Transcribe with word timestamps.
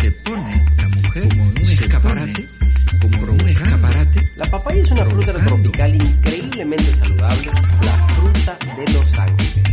se 0.00 0.10
pone 0.12 0.64
la 0.78 0.88
mujer 0.88 1.28
como 1.28 1.44
un 1.44 1.58
escaparate, 1.58 2.48
como 3.00 3.32
un 3.32 3.40
escaparate. 3.48 4.32
La 4.36 4.50
papaya 4.50 4.82
es 4.82 4.90
una 4.90 5.04
fruta 5.04 5.32
tropical 5.34 5.94
increíblemente 5.94 6.96
saludable, 6.96 7.50
la 7.82 8.08
fruta 8.08 8.58
de 8.76 8.92
los 8.92 9.18
ángeles. 9.18 9.69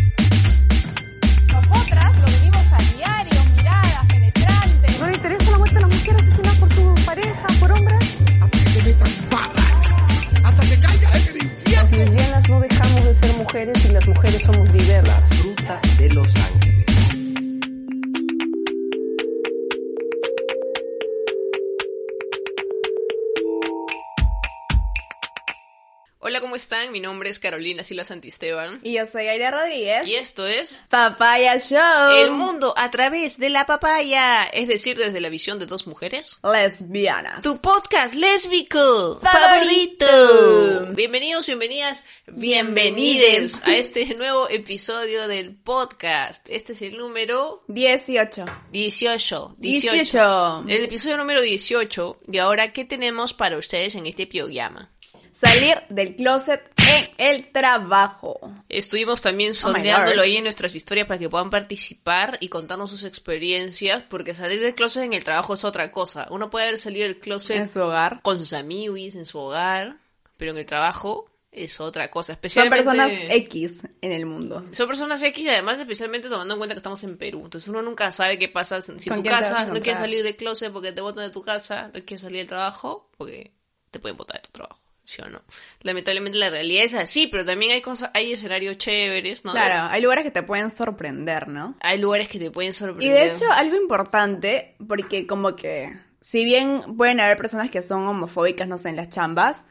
Están? 26.78 26.92
Mi 26.92 27.00
nombre 27.00 27.30
es 27.30 27.40
Carolina 27.40 27.84
Silva 27.84 28.04
Santisteban. 28.04 28.80
Y 28.84 28.94
yo 28.94 29.06
soy 29.06 29.28
Aida 29.28 29.52
Rodríguez. 29.52 30.08
Y 30.08 30.16
esto 30.16 30.46
es 30.46 30.86
Papaya 30.90 31.58
Show. 31.58 32.12
El 32.18 32.32
mundo 32.32 32.74
a 32.78 32.92
través 32.92 33.38
de 33.38 33.50
la 33.50 33.66
papaya, 33.66 34.44
es 34.46 34.68
decir, 34.68 34.98
desde 34.98 35.22
la 35.22 35.30
visión 35.30 35.60
de 35.60 35.66
dos 35.66 35.88
mujeres. 35.88 36.40
Lesbianas. 36.44 37.44
Tu 37.44 37.60
podcast 37.60 38.14
lésbico 38.14 39.20
Favorito. 39.22 40.06
favorito. 40.06 40.94
Bienvenidos, 40.94 41.46
bienvenidas, 41.48 42.04
bienvenidos 42.28 43.62
a 43.64 43.76
este 43.76 44.06
nuevo 44.16 44.50
episodio 44.50 45.28
del 45.28 45.56
podcast. 45.56 46.48
Este 46.50 46.74
es 46.74 46.82
el 46.82 46.98
número 46.98 47.64
18. 47.68 48.46
18. 48.72 49.56
18. 49.58 49.92
18. 49.92 50.64
El 50.68 50.84
episodio 50.84 51.18
número 51.18 51.42
18. 51.42 52.20
Y 52.28 52.38
ahora, 52.38 52.72
¿qué 52.74 52.86
tenemos 52.86 53.34
para 53.34 53.58
ustedes 53.58 53.96
en 53.96 54.06
este 54.06 54.28
programa? 54.28 54.92
Salir 55.40 55.78
del 55.90 56.16
closet 56.16 56.62
en 56.78 57.10
el 57.18 57.52
trabajo. 57.52 58.40
Estuvimos 58.70 59.22
también 59.22 59.52
Oh 59.52 59.56
sondeándolo 59.56 60.22
ahí 60.22 60.38
en 60.38 60.44
nuestras 60.44 60.74
historias 60.74 61.08
para 61.08 61.20
que 61.20 61.30
puedan 61.30 61.50
participar 61.50 62.38
y 62.40 62.50
contarnos 62.50 62.90
sus 62.90 63.04
experiencias, 63.04 64.04
porque 64.04 64.34
salir 64.34 64.60
del 64.60 64.74
closet 64.74 65.04
en 65.04 65.14
el 65.14 65.24
trabajo 65.24 65.54
es 65.54 65.64
otra 65.64 65.92
cosa. 65.92 66.28
Uno 66.32 66.50
puede 66.50 66.66
haber 66.66 66.80
salido 66.80 67.04
del 67.04 67.20
closet 67.20 67.58
En 67.58 67.68
su 67.68 67.82
hogar. 67.82 68.22
con 68.24 68.38
sus 68.38 68.54
amigos, 68.54 69.16
en 69.16 69.26
su 69.26 69.38
hogar, 69.38 69.98
pero 70.38 70.52
en 70.52 70.58
el 70.58 70.66
trabajo 70.66 71.30
es 71.52 71.80
otra 71.80 72.10
cosa. 72.10 72.34
Son 72.34 72.36
Especialmente... 72.36 72.84
personas 72.84 73.12
X 73.30 73.74
en 74.02 74.12
el 74.12 74.26
mundo. 74.26 74.66
Son 74.72 74.88
personas 74.88 75.22
X 75.22 75.44
y 75.44 75.50
además 75.50 75.80
especialmente 75.80 76.30
tomando 76.30 76.56
en 76.56 76.60
cuenta 76.60 76.74
que 76.74 76.80
estamos 76.80 77.04
en 77.04 77.18
Perú. 77.18 77.42
Entonces 77.46 77.68
uno 77.70 77.82
nunca 77.82 78.10
sabe 78.12 78.40
qué 78.40 78.50
pasa 78.50 78.82
si 78.82 78.92
en 78.92 78.98
¿Con 78.98 79.24
tu 79.24 79.30
casa 79.30 79.66
no 79.66 79.74
quieres 79.74 80.00
salir 80.00 80.24
del 80.24 80.36
closet 80.36 80.72
porque 80.72 80.92
te 80.92 81.02
botan 81.02 81.26
de 81.26 81.32
tu 81.32 81.42
casa, 81.42 81.92
no 81.94 82.04
quieres 82.06 82.22
salir 82.22 82.40
del 82.40 82.48
trabajo 82.48 83.10
porque 83.18 83.54
te 83.92 84.00
pueden 84.00 84.18
botar 84.18 84.38
de 84.38 84.48
tu 84.48 84.52
trabajo. 84.52 84.87
¿Sí 85.08 85.22
o 85.22 85.30
no? 85.30 85.42
Lamentablemente 85.84 86.38
la 86.38 86.50
realidad 86.50 86.84
es 86.84 86.94
así, 86.94 87.28
pero 87.28 87.46
también 87.46 87.72
hay 87.72 87.80
cosas, 87.82 88.12
hay 88.14 88.34
escenarios 88.34 88.78
chéveres, 88.78 89.46
¿no? 89.46 89.54
Claro, 89.54 89.90
hay 89.90 90.02
lugares 90.02 90.26
que 90.26 90.32
te 90.32 90.44
pueden 90.44 90.70
sorprender, 90.70 91.48
¿no? 91.48 91.78
Hay 91.80 91.98
lugares 91.98 92.28
que 92.28 92.40
te 92.40 92.52
pueden 92.52 92.72
Y 92.72 92.74
sorprender. 92.74 93.14
de 93.14 93.32
hecho, 93.32 93.50
algo 93.50 93.78
importante, 93.78 94.76
porque 94.86 95.26
como 95.26 95.56
que, 95.56 95.98
si 96.20 96.44
bien 96.44 96.98
pueden 96.98 97.22
haber 97.22 97.38
personas 97.38 97.72
que 97.72 97.82
son 97.82 98.06
homofóbicas, 98.06 98.68
no 98.68 98.78
sé, 98.78 98.90
en 98.90 98.98
las 98.98 99.10
chambas, 99.10 99.64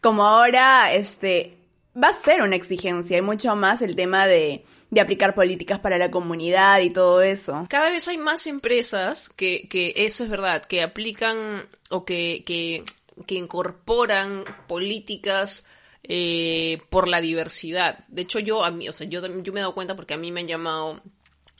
como 0.00 0.26
ahora, 0.26 0.92
este, 0.92 1.56
va 1.96 2.08
a 2.08 2.14
ser 2.14 2.42
una 2.42 2.56
exigencia 2.56 3.16
y 3.16 3.22
mucho 3.22 3.54
más 3.54 3.82
el 3.82 3.94
tema 3.94 4.26
de, 4.26 4.64
de 4.90 5.00
aplicar 5.00 5.36
políticas 5.36 5.78
para 5.78 5.98
la 5.98 6.10
comunidad 6.10 6.80
y 6.80 6.90
todo 6.90 7.22
eso. 7.22 7.64
Cada 7.68 7.90
vez 7.90 8.08
hay 8.08 8.18
más 8.18 8.48
empresas 8.48 9.28
que, 9.28 9.68
que 9.68 9.92
eso 9.94 10.24
es 10.24 10.30
verdad, 10.30 10.64
que 10.64 10.82
aplican 10.82 11.68
o 11.90 12.04
que, 12.04 12.42
que, 12.44 12.84
que 13.26 13.34
incorporan 13.36 14.44
políticas 14.66 15.66
eh, 16.02 16.80
por 16.90 17.08
la 17.08 17.20
diversidad. 17.20 18.04
De 18.08 18.22
hecho, 18.22 18.38
yo 18.38 18.64
a 18.64 18.70
mí, 18.70 18.88
o 18.88 18.92
sea, 18.92 19.06
yo, 19.06 19.20
yo 19.42 19.52
me 19.52 19.60
he 19.60 19.62
dado 19.62 19.74
cuenta 19.74 19.96
porque 19.96 20.14
a 20.14 20.16
mí 20.16 20.32
me 20.32 20.40
han 20.40 20.48
llamado 20.48 21.02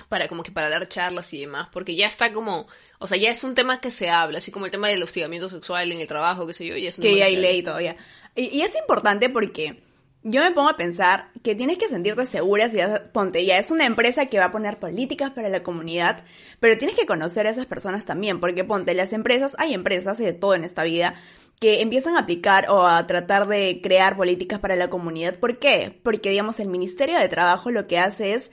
para 0.09 0.29
como 0.29 0.43
que 0.43 0.51
para 0.51 0.71
dar 0.71 0.89
charlas 0.89 1.33
y 1.35 1.41
demás, 1.41 1.69
porque 1.71 1.95
ya 1.95 2.09
está 2.09 2.33
como, 2.33 2.67
o 2.99 3.07
sea, 3.07 3.17
ya 3.19 3.31
es 3.31 3.45
un 3.45 3.55
tema 3.55 3.81
que 3.81 3.91
se 3.91 4.11
habla, 4.11 4.39
así 4.39 4.51
como 4.51 4.65
el 4.67 4.73
tema 4.73 4.89
del 4.89 5.03
hostigamiento 5.03 5.49
sexual 5.49 5.93
en 5.93 6.01
el 6.01 6.07
trabajo, 6.09 6.47
qué 6.47 6.55
sé 6.55 6.67
yo, 6.67 6.75
y 6.77 6.87
es 6.87 6.99
un 6.99 7.03
Que 7.03 7.17
ya 7.17 7.27
hay 7.27 7.37
ley 7.37 7.63
todavía. 7.63 7.97
Y, 8.35 8.47
y 8.47 8.63
es 8.63 8.75
importante 8.77 9.29
porque 9.29 9.83
yo 10.23 10.43
me 10.43 10.51
pongo 10.51 10.69
a 10.69 10.77
pensar 10.77 11.29
que 11.45 11.55
tienes 11.55 11.79
que 11.79 11.89
sentirte 11.89 12.27
segura 12.27 12.69
si 12.69 12.79
vas 12.79 12.91
a- 12.91 13.13
ponte 13.13 13.45
ya 13.45 13.59
es 13.59 13.71
una 13.71 13.85
empresa 13.87 14.27
que 14.27 14.39
va 14.39 14.47
a 14.47 14.53
poner 14.53 14.79
políticas 14.79 15.31
para 15.31 15.49
la 15.49 15.63
comunidad, 15.63 16.25
pero 16.59 16.77
tienes 16.77 16.97
que 16.97 17.07
conocer 17.07 17.47
a 17.47 17.51
esas 17.51 17.67
personas 17.67 18.05
también, 18.05 18.41
porque 18.41 18.65
ponte 18.65 18.95
las 18.95 19.13
empresas, 19.13 19.55
hay 19.59 19.75
empresas 19.75 20.19
y 20.19 20.25
de 20.25 20.33
todo 20.33 20.55
en 20.55 20.65
esta 20.65 20.83
vida 20.83 21.15
que 21.61 21.83
empiezan 21.83 22.17
a 22.17 22.21
aplicar 22.21 22.71
o 22.71 22.87
a 22.87 23.07
tratar 23.07 23.47
de 23.47 23.81
crear 23.83 24.17
políticas 24.17 24.61
para 24.61 24.77
la 24.77 24.91
comunidad. 24.91 25.39
¿Por 25.39 25.59
qué? 25.59 26.01
Porque 26.03 26.31
digamos 26.31 26.59
el 26.61 26.69
Ministerio 26.69 27.19
de 27.19 27.29
Trabajo 27.29 27.71
lo 27.71 27.87
que 27.87 27.99
hace 27.99 28.35
es 28.35 28.51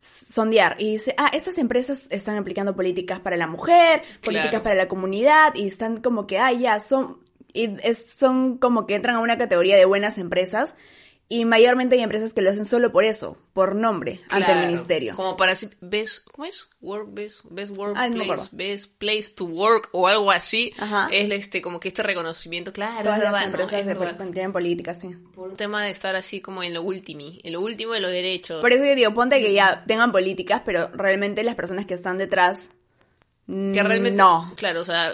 sondear 0.00 0.76
y 0.78 0.92
dice, 0.92 1.14
ah, 1.18 1.30
estas 1.32 1.58
empresas 1.58 2.08
están 2.10 2.36
aplicando 2.36 2.76
políticas 2.76 3.20
para 3.20 3.36
la 3.36 3.46
mujer, 3.46 4.02
políticas 4.22 4.50
Claro. 4.50 4.62
para 4.64 4.74
la 4.76 4.88
comunidad 4.88 5.54
y 5.54 5.66
están 5.68 6.00
como 6.00 6.26
que, 6.26 6.38
ah, 6.38 6.52
ya, 6.52 6.80
son, 6.80 7.18
y 7.52 7.76
es- 7.82 8.04
son 8.16 8.58
como 8.58 8.86
que 8.86 8.94
entran 8.96 9.16
a 9.16 9.20
una 9.20 9.38
categoría 9.38 9.76
de 9.76 9.84
buenas 9.84 10.18
empresas 10.18 10.74
y 11.30 11.44
mayormente 11.44 11.94
hay 11.96 12.00
empresas 12.02 12.32
que 12.32 12.40
lo 12.40 12.50
hacen 12.50 12.64
solo 12.64 12.90
por 12.90 13.04
eso, 13.04 13.36
por 13.52 13.74
nombre, 13.74 14.22
ante 14.30 14.50
el 14.50 14.66
ministerio. 14.66 15.14
Como 15.14 15.36
para 15.36 15.52
así- 15.52 15.68
best, 15.82 16.26
¿cómo 16.30 16.46
es? 16.46 16.70
Work, 16.80 17.08
best, 17.12 17.40
best 17.50 17.72
no 17.72 17.78
workplace, 17.82 18.22
acuerdo. 18.22 18.48
best 18.52 18.92
place 18.98 19.24
to 19.34 19.44
work 19.44 19.90
o 19.92 20.06
algo 20.08 20.30
así. 20.30 20.72
Ajá. 20.78 21.08
Es 21.12 21.30
este, 21.30 21.60
como 21.60 21.80
que 21.80 21.88
este 21.88 22.02
reconocimiento, 22.02 22.72
claro, 22.72 23.02
Todas 23.02 23.18
las 23.18 23.32
verdad, 23.32 23.40
¿no? 23.40 23.46
empresas 23.46 23.86
de- 23.86 23.94
verdad. 23.94 24.16
tienen 24.32 24.52
políticas, 24.52 25.00
sí. 25.00 25.08
Por 25.34 25.50
un 25.50 25.56
tema 25.56 25.84
de 25.84 25.90
estar 25.90 26.16
así 26.16 26.40
como 26.40 26.62
en 26.62 26.72
lo 26.72 26.82
último, 26.82 27.20
en 27.42 27.52
lo 27.52 27.60
último 27.60 27.92
de 27.92 28.00
los 28.00 28.10
derechos. 28.10 28.62
Por 28.62 28.72
eso 28.72 28.84
yo 28.84 28.94
digo, 28.94 29.12
ponte 29.12 29.38
que 29.40 29.52
ya 29.52 29.84
tengan 29.86 30.12
políticas, 30.12 30.62
pero 30.64 30.88
realmente 30.94 31.42
las 31.42 31.56
personas 31.56 31.84
que 31.84 31.92
están 31.94 32.16
detrás, 32.16 32.70
que 33.46 33.82
realmente, 33.82 34.10
no. 34.18 34.52
claro, 34.56 34.80
o 34.80 34.84
sea, 34.84 35.10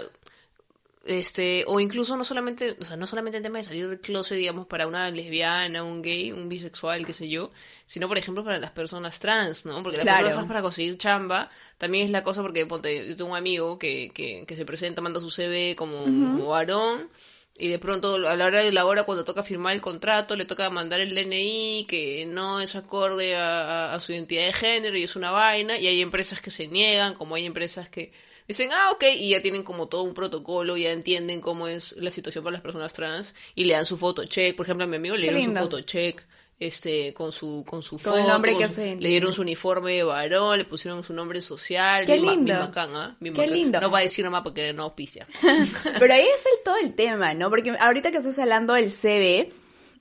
este, 1.05 1.63
o 1.67 1.79
incluso 1.79 2.17
no 2.17 2.23
solamente, 2.23 2.75
o 2.79 2.83
sea, 2.83 2.97
no 2.97 3.05
solamente 3.07 3.37
el 3.37 3.43
tema 3.43 3.59
de 3.59 3.63
salir 3.63 3.87
del 3.87 3.99
closet, 3.99 4.37
digamos, 4.37 4.65
para 4.67 4.87
una 4.87 5.09
lesbiana, 5.11 5.83
un 5.83 6.01
gay, 6.01 6.31
un 6.31 6.49
bisexual, 6.49 7.05
qué 7.05 7.13
sé 7.13 7.29
yo, 7.29 7.51
sino, 7.85 8.07
por 8.07 8.17
ejemplo, 8.17 8.43
para 8.43 8.57
las 8.57 8.71
personas 8.71 9.19
trans, 9.19 9.65
¿no? 9.65 9.83
Porque 9.83 9.97
las 9.97 10.03
Claro. 10.05 10.17
personas 10.25 10.35
trans 10.35 10.47
para 10.47 10.61
conseguir 10.63 10.97
chamba 10.97 11.51
también 11.77 12.05
es 12.05 12.11
la 12.11 12.23
cosa, 12.23 12.41
porque, 12.41 12.65
ponte, 12.65 13.07
yo 13.07 13.15
tengo 13.15 13.31
un 13.31 13.37
amigo 13.37 13.77
que, 13.77 14.11
que, 14.13 14.45
que 14.47 14.55
se 14.55 14.65
presenta, 14.65 15.01
manda 15.01 15.19
su 15.19 15.29
CV 15.29 15.75
como, 15.75 16.03
como 16.31 16.47
varón, 16.47 17.09
y 17.57 17.69
de 17.69 17.79
pronto 17.79 18.15
a 18.27 18.35
la 18.35 18.45
hora 18.47 18.61
de 18.63 18.71
la 18.73 18.85
hora 18.85 19.03
cuando 19.03 19.23
toca 19.23 19.41
firmar 19.41 19.73
el 19.73 19.79
contrato 19.81 20.35
le 20.35 20.43
toca 20.43 20.69
mandar 20.69 20.99
el 20.99 21.15
DNI 21.15 21.85
que 21.87 22.25
no 22.27 22.59
es 22.59 22.75
acorde 22.75 23.37
a, 23.37 23.91
a- 23.91 23.95
a 23.95 24.01
su 24.01 24.11
identidad 24.11 24.45
de 24.47 24.51
género 24.51 24.97
y 24.97 25.03
es 25.03 25.15
una 25.15 25.31
vaina 25.31 25.77
y 25.79 25.87
hay 25.87 26.01
empresas 26.01 26.41
que 26.41 26.51
se 26.51 26.67
niegan 26.67 27.13
como 27.13 27.35
hay 27.35 27.45
empresas 27.45 27.87
que 27.87 28.11
dicen 28.47 28.69
ah 28.71 28.91
ok 28.93 29.03
y 29.17 29.29
ya 29.29 29.41
tienen 29.41 29.63
como 29.63 29.87
todo 29.87 30.03
un 30.03 30.13
protocolo 30.13 30.77
ya 30.77 30.91
entienden 30.91 31.41
cómo 31.41 31.67
es 31.67 31.93
la 31.97 32.11
situación 32.11 32.43
para 32.43 32.53
las 32.53 32.61
personas 32.61 32.93
trans 32.93 33.33
y 33.55 33.65
le 33.65 33.73
dan 33.73 33.85
su 33.85 33.97
foto 33.97 34.25
check 34.25 34.55
por 34.55 34.65
ejemplo 34.65 34.83
a 34.85 34.87
mi 34.87 34.97
amigo 34.97 35.15
le 35.15 35.23
dieron 35.23 35.41
su 35.41 35.47
lindo. 35.47 35.61
foto 35.61 35.81
check 35.81 36.21
este 36.57 37.13
con 37.13 37.33
su 37.33 37.65
con 37.67 37.81
su 37.81 37.97
Con 37.97 37.99
foto 37.99 38.17
el 38.17 38.27
nombre 38.27 38.57
que 38.57 38.67
su- 38.67 38.73
se 38.75 38.95
le 38.95 39.09
dieron 39.09 39.33
su 39.33 39.41
uniforme 39.41 39.91
de 39.93 40.03
varón 40.03 40.57
le 40.57 40.63
pusieron 40.63 41.03
su 41.03 41.13
nombre 41.13 41.41
social 41.41 42.05
Qué 42.05 42.17
lindo. 42.17 42.53
bacán. 42.57 43.17
Bien 43.19 43.33
Qué 43.33 43.41
bacán. 43.41 43.53
lindo. 43.53 43.81
no 43.81 43.91
va 43.91 43.99
a 43.99 44.01
decir 44.03 44.23
nomás 44.23 44.41
porque 44.41 44.71
no 44.71 44.83
auspicia 44.83 45.27
Pero 45.99 46.13
ahí 46.13 46.21
es 46.21 46.45
el, 46.45 46.63
todo 46.63 46.77
el 46.77 46.93
tema, 46.93 47.33
¿no? 47.33 47.49
Porque 47.49 47.71
ahorita 47.77 48.11
que 48.11 48.17
estás 48.19 48.39
hablando 48.39 48.73
del 48.73 48.89
CV, 48.89 49.51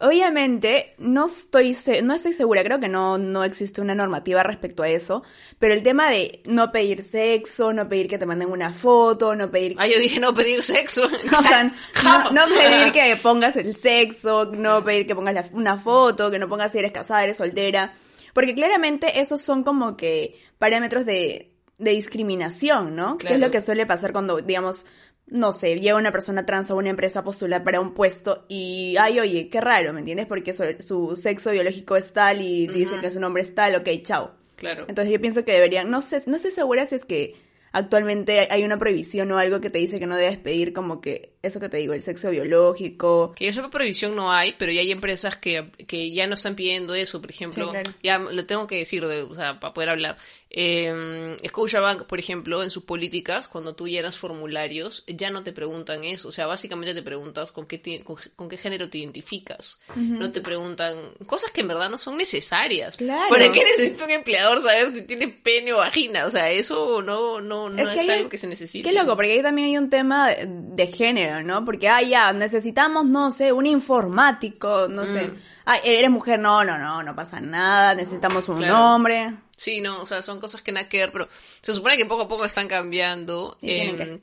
obviamente 0.00 0.94
no 0.98 1.26
estoy, 1.26 1.76
no 2.02 2.14
estoy 2.14 2.32
segura, 2.32 2.62
creo 2.64 2.80
que 2.80 2.88
no, 2.88 3.18
no 3.18 3.44
existe 3.44 3.80
una 3.80 3.94
normativa 3.94 4.42
respecto 4.42 4.82
a 4.82 4.88
eso, 4.88 5.22
pero 5.58 5.74
el 5.74 5.82
tema 5.82 6.10
de 6.10 6.42
no 6.44 6.70
pedir 6.72 7.02
sexo, 7.02 7.72
no 7.72 7.88
pedir 7.88 8.08
que 8.08 8.18
te 8.18 8.26
manden 8.26 8.50
una 8.50 8.72
foto, 8.72 9.34
no 9.34 9.50
pedir... 9.50 9.74
ah 9.78 9.86
yo 9.86 9.98
dije 9.98 10.20
no 10.20 10.34
pedir 10.34 10.62
sexo 10.62 11.04
O 11.38 11.42
sea, 11.42 11.72
no, 12.04 12.30
no 12.30 12.46
pedir 12.46 12.92
que 12.92 13.16
pongas 13.22 13.56
el 13.56 13.74
sexo, 13.76 14.46
no 14.46 14.84
pedir 14.84 15.06
que 15.06 15.14
pongas 15.14 15.34
la- 15.34 15.48
una 15.52 15.76
foto, 15.76 16.30
que 16.30 16.38
no 16.38 16.48
pongas 16.48 16.72
si 16.72 16.78
eres 16.78 16.92
casada, 16.92 17.24
eres 17.24 17.36
soltera. 17.36 17.94
Porque 18.32 18.54
claramente 18.54 19.20
esos 19.20 19.40
son 19.40 19.62
como 19.62 19.96
que 19.96 20.40
parámetros 20.58 21.06
de, 21.06 21.53
de 21.78 21.90
discriminación, 21.92 22.94
¿no? 22.96 23.18
Que 23.18 23.34
es 23.34 23.40
lo 23.40 23.50
que 23.50 23.60
suele 23.60 23.86
pasar 23.86 24.12
cuando, 24.12 24.40
digamos, 24.40 24.86
no 25.26 25.52
sé, 25.52 25.78
llega 25.80 25.96
una 25.96 26.12
persona 26.12 26.44
trans 26.44 26.70
a 26.70 26.74
una 26.74 26.90
empresa 26.90 27.20
a 27.20 27.24
postular 27.24 27.64
para 27.64 27.80
un 27.80 27.94
puesto 27.94 28.44
y, 28.48 28.96
ay, 29.00 29.20
oye, 29.20 29.48
qué 29.48 29.60
raro, 29.60 29.92
¿me 29.92 30.00
entiendes? 30.00 30.26
Porque 30.26 30.52
su, 30.52 30.64
su 30.80 31.16
sexo 31.16 31.50
biológico 31.50 31.96
es 31.96 32.12
tal 32.12 32.42
y 32.42 32.66
dicen 32.66 33.00
que 33.00 33.10
su 33.10 33.20
nombre 33.20 33.42
es 33.42 33.54
tal, 33.54 33.74
ok, 33.76 33.88
chao. 34.02 34.32
claro 34.56 34.84
Entonces 34.88 35.12
yo 35.12 35.20
pienso 35.20 35.44
que 35.44 35.52
deberían, 35.52 35.90
no 35.90 36.02
sé, 36.02 36.22
no 36.26 36.36
estoy 36.36 36.50
segura 36.50 36.84
si 36.86 36.96
es 36.96 37.04
que 37.04 37.36
actualmente 37.72 38.46
hay 38.50 38.62
una 38.62 38.78
prohibición 38.78 39.32
o 39.32 39.38
algo 39.38 39.60
que 39.60 39.68
te 39.68 39.78
dice 39.78 39.98
que 39.98 40.06
no 40.06 40.16
debes 40.16 40.38
pedir 40.38 40.72
como 40.72 41.00
que 41.00 41.32
eso 41.42 41.58
que 41.58 41.68
te 41.68 41.78
digo, 41.78 41.92
el 41.92 42.02
sexo 42.02 42.30
biológico. 42.30 43.32
Que 43.34 43.46
yo 43.46 43.52
sepa 43.52 43.68
prohibición 43.68 44.14
no 44.14 44.30
hay, 44.30 44.54
pero 44.56 44.70
ya 44.70 44.80
hay 44.80 44.92
empresas 44.92 45.36
que, 45.36 45.72
que 45.88 46.12
ya 46.12 46.26
no 46.28 46.34
están 46.34 46.54
pidiendo 46.54 46.94
eso, 46.94 47.20
por 47.20 47.30
ejemplo, 47.30 47.64
Sí, 47.66 47.70
claro. 47.72 47.90
ya 48.02 48.18
le 48.18 48.42
tengo 48.44 48.66
que 48.68 48.76
decir, 48.78 49.04
de, 49.06 49.22
o 49.22 49.34
sea, 49.34 49.58
para 49.58 49.74
poder 49.74 49.88
hablar, 49.88 50.16
Eh, 50.56 51.36
Scotiabank, 51.48 52.04
por 52.04 52.18
ejemplo, 52.20 52.62
en 52.62 52.70
sus 52.70 52.84
políticas, 52.84 53.48
cuando 53.48 53.74
tú 53.74 53.88
llenas 53.88 54.16
formularios, 54.16 55.02
ya 55.08 55.30
no 55.30 55.42
te 55.42 55.52
preguntan 55.52 56.04
eso. 56.04 56.28
O 56.28 56.32
sea, 56.32 56.46
básicamente 56.46 56.94
te 56.94 57.02
preguntas 57.02 57.50
con 57.50 57.66
qué, 57.66 58.02
con, 58.04 58.16
con 58.36 58.48
qué 58.48 58.56
género 58.56 58.88
te 58.88 58.98
identificas. 58.98 59.80
No 59.96 60.30
te 60.30 60.40
preguntan 60.40 60.96
cosas 61.26 61.50
que 61.50 61.62
en 61.62 61.68
verdad 61.68 61.90
no 61.90 61.98
son 61.98 62.16
necesarias. 62.16 62.96
Claro. 62.96 63.28
¿Para 63.30 63.50
qué 63.50 63.64
necesita 63.64 64.04
un 64.04 64.10
empleador 64.12 64.60
saber 64.62 64.94
si 64.94 65.02
tiene 65.02 65.26
pene 65.28 65.72
o 65.72 65.78
vagina? 65.78 66.24
O 66.26 66.30
sea, 66.30 66.50
eso 66.50 67.02
no, 67.02 67.40
no, 67.40 67.68
no 67.68 67.82
Es 67.82 67.88
es, 67.88 67.94
que 67.94 68.00
hay- 68.12 68.18
algo 68.18 68.28
que 68.30 68.38
se 68.38 68.46
necesita. 68.46 68.88
Qué 68.88 68.94
loco, 68.96 69.16
porque 69.16 69.32
ahí 69.32 69.42
también 69.42 69.68
hay 69.68 69.76
un 69.78 69.90
tema 69.90 70.28
de, 70.30 70.46
de 70.48 70.86
género, 70.86 71.42
¿no? 71.42 71.64
Porque, 71.64 71.88
ah, 71.88 72.00
ya, 72.02 72.32
necesitamos, 72.32 73.04
no 73.06 73.32
sé, 73.32 73.50
un 73.52 73.66
informático, 73.66 74.86
no 74.88 75.04
sé. 75.06 75.30
Ah, 75.66 75.78
eres 75.82 76.10
mujer, 76.10 76.38
no, 76.38 76.62
no, 76.62 76.78
no, 76.78 77.02
no 77.02 77.16
pasa 77.16 77.40
nada, 77.40 77.94
necesitamos 77.94 78.48
un 78.48 78.58
Claro. 78.58 78.78
hombre. 78.94 79.34
Sí, 79.56 79.80
no, 79.80 80.00
o 80.02 80.06
sea, 80.06 80.22
son 80.22 80.40
cosas 80.40 80.62
que 80.62 80.72
nada 80.72 80.88
que 80.88 80.98
ver, 80.98 81.12
pero 81.12 81.28
se 81.62 81.72
supone 81.72 81.96
que 81.96 82.06
poco 82.06 82.22
a 82.22 82.28
poco 82.28 82.44
están 82.44 82.68
cambiando. 82.68 83.56
Sí, 83.60 83.70
em, 83.70 83.96
que. 83.96 84.20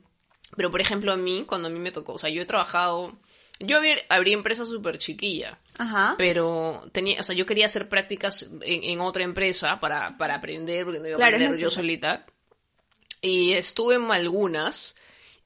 Pero, 0.56 0.70
por 0.70 0.80
ejemplo, 0.80 1.12
a 1.12 1.16
mí, 1.16 1.44
cuando 1.46 1.68
a 1.68 1.70
mí 1.70 1.78
me 1.78 1.92
tocó, 1.92 2.12
o 2.12 2.18
sea, 2.18 2.28
yo 2.28 2.42
he 2.42 2.44
trabajado, 2.46 3.16
yo 3.58 3.78
abrí, 3.78 3.94
abrí 4.10 4.32
empresa 4.34 4.66
súper 4.66 4.98
chiquilla, 4.98 5.58
Ajá. 5.78 6.14
pero 6.18 6.82
tenía, 6.92 7.20
o 7.20 7.22
sea, 7.22 7.34
yo 7.34 7.46
quería 7.46 7.64
hacer 7.66 7.88
prácticas 7.88 8.50
en, 8.60 8.84
en 8.84 9.00
otra 9.00 9.22
empresa 9.24 9.80
para, 9.80 10.18
para 10.18 10.34
aprender, 10.34 10.84
porque 10.84 11.00
no 11.00 11.06
iba 11.06 11.16
a 11.16 11.18
Claro, 11.18 11.36
aprender 11.36 11.58
yo 11.58 11.70
solita. 11.70 12.26
Y 13.22 13.52
estuve 13.52 13.94
en 13.94 14.10
algunas, 14.10 14.96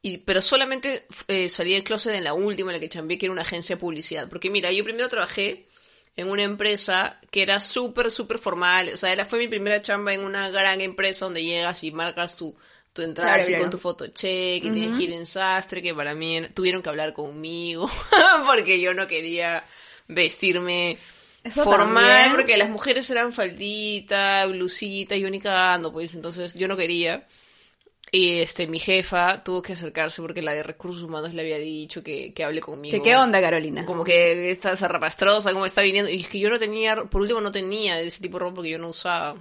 y, 0.03 0.19
pero 0.19 0.43
solamente 0.43 1.07
eh, 1.29 1.49
salí 1.49 1.75
del 1.75 1.85
closet 1.85 2.15
en 2.15 2.25
la 2.25 2.35
última, 2.35 2.71
en 2.73 2.77
la 2.77 2.81
que 2.81 2.89
chambeé, 2.89 3.19
que 3.19 3.27
era 3.27 3.33
una 3.33 3.43
agencia 3.43 3.77
de 3.77 3.81
publicidad. 3.81 4.29
Porque 4.29 4.51
mira, 4.51 4.73
yo 4.73 4.83
primero 4.83 5.09
trabajé 5.09 5.66
en 6.17 6.29
una 6.31 6.43
empresa 6.43 7.21
que 7.31 7.43
era 7.43 7.61
súper, 7.61 8.11
súper 8.11 8.39
formal. 8.39 8.91
O 8.95 8.97
sea, 8.97 9.13
era, 9.13 9.25
fue 9.25 9.39
mi 9.39 9.49
primera 9.49 9.83
chamba 9.83 10.15
en 10.15 10.21
una 10.21 10.49
gran 10.51 10.81
empresa 10.81 11.27
donde 11.27 11.43
llegas 11.45 11.85
y 11.85 11.91
marcas 11.93 12.37
tu, 12.37 12.57
tu 12.93 13.03
entrada 13.03 13.31
Claro, 13.33 13.43
así 13.43 13.53
claro. 13.53 13.65
con 13.65 13.71
tu 13.71 13.79
fotocheck 13.79 14.65
y 14.65 14.71
tienes 14.71 14.97
que 14.97 15.05
ir 15.05 15.13
en 15.13 15.27
sastre, 15.27 15.83
que 15.83 15.95
para 15.95 16.15
mí 16.15 16.41
tuvieron 16.55 16.83
que 16.83 16.89
hablar 16.89 17.13
conmigo 17.13 17.91
porque 18.47 18.81
yo 18.81 18.95
no 18.95 19.07
quería 19.07 19.65
vestirme 20.09 20.97
Eso 21.45 21.65
formal 21.65 22.05
también. 22.05 22.31
porque 22.33 22.57
las 22.57 22.71
mujeres 22.71 23.09
eran 23.11 23.33
faldita, 23.33 24.47
blusita 24.47 25.15
y 25.17 25.21
yo 25.21 25.31
ni 25.31 25.41
cagando, 25.41 25.93
pues 25.93 26.15
entonces 26.15 26.55
yo 26.55 26.67
no 26.69 26.77
quería. 26.77 27.27
Y 28.13 28.39
este, 28.39 28.67
mi 28.69 28.79
jefa 28.79 29.43
tuvo 29.43 29.61
que 29.63 29.73
acercarse 29.73 30.23
porque 30.23 30.41
la 30.41 30.53
de 30.53 30.63
recursos 30.63 31.03
humanos 31.03 31.35
le 31.35 31.43
había 31.43 31.59
dicho 31.59 32.03
que, 32.05 32.33
que 32.33 32.45
hable 32.45 32.61
conmigo. 32.61 32.97
¿Qué, 32.97 33.03
¿Qué 33.03 33.17
onda, 33.17 33.41
Carolina? 33.41 33.85
Como 33.85 34.05
que 34.05 34.51
está 34.51 34.77
zarrapastrosa, 34.77 35.53
como 35.53 35.67
está 35.67 35.83
viniendo. 35.83 36.11
Y 36.11 36.21
es 36.21 36.29
que 36.29 36.39
yo 36.39 36.49
no 36.49 36.59
tenía, 36.59 36.97
por 37.05 37.21
último 37.21 37.41
no 37.41 37.51
tenía 37.51 38.01
ese 38.01 38.21
tipo 38.23 38.39
de 38.39 38.45
ropa 38.45 38.63
que 38.63 38.71
yo 38.71 38.79
no 38.79 38.89
usaba. 38.91 39.37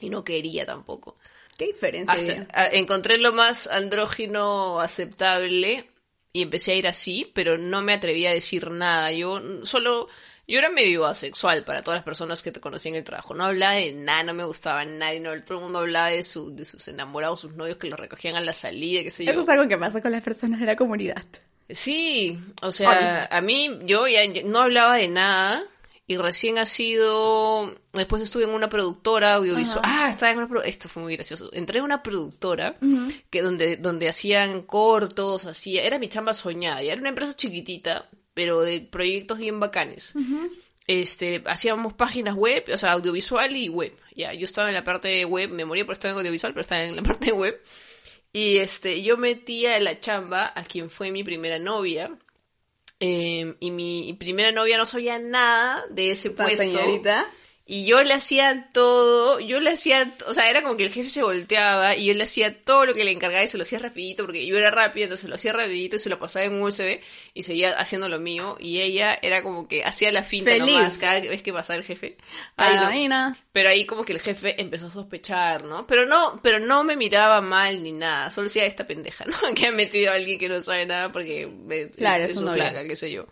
Y 0.00 0.10
no 0.10 0.22
quería 0.22 0.64
tampoco. 0.64 1.16
¿Qué 1.58 1.66
diferencia 1.66 2.14
Hasta- 2.14 2.32
hay? 2.32 2.46
a- 2.52 2.70
encontré 2.78 3.18
lo 3.18 3.32
más 3.32 3.66
andrógino 3.66 4.78
aceptable 4.80 5.84
y 6.32 6.42
empecé 6.42 6.72
a 6.72 6.74
ir 6.76 6.86
así, 6.86 7.30
pero 7.34 7.58
no 7.58 7.82
me 7.82 7.94
atreví 7.94 8.26
a 8.26 8.30
decir 8.32 8.70
nada. 8.70 9.10
Yo 9.12 9.42
solo, 9.64 10.08
yo 10.48 10.58
era 10.58 10.70
medio 10.70 11.04
asexual 11.04 11.62
para 11.62 11.82
todas 11.82 11.98
las 11.98 12.04
personas 12.04 12.42
que 12.42 12.50
te 12.50 12.60
conocían 12.60 12.94
en 12.94 13.00
el 13.00 13.04
trabajo. 13.04 13.34
No 13.34 13.44
hablaba 13.44 13.74
de 13.74 13.92
nada, 13.92 14.22
no 14.22 14.34
me 14.34 14.44
gustaba 14.44 14.84
nadie, 14.84 15.20
no, 15.20 15.30
todo 15.42 15.58
el 15.58 15.64
mundo 15.64 15.80
hablaba 15.80 16.08
de, 16.08 16.24
su, 16.24 16.56
de 16.56 16.64
sus 16.64 16.88
enamorados, 16.88 17.40
sus 17.40 17.52
novios 17.52 17.76
que 17.76 17.88
los 17.88 18.00
recogían 18.00 18.34
a 18.34 18.40
la 18.40 18.54
salida, 18.54 19.02
qué 19.02 19.10
sé 19.10 19.26
yo. 19.26 19.30
Eso 19.30 19.42
es 19.42 19.48
algo 19.50 19.68
que 19.68 19.76
pasa 19.76 20.00
con 20.00 20.10
las 20.10 20.22
personas 20.22 20.58
de 20.58 20.66
la 20.66 20.74
comunidad. 20.74 21.22
Sí, 21.68 22.40
o 22.62 22.72
sea, 22.72 23.28
a 23.30 23.40
mí 23.42 23.78
yo 23.84 24.08
ya 24.08 24.20
no 24.46 24.60
hablaba 24.60 24.96
de 24.96 25.08
nada 25.08 25.62
y 26.06 26.16
recién 26.16 26.56
ha 26.56 26.64
sido, 26.64 27.74
después 27.92 28.22
estuve 28.22 28.44
en 28.44 28.50
una 28.50 28.70
productora 28.70 29.34
audiovisual. 29.34 29.84
Ah, 29.86 30.08
estaba 30.08 30.32
en 30.32 30.38
una 30.38 30.64
esto 30.64 30.88
fue 30.88 31.02
muy 31.02 31.14
gracioso. 31.14 31.50
Entré 31.52 31.80
en 31.80 31.84
una 31.84 32.02
productora 32.02 32.76
que 33.28 33.42
donde 33.42 33.76
donde 33.76 34.08
hacían 34.08 34.62
cortos, 34.62 35.44
hacía, 35.44 35.82
era 35.82 35.98
mi 35.98 36.08
chamba 36.08 36.32
soñada, 36.32 36.82
y 36.82 36.88
era 36.88 36.98
una 36.98 37.10
empresa 37.10 37.36
chiquitita, 37.36 38.08
pero 38.38 38.60
de 38.60 38.80
proyectos 38.82 39.38
bien 39.38 39.58
bacanes. 39.58 40.14
Este, 40.86 41.42
hacíamos 41.46 41.92
páginas 41.94 42.36
web, 42.36 42.64
o 42.72 42.78
sea, 42.78 42.92
audiovisual 42.92 43.56
y 43.56 43.68
web. 43.68 43.92
Ya, 44.14 44.32
yo 44.32 44.44
estaba 44.44 44.68
en 44.68 44.74
la 44.74 44.84
parte 44.84 45.08
de 45.08 45.24
web, 45.24 45.50
me 45.50 45.64
moría 45.64 45.84
por 45.84 45.94
estar 45.94 46.08
en 46.12 46.16
audiovisual, 46.18 46.52
pero 46.52 46.60
estaba 46.60 46.82
en 46.84 46.94
la 46.94 47.02
parte 47.10 47.26
de 47.26 47.32
web. 47.32 47.60
Y 48.32 48.58
este, 48.58 49.02
yo 49.02 49.16
metía 49.16 49.76
en 49.76 49.82
la 49.82 49.98
chamba 49.98 50.52
a 50.54 50.62
quien 50.62 50.88
fue 50.88 51.10
mi 51.10 51.24
primera 51.24 51.58
novia. 51.58 52.16
eh, 53.00 53.56
y 53.58 53.72
mi 53.72 54.14
primera 54.20 54.52
novia 54.52 54.78
no 54.78 54.86
sabía 54.86 55.18
nada 55.18 55.84
de 55.90 56.12
ese 56.12 56.30
puesto. 56.30 56.62
señorita. 56.62 57.26
Y 57.70 57.84
yo 57.84 58.02
le 58.02 58.14
hacía 58.14 58.70
todo, 58.72 59.40
yo 59.40 59.60
le 59.60 59.68
hacía, 59.72 60.14
o 60.26 60.32
sea, 60.32 60.48
era 60.48 60.62
como 60.62 60.78
que 60.78 60.84
el 60.84 60.90
jefe 60.90 61.10
se 61.10 61.22
volteaba 61.22 61.96
y 61.96 62.06
yo 62.06 62.14
le 62.14 62.22
hacía 62.24 62.62
todo 62.62 62.86
lo 62.86 62.94
que 62.94 63.04
le 63.04 63.10
encargaba 63.10 63.44
y 63.44 63.46
se 63.46 63.58
lo 63.58 63.64
hacía 63.64 63.78
rapidito, 63.78 64.24
porque 64.24 64.46
yo 64.46 64.56
era 64.56 64.70
rápida, 64.70 65.04
entonces 65.04 65.28
lo 65.28 65.34
hacía 65.34 65.52
rapidito 65.52 65.96
y 65.96 65.98
se 65.98 66.08
lo 66.08 66.18
pasaba 66.18 66.46
en 66.46 66.62
USB 66.62 67.00
y 67.34 67.42
seguía 67.42 67.72
haciendo 67.78 68.08
lo 68.08 68.18
mío. 68.18 68.56
Y 68.58 68.80
ella 68.80 69.18
era 69.20 69.42
como 69.42 69.68
que 69.68 69.84
hacía 69.84 70.10
la 70.12 70.22
finta 70.22 70.50
Feliz. 70.52 70.74
nomás 70.76 70.96
cada 70.96 71.20
vez 71.20 71.42
que 71.42 71.52
pasaba 71.52 71.76
el 71.76 71.84
jefe. 71.84 72.16
Ay, 72.56 72.74
no. 72.76 73.36
Pero 73.52 73.68
ahí 73.68 73.84
como 73.84 74.02
que 74.06 74.14
el 74.14 74.20
jefe 74.20 74.58
empezó 74.58 74.86
a 74.86 74.90
sospechar, 74.90 75.64
¿no? 75.64 75.86
Pero 75.86 76.06
no, 76.06 76.40
pero 76.42 76.60
no 76.60 76.84
me 76.84 76.96
miraba 76.96 77.42
mal 77.42 77.82
ni 77.82 77.92
nada. 77.92 78.30
Solo 78.30 78.44
decía 78.46 78.64
esta 78.64 78.86
pendeja, 78.86 79.26
¿no? 79.26 79.36
Que 79.54 79.66
ha 79.66 79.72
metido 79.72 80.10
a 80.10 80.14
alguien 80.14 80.38
que 80.38 80.48
no 80.48 80.62
sabe 80.62 80.86
nada 80.86 81.12
porque 81.12 81.46
me- 81.46 81.90
Claro, 81.90 82.24
es, 82.24 82.30
es 82.30 82.36
es 82.38 82.42
un 82.42 82.50
flaca, 82.54 82.88
qué 82.88 82.96
sé 82.96 83.10
yo. 83.10 83.26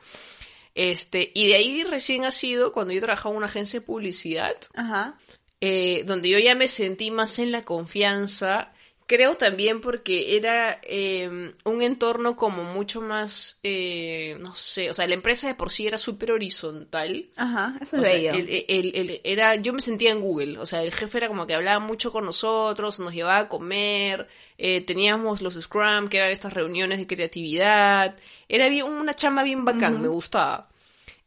Este, 0.79 1.33
y 1.35 1.49
de 1.49 1.55
ahí 1.57 1.85
recién 1.85 2.25
ha 2.27 2.31
sido 2.31 2.73
cuando 2.73 2.93
yo 2.93 3.01
trabajaba 3.01 3.33
en 3.33 3.39
una 3.39 3.47
agencia 3.47 3.81
de 3.81 3.87
publicidad, 3.87 4.55
Ajá. 4.75 5.17
eh, 5.63 6.05
donde 6.07 6.29
yo 6.29 6.39
ya 6.39 6.55
me 6.55 6.69
sentí 6.69 7.11
más 7.11 7.39
en 7.39 7.51
la 7.51 7.63
confianza. 7.63 8.73
Creo 9.09 9.37
también 9.37 9.81
porque 9.81 10.37
era 10.37 10.81
eh, 10.83 11.53
un 11.65 11.81
entorno 11.83 12.35
como 12.37 12.65
mucho 12.65 13.01
más, 13.01 13.59
eh, 13.63 14.37
no 14.41 14.53
sé, 14.55 14.91
o 14.91 14.95
sea, 14.95 15.07
la 15.07 15.15
empresa 15.15 15.47
de 15.47 15.55
por 15.55 15.71
sí 15.71 15.87
era 15.87 15.97
súper 15.97 16.33
horizontal. 16.33 17.31
Ajá, 17.37 17.79
eso 17.81 17.97
es 17.99 18.09
sea, 18.09 18.33
bello. 18.33 18.33
el- 18.35 18.65
el- 18.69 18.97
el- 18.97 19.21
era, 19.25 19.55
yo 19.55 19.73
me 19.73 19.81
sentía 19.81 20.11
en 20.11 20.21
Google, 20.21 20.59
o 20.59 20.67
sea, 20.67 20.83
el 20.83 20.93
jefe 20.93 21.19
era 21.19 21.29
como 21.29 21.47
que 21.47 21.55
hablaba 21.55 21.79
mucho 21.79 22.11
con 22.13 22.25
nosotros, 22.27 22.99
nos 23.01 23.15
llevaba 23.15 23.39
a 23.39 23.49
comer, 23.49 24.27
eh, 24.59 24.81
teníamos 24.81 25.43
los 25.43 25.55
Scrum, 25.55 26.09
que 26.09 26.19
eran 26.19 26.31
estas 26.31 26.53
reuniones 26.53 26.99
de 26.99 27.07
creatividad, 27.07 28.17
era 28.49 28.69
bien, 28.69 28.87
una 28.87 29.15
chamba 29.15 29.43
bien 29.43 29.65
bacán, 29.65 30.01
me 30.01 30.09
gustaba. 30.09 30.69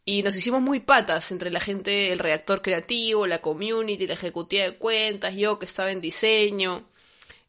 Y 0.05 0.23
nos 0.23 0.35
hicimos 0.35 0.61
muy 0.61 0.79
patas 0.79 1.31
entre 1.31 1.51
la 1.51 1.59
gente, 1.59 2.11
el 2.11 2.19
redactor 2.19 2.61
creativo, 2.61 3.27
la 3.27 3.41
community, 3.41 4.07
la 4.07 4.15
ejecutiva 4.15 4.63
de 4.63 4.75
cuentas, 4.75 5.35
yo 5.35 5.59
que 5.59 5.65
estaba 5.65 5.91
en 5.91 6.01
diseño. 6.01 6.89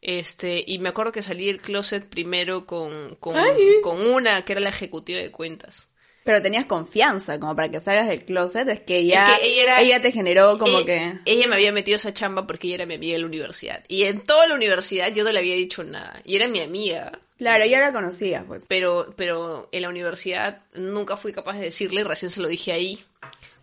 Este, 0.03 0.63
y 0.67 0.79
me 0.79 0.91
acuerdo 0.91 1.13
que 1.13 1.23
salí 1.23 1.47
del 1.47 1.61
closet 1.61 2.07
primero 2.07 2.67
con, 2.67 3.17
con, 3.17 3.37
con 3.83 4.07
una 4.07 4.45
que 4.45 4.53
era 4.53 4.61
la 4.61 4.71
ejecutiva 4.71 5.21
de 5.21 5.31
cuentas. 5.31 5.90
Pero 6.31 6.43
tenías 6.43 6.67
confianza 6.67 7.41
como 7.41 7.57
para 7.57 7.69
que 7.73 7.81
salgas 7.81 8.07
del 8.07 8.25
closet, 8.25 8.69
es 8.69 8.79
que 8.81 8.99
ella, 8.99 9.33
Es 9.35 9.39
que 9.41 9.47
ella 9.49 9.63
era- 9.65 9.81
ella 9.81 10.01
te 10.01 10.13
generó 10.13 10.59
como 10.59 10.79
ella, 10.79 10.87
que... 10.87 11.19
ella 11.25 11.49
me 11.49 11.57
había 11.57 11.73
metido 11.73 11.97
esa 11.97 12.15
chamba 12.15 12.47
porque 12.47 12.69
ella 12.69 12.77
era 12.77 12.87
mi 12.87 12.95
amiga 12.95 13.17
en 13.17 13.23
la 13.23 13.27
universidad. 13.27 13.83
Y 13.89 14.05
en 14.05 14.21
toda 14.21 14.47
la 14.47 14.55
universidad 14.55 15.13
yo 15.13 15.25
no 15.25 15.33
le 15.33 15.41
había 15.41 15.57
dicho 15.57 15.83
nada. 15.83 16.21
Y 16.25 16.37
era 16.37 16.47
mi 16.47 16.61
amiga. 16.61 17.19
Claro, 17.37 17.65
ya 17.67 17.81
la 17.81 17.93
conocías, 17.93 18.45
pues. 18.47 18.67
Pero, 18.69 19.13
pero 19.17 19.69
en 19.73 19.83
la 19.83 19.89
universidad 19.89 20.61
nunca 20.75 21.17
fui 21.17 21.33
capaz 21.33 21.55
de 21.59 21.65
decirle, 21.65 22.05
recién 22.05 22.31
se 22.31 22.41
lo 22.41 22.47
dije 22.47 22.71
ahí. 22.73 23.03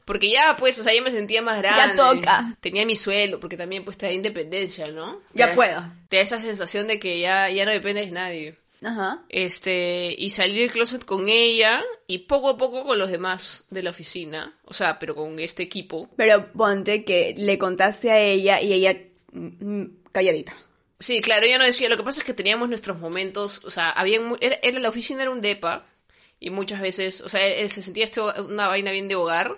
Porque 0.03 0.29
ya, 0.29 0.57
pues, 0.57 0.77
o 0.79 0.83
sea, 0.83 0.93
ya 0.93 1.01
me 1.01 1.11
sentía 1.11 1.41
más 1.41 1.57
grande. 1.61 1.95
toca. 1.95 2.55
Tenía 2.59 2.85
mi 2.85 2.95
sueldo, 2.97 3.39
porque 3.39 3.55
también, 3.55 3.85
pues, 3.85 3.97
te 3.97 4.05
da 4.07 4.11
independencia, 4.11 4.87
¿no? 4.91 5.21
Ya 5.33 5.47
da- 5.47 5.53
puedo. 5.55 5.83
Te 6.09 6.17
da 6.17 6.23
esa 6.23 6.39
sensación 6.39 6.87
de 6.87 6.99
que 6.99 7.19
ya, 7.19 7.49
ya 7.49 7.63
no 7.65 7.71
dependes 7.71 8.07
de 8.07 8.11
nadie. 8.11 8.55
Ajá. 8.83 9.23
Este, 9.29 10.13
y 10.17 10.29
salí 10.29 10.59
del 10.59 10.71
closet 10.71 11.03
con 11.03 11.29
ella 11.29 11.83
y 12.05 12.19
poco 12.19 12.49
a 12.49 12.57
poco 12.57 12.83
con 12.85 12.99
los 12.99 13.09
demás 13.09 13.65
de 13.69 13.81
la 13.83 13.89
oficina. 13.89 14.55
O 14.65 14.73
sea, 14.73 14.99
pero 14.99 15.15
con 15.15 15.39
este 15.39 15.63
equipo. 15.63 16.09
Pero 16.15 16.51
ponte 16.51 17.03
que 17.03 17.33
le 17.37 17.57
contaste 17.57 18.11
a 18.11 18.19
ella 18.19 18.61
y 18.61 18.73
ella 18.73 18.95
mm, 19.31 19.47
mm, 19.81 19.97
calladita. 20.11 20.55
Sí, 20.99 21.21
claro, 21.21 21.45
ella 21.45 21.57
no 21.59 21.63
decía, 21.65 21.89
lo 21.89 21.97
que 21.97 22.03
pasa 22.03 22.21
es 22.21 22.25
que 22.25 22.33
teníamos 22.33 22.69
nuestros 22.69 22.97
momentos, 22.99 23.63
o 23.65 23.69
sea, 23.71 23.91
había 23.91 24.19
era, 24.41 24.57
era- 24.63 24.79
la 24.79 24.89
oficina 24.89 25.21
era 25.21 25.31
un 25.31 25.41
depa 25.41 25.85
y 26.39 26.49
muchas 26.49 26.81
veces, 26.81 27.21
o 27.21 27.29
sea, 27.29 27.45
él 27.45 27.69
se 27.69 27.83
sentía 27.83 28.03
este, 28.03 28.19
una 28.21 28.67
vaina 28.67 28.91
bien 28.91 29.07
de 29.07 29.15
hogar 29.15 29.55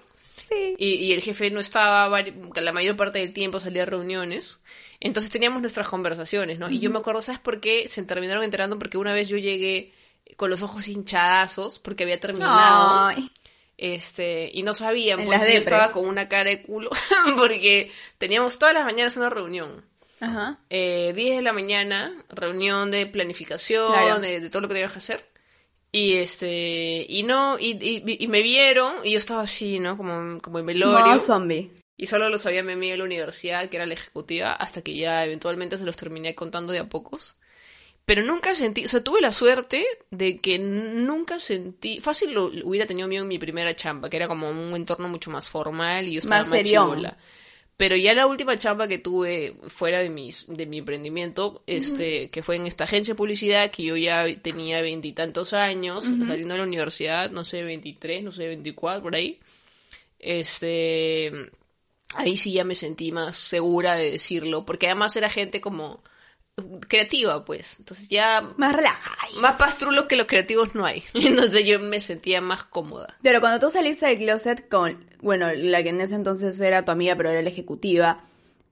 Sí. 0.49 0.75
y, 0.77 0.93
y 0.95 1.13
el 1.13 1.21
jefe 1.21 1.51
no 1.51 1.59
estaba 1.59 2.09
la 2.55 2.71
mayor 2.73 2.95
parte 2.97 3.19
del 3.19 3.33
tiempo 3.33 3.59
salía 3.59 3.83
a 3.83 3.85
reuniones, 3.85 4.59
entonces 4.99 5.31
teníamos 5.31 5.61
nuestras 5.61 5.87
conversaciones, 5.87 6.59
¿no? 6.59 6.69
Y 6.69 6.79
yo 6.79 6.89
me 6.89 6.99
acuerdo, 6.99 7.21
¿sabes 7.21 7.39
por 7.41 7.59
qué? 7.59 7.87
Se 7.87 8.03
terminaron 8.03 8.43
enterando 8.43 8.77
porque 8.79 8.97
una 8.97 9.13
vez 9.13 9.27
yo 9.29 9.37
llegué 9.37 9.93
con 10.37 10.49
los 10.49 10.61
ojos 10.61 10.87
hinchadazos 10.87 11.79
porque 11.79 12.03
había 12.03 12.19
terminado. 12.19 13.05
Ay. 13.07 13.29
Este, 13.77 14.49
y 14.53 14.63
no 14.63 14.73
sabían, 14.73 15.21
En 15.21 15.25
pues 15.27 15.41
yo 15.41 15.53
estaba 15.53 15.91
con 15.93 16.05
una 16.05 16.27
cara 16.27 16.49
de 16.49 16.61
culo 16.61 16.89
porque 17.37 17.91
teníamos 18.17 18.59
todas 18.59 18.73
las 18.73 18.83
mañanas 18.85 19.15
una 19.17 19.29
reunión. 19.29 19.85
Ajá. 20.19 20.59
Eh, 20.69 21.13
10 21.15 21.37
de 21.37 21.41
la 21.43 21.53
mañana, 21.53 22.13
reunión 22.29 22.91
de 22.91 23.05
planificación, 23.05 23.87
Claro. 23.93 24.19
de, 24.19 24.41
de 24.41 24.49
todo 24.49 24.63
lo 24.63 24.67
que 24.67 24.73
teníamos 24.73 24.91
que 24.93 24.97
hacer. 24.99 25.25
Y 25.93 26.15
este, 26.15 27.05
y 27.07 27.23
no, 27.23 27.57
y, 27.57 27.71
y- 27.81 28.17
y 28.23 28.27
me 28.27 28.41
vieron, 28.43 28.95
y 29.03 29.11
yo 29.11 29.17
estaba 29.17 29.43
así, 29.43 29.79
¿no? 29.79 29.95
Como, 29.97 30.39
como 30.41 30.59
en 30.59 30.65
velorio. 30.65 30.99
Modo 31.07 31.19
zombie. 31.21 31.71
Y 32.01 32.07
solo 32.07 32.29
lo 32.29 32.37
sabía 32.37 32.63
mi 32.63 32.71
amiga 32.71 32.93
de 32.93 32.99
la 32.99 33.03
universidad, 33.03 33.67
que 33.67 33.75
era 33.75 33.85
la 33.85 33.93
ejecutiva, 33.93 34.53
hasta 34.53 34.81
que 34.81 34.95
ya 34.95 35.25
eventualmente 35.25 35.77
se 35.77 35.83
los 35.83 35.97
terminé 35.97 36.33
contando 36.33 36.71
de 36.71 36.79
a 36.79 36.87
pocos. 36.87 37.35
Pero 38.05 38.23
nunca 38.23 38.55
sentí, 38.55 38.85
o 38.85 38.87
sea, 38.87 39.03
tuve 39.03 39.19
la 39.19 39.33
suerte 39.33 39.85
de 40.09 40.37
que 40.37 40.59
nunca 40.59 41.39
sentí, 41.39 41.99
fácil 41.99 42.31
lo 42.31 42.45
hubiera 42.63 42.87
tenido 42.87 43.09
miedo 43.09 43.23
en 43.23 43.27
mi 43.27 43.37
primera 43.37 43.75
chamba, 43.75 44.09
que 44.09 44.15
era 44.15 44.29
como 44.29 44.49
un 44.49 44.73
entorno 44.77 45.09
mucho 45.09 45.29
más 45.29 45.49
formal 45.49 46.07
y 46.07 46.13
yo 46.13 46.19
estaba 46.19 46.45
Más 46.45 46.49
más. 46.49 47.17
Pero 47.75 47.97
ya 47.97 48.13
la 48.13 48.27
última 48.27 48.57
chamba 48.57 48.87
que 48.87 48.97
tuve 48.97 49.57
fuera 49.67 49.99
de 49.99 50.09
mis, 50.09 50.47
de 50.47 50.65
mi 50.67 50.77
emprendimiento, 50.77 51.63
este, 51.67 52.29
que 52.29 52.43
fue 52.43 52.55
en 52.55 52.65
esta 52.65 52.85
agencia 52.85 53.13
de 53.13 53.17
publicidad, 53.17 53.71
que 53.71 53.83
yo 53.83 53.97
ya 53.97 54.25
tenía 54.41 54.81
veintitantos 54.81 55.51
años, 55.51 56.05
saliendo 56.05 56.53
de 56.53 56.57
la 56.59 56.63
universidad, 56.63 57.29
no 57.29 57.43
sé, 57.43 57.61
23, 57.61 58.23
no 58.23 58.31
sé, 58.31 58.47
24, 58.47 59.03
por 59.03 59.15
ahí. 59.15 59.37
Este, 60.17 61.51
ahí 62.15 62.37
sí 62.37 62.53
ya 62.53 62.63
me 62.63 62.75
sentí 62.75 63.11
más 63.11 63.37
segura 63.37 63.95
de 63.95 64.11
decirlo, 64.11 64.65
porque 64.65 64.87
además 64.87 65.15
era 65.15 65.29
gente 65.29 65.61
como 65.61 66.01
creativa, 66.87 67.45
pues. 67.45 67.77
Entonces 67.79 68.09
ya 68.09 68.41
Más 68.57 68.75
relajada. 68.75 69.17
más 69.39 69.55
pastrulos 69.55 70.05
que 70.05 70.15
los 70.17 70.27
creativos 70.27 70.75
no 70.75 70.85
hay. 70.85 71.03
Entonces 71.13 71.65
yo 71.65 71.79
me 71.79 72.01
sentía 72.01 72.41
más 72.41 72.65
cómoda. 72.65 73.17
Pero 73.21 73.39
cuando 73.39 73.65
tú 73.65 73.71
saliste 73.71 74.07
del 74.07 74.17
closet 74.17 74.67
con, 74.67 75.05
bueno, 75.21 75.51
la 75.53 75.83
que 75.83 75.89
en 75.89 76.01
ese 76.01 76.15
entonces 76.15 76.59
era 76.59 76.83
tu 76.83 76.91
amiga, 76.91 77.15
pero 77.15 77.29
era 77.29 77.41
la 77.41 77.49
ejecutiva, 77.49 78.25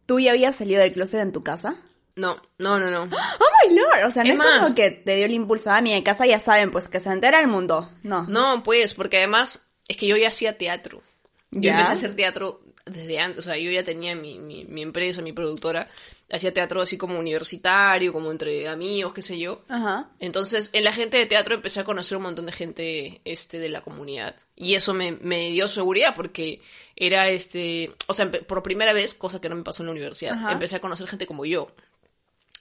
¿tú 0.05 0.19
ya 0.19 0.31
habías 0.31 0.55
salido 0.57 0.81
del 0.81 0.91
closet 0.93 1.21
en 1.21 1.31
tu 1.31 1.43
casa? 1.43 1.77
No, 2.15 2.35
no, 2.57 2.79
no, 2.79 2.89
no. 2.89 3.03
Oh 3.15 3.69
my 3.69 3.75
lord, 3.75 4.05
o 4.07 4.11
sea, 4.11 4.23
no 4.23 4.31
Es 4.31 4.37
más- 4.37 4.61
como 4.63 4.75
que 4.75 4.91
te 4.91 5.15
dio 5.15 5.25
el 5.25 5.33
impulso 5.33 5.71
a 5.71 5.79
mí 5.81 5.93
en 5.93 6.03
casa 6.03 6.25
ya 6.25 6.39
saben, 6.39 6.71
pues 6.71 6.87
que 6.89 6.99
se 6.99 7.09
entera 7.09 7.39
el 7.39 7.47
mundo. 7.47 7.89
No. 8.03 8.23
No, 8.27 8.63
pues, 8.63 8.93
porque 8.93 9.17
además 9.17 9.71
es 9.87 9.97
que 9.97 10.07
yo 10.07 10.17
ya 10.17 10.27
hacía 10.29 10.57
teatro. 10.57 11.01
Yo 11.51 11.61
¿Ya? 11.61 11.71
empecé 11.71 11.89
a 11.91 11.93
hacer 11.93 12.15
teatro 12.15 12.61
desde 12.89 13.19
antes, 13.19 13.39
o 13.39 13.49
sea, 13.49 13.57
yo 13.57 13.71
ya 13.71 13.83
tenía 13.83 14.15
mi, 14.15 14.39
mi, 14.39 14.65
mi 14.65 14.81
empresa, 14.81 15.21
mi 15.21 15.33
productora, 15.33 15.89
hacía 16.31 16.53
teatro 16.53 16.81
así 16.81 16.97
como 16.97 17.19
universitario, 17.19 18.11
como 18.11 18.31
entre 18.31 18.67
amigos, 18.67 19.13
qué 19.13 19.21
sé 19.21 19.39
yo. 19.39 19.63
Ajá. 19.67 20.09
Entonces, 20.19 20.69
en 20.73 20.83
la 20.83 20.93
gente 20.93 21.17
de 21.17 21.25
teatro 21.25 21.55
empecé 21.55 21.79
a 21.79 21.83
conocer 21.83 22.17
un 22.17 22.23
montón 22.23 22.45
de 22.45 22.51
gente 22.51 23.21
este, 23.25 23.59
de 23.59 23.69
la 23.69 23.81
comunidad. 23.81 24.35
Y 24.55 24.73
eso 24.73 24.93
me, 24.93 25.13
me 25.21 25.51
dio 25.51 25.67
seguridad 25.67 26.13
porque 26.15 26.61
era 26.95 27.29
este. 27.29 27.91
O 28.07 28.13
sea, 28.13 28.29
por 28.29 28.63
primera 28.63 28.91
vez, 28.91 29.13
cosa 29.13 29.39
que 29.39 29.49
no 29.49 29.55
me 29.55 29.63
pasó 29.63 29.83
en 29.83 29.87
la 29.87 29.91
universidad, 29.91 30.33
Ajá. 30.33 30.51
empecé 30.51 30.77
a 30.77 30.81
conocer 30.81 31.07
gente 31.07 31.27
como 31.27 31.45
yo. 31.45 31.67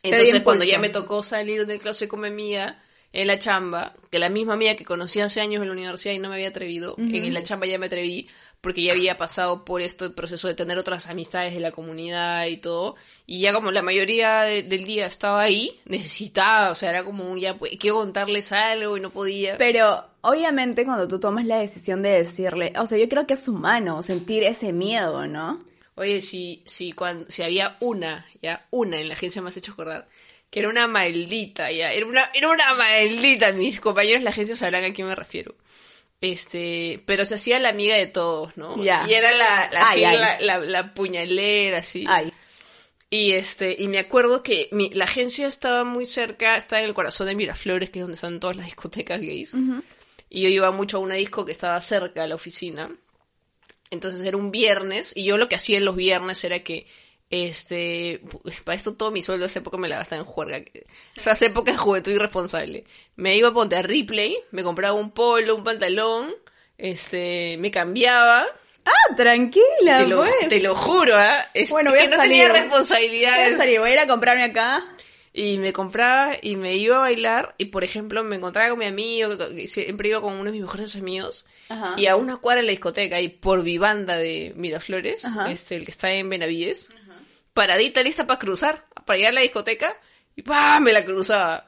Entonces, 0.02 0.42
cuando 0.42 0.64
ya 0.64 0.78
me 0.78 0.88
tocó 0.88 1.22
salir 1.22 1.66
del 1.66 1.80
closet 1.80 2.08
con 2.08 2.20
mi 2.20 2.28
amiga 2.28 2.82
en 3.12 3.28
la 3.28 3.38
chamba, 3.38 3.94
que 4.10 4.18
la 4.18 4.28
misma 4.28 4.54
amiga 4.54 4.74
que 4.74 4.84
conocí 4.84 5.20
hace 5.20 5.40
años 5.40 5.62
en 5.62 5.68
la 5.68 5.72
universidad 5.72 6.12
y 6.12 6.18
no 6.18 6.28
me 6.28 6.34
había 6.34 6.48
atrevido, 6.48 6.94
en 6.98 7.32
la 7.32 7.42
chamba 7.42 7.66
ya 7.66 7.78
me 7.78 7.86
atreví 7.86 8.28
porque 8.60 8.82
ya 8.82 8.92
había 8.92 9.16
pasado 9.16 9.64
por 9.64 9.80
este 9.82 10.10
proceso 10.10 10.48
de 10.48 10.54
tener 10.54 10.78
otras 10.78 11.06
amistades 11.08 11.54
de 11.54 11.60
la 11.60 11.70
comunidad 11.70 12.46
y 12.46 12.56
todo, 12.56 12.96
y 13.26 13.40
ya 13.40 13.52
como 13.52 13.70
la 13.70 13.82
mayoría 13.82 14.42
de- 14.42 14.62
del 14.64 14.84
día 14.84 15.06
estaba 15.06 15.42
ahí, 15.42 15.78
necesitaba, 15.84 16.70
o 16.70 16.74
sea, 16.74 16.90
era 16.90 17.04
como 17.04 17.30
un 17.30 17.38
ya, 17.38 17.54
pues, 17.54 17.72
quiero 17.78 17.96
contarles 17.96 18.52
algo 18.52 18.96
y 18.96 19.00
no 19.00 19.10
podía. 19.10 19.56
Pero 19.58 20.04
obviamente 20.22 20.84
cuando 20.84 21.06
tú 21.06 21.20
tomas 21.20 21.46
la 21.46 21.58
decisión 21.58 22.02
de 22.02 22.10
decirle, 22.10 22.72
o 22.78 22.86
sea, 22.86 22.98
yo 22.98 23.08
creo 23.08 23.26
que 23.26 23.34
es 23.34 23.46
humano 23.48 24.02
sentir 24.02 24.42
ese 24.44 24.72
miedo, 24.72 25.26
¿no? 25.26 25.64
Oye, 25.94 26.20
si, 26.20 26.62
si, 26.66 26.92
cuando, 26.92 27.30
si 27.30 27.42
había 27.42 27.76
una, 27.80 28.26
ya, 28.42 28.66
una 28.70 29.00
en 29.00 29.08
la 29.08 29.14
agencia 29.14 29.40
me 29.40 29.48
has 29.48 29.56
hecho 29.56 29.72
acordar, 29.72 30.08
que 30.50 30.60
era 30.60 30.68
una 30.68 30.86
maldita, 30.86 31.70
ya, 31.72 31.92
era 31.92 32.04
una, 32.06 32.30
era 32.34 32.48
una 32.50 32.74
maldita, 32.74 33.52
mis 33.52 33.80
compañeros 33.80 34.20
de 34.20 34.24
la 34.24 34.30
agencia 34.30 34.56
sabrán 34.56 34.84
a 34.84 34.92
quién 34.92 35.08
me 35.08 35.14
refiero. 35.14 35.54
Este, 36.20 37.02
pero 37.06 37.24
se 37.24 37.34
hacía 37.34 37.58
la 37.58 37.68
amiga 37.68 37.96
de 37.96 38.06
todos, 38.06 38.56
¿no? 38.56 38.82
Y 38.82 38.88
era 38.88 39.32
la, 39.32 39.68
la, 39.70 39.88
Ay, 39.88 40.04
así, 40.04 40.04
ay. 40.04 40.18
La, 40.18 40.40
la, 40.40 40.58
la 40.58 40.94
puñalera, 40.94 41.78
así. 41.78 42.04
Ay. 42.08 42.32
Y 43.08 43.32
este, 43.32 43.76
y 43.78 43.86
me 43.88 43.98
acuerdo 43.98 44.42
que 44.42 44.68
mi, 44.72 44.90
la 44.90 45.04
agencia 45.04 45.46
estaba 45.46 45.84
muy 45.84 46.06
cerca, 46.06 46.56
estaba 46.56 46.82
en 46.82 46.88
el 46.88 46.94
corazón 46.94 47.28
de 47.28 47.34
Miraflores, 47.34 47.90
que 47.90 48.00
es 48.00 48.02
donde 48.02 48.16
están 48.16 48.40
todas 48.40 48.56
las 48.56 48.66
discotecas 48.66 49.20
gays. 49.20 49.52
Y 50.28 50.42
yo 50.42 50.48
iba 50.48 50.70
mucho 50.72 50.96
a 50.96 51.00
una 51.00 51.14
disco 51.14 51.44
que 51.44 51.52
estaba 51.52 51.80
cerca 51.80 52.22
de 52.22 52.28
la 52.28 52.34
oficina. 52.34 52.90
Entonces 53.90 54.22
era 54.22 54.36
un 54.36 54.50
viernes, 54.50 55.12
y 55.14 55.24
yo 55.24 55.38
lo 55.38 55.48
que 55.48 55.54
hacía 55.54 55.78
en 55.78 55.84
los 55.84 55.94
viernes 55.94 56.42
era 56.42 56.64
que, 56.64 56.88
este, 57.30 58.20
para 58.64 58.76
esto 58.76 58.94
todo 58.94 59.10
mi 59.10 59.22
sueldo 59.22 59.46
esa 59.46 59.58
época 59.58 59.76
me 59.78 59.88
la 59.88 59.96
gastaba 59.98 60.20
en 60.20 60.26
juerga. 60.26 60.60
Esas 61.14 61.40
épocas 61.42 61.74
de 61.74 61.78
juventud 61.78 62.12
irresponsable. 62.12 62.84
Me 63.16 63.36
iba 63.36 63.48
a 63.48 63.52
ponte 63.54 63.76
a 63.76 63.82
Ripley, 63.82 64.36
me 64.52 64.62
compraba 64.62 64.94
un 64.94 65.10
polo, 65.10 65.56
un 65.56 65.64
pantalón, 65.64 66.34
este, 66.78 67.56
me 67.58 67.70
cambiaba, 67.70 68.46
Ah, 68.88 69.16
tranquila, 69.16 69.98
te 69.98 70.06
lo, 70.06 70.18
pues. 70.18 70.48
te 70.48 70.60
lo 70.60 70.74
juro, 70.76 71.16
¿ah? 71.16 71.44
Es 71.54 71.70
Bueno, 71.70 71.90
voy 71.90 71.98
que 71.98 72.04
a 72.06 72.10
no 72.10 72.16
salir. 72.16 72.30
tenía 72.32 72.48
Voy 72.48 72.56
a 72.56 72.60
responsabilidades. 72.62 73.56
salir, 73.56 73.80
voy 73.80 73.90
a 73.90 73.92
ir 73.94 73.98
a 73.98 74.06
comprarme 74.06 74.44
acá. 74.44 74.84
Y 75.32 75.58
me 75.58 75.72
compraba 75.72 76.32
y 76.40 76.54
me 76.56 76.76
iba 76.76 76.96
a 76.96 77.00
bailar 77.00 77.54
y, 77.58 77.66
por 77.66 77.82
ejemplo, 77.84 78.22
me 78.22 78.36
encontraba 78.36 78.70
con 78.70 78.78
mi 78.78 78.86
amigo, 78.86 79.36
que 79.36 79.66
siempre 79.66 80.08
iba 80.10 80.20
con 80.22 80.34
uno 80.34 80.44
de 80.44 80.52
mis 80.52 80.62
mejores 80.62 80.94
amigos, 80.96 81.44
Ajá. 81.68 81.94
y 81.98 82.06
a 82.06 82.14
una 82.16 82.36
cuadra 82.36 82.60
en 82.60 82.66
la 82.66 82.70
discoteca 82.70 83.20
y 83.20 83.28
por 83.28 83.62
Vivanda 83.64 84.16
de 84.16 84.52
Miraflores, 84.56 85.24
Ajá. 85.26 85.50
este, 85.50 85.74
el 85.76 85.84
que 85.84 85.90
está 85.90 86.12
en 86.12 86.30
Benavides, 86.30 86.88
paradita 87.56 88.02
lista 88.02 88.26
para 88.26 88.38
cruzar, 88.38 88.84
para 89.06 89.16
llegar 89.16 89.32
a 89.32 89.34
la 89.36 89.40
discoteca, 89.40 89.96
y 90.36 90.42
¡pam! 90.42 90.84
me 90.84 90.92
la 90.92 91.04
cruzaba. 91.04 91.66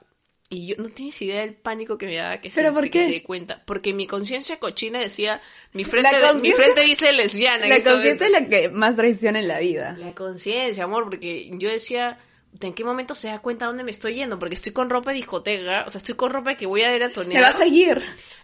Y 0.51 0.69
yo 0.69 0.77
no 0.79 0.89
tienes 0.89 1.21
idea 1.21 1.41
del 1.43 1.55
pánico 1.55 1.99
que 1.99 2.07
me 2.07 2.17
daba 2.17 2.41
que, 2.41 2.51
se, 2.51 2.61
¿Pero 2.61 2.73
por 2.73 2.85
que 2.85 2.91
qué? 2.91 3.05
se 3.05 3.11
dé 3.11 3.23
cuenta. 3.23 3.63
Porque 3.67 3.93
mi 3.93 4.07
conciencia 4.07 4.59
cochina 4.59 4.99
decía, 4.99 5.41
mi 5.73 5.85
frente, 5.85 6.11
mi 6.41 6.53
frente 6.53 6.83
dice 6.83 7.13
lesbiana. 7.13 7.67
La 7.67 7.83
conciencia 7.83 8.27
es 8.27 8.33
la 8.33 8.47
que 8.49 8.69
más 8.71 8.97
traiciona 8.97 9.41
en 9.41 9.49
la 9.49 9.59
vida. 9.61 9.97
La 9.99 10.15
conciencia, 10.15 10.85
amor, 10.85 11.05
porque 11.05 11.51
yo 11.55 11.69
decía, 11.69 12.19
¿en 12.63 12.73
qué 12.73 12.83
momento 12.85 13.15
se 13.15 13.29
da 13.29 13.41
cuenta 13.41 13.67
dónde 13.67 13.85
me 13.85 13.91
estoy 13.91 14.15
yendo? 14.15 14.39
Porque 14.39 14.55
estoy 14.55 14.73
con 14.73 14.89
ropa 14.89 15.11
de 15.11 15.17
discoteca, 15.17 15.85
o 15.87 15.91
sea, 15.91 15.99
estoy 15.99 16.15
con 16.15 16.31
ropa 16.33 16.55
que 16.55 16.65
voy 16.67 16.81
a 16.81 16.97
ir 16.97 17.03
a 17.03 17.09
Me 17.09 17.13
tonear. 17.13 17.43
va 17.45 17.49
a 17.49 17.53
seguir. 17.53 18.03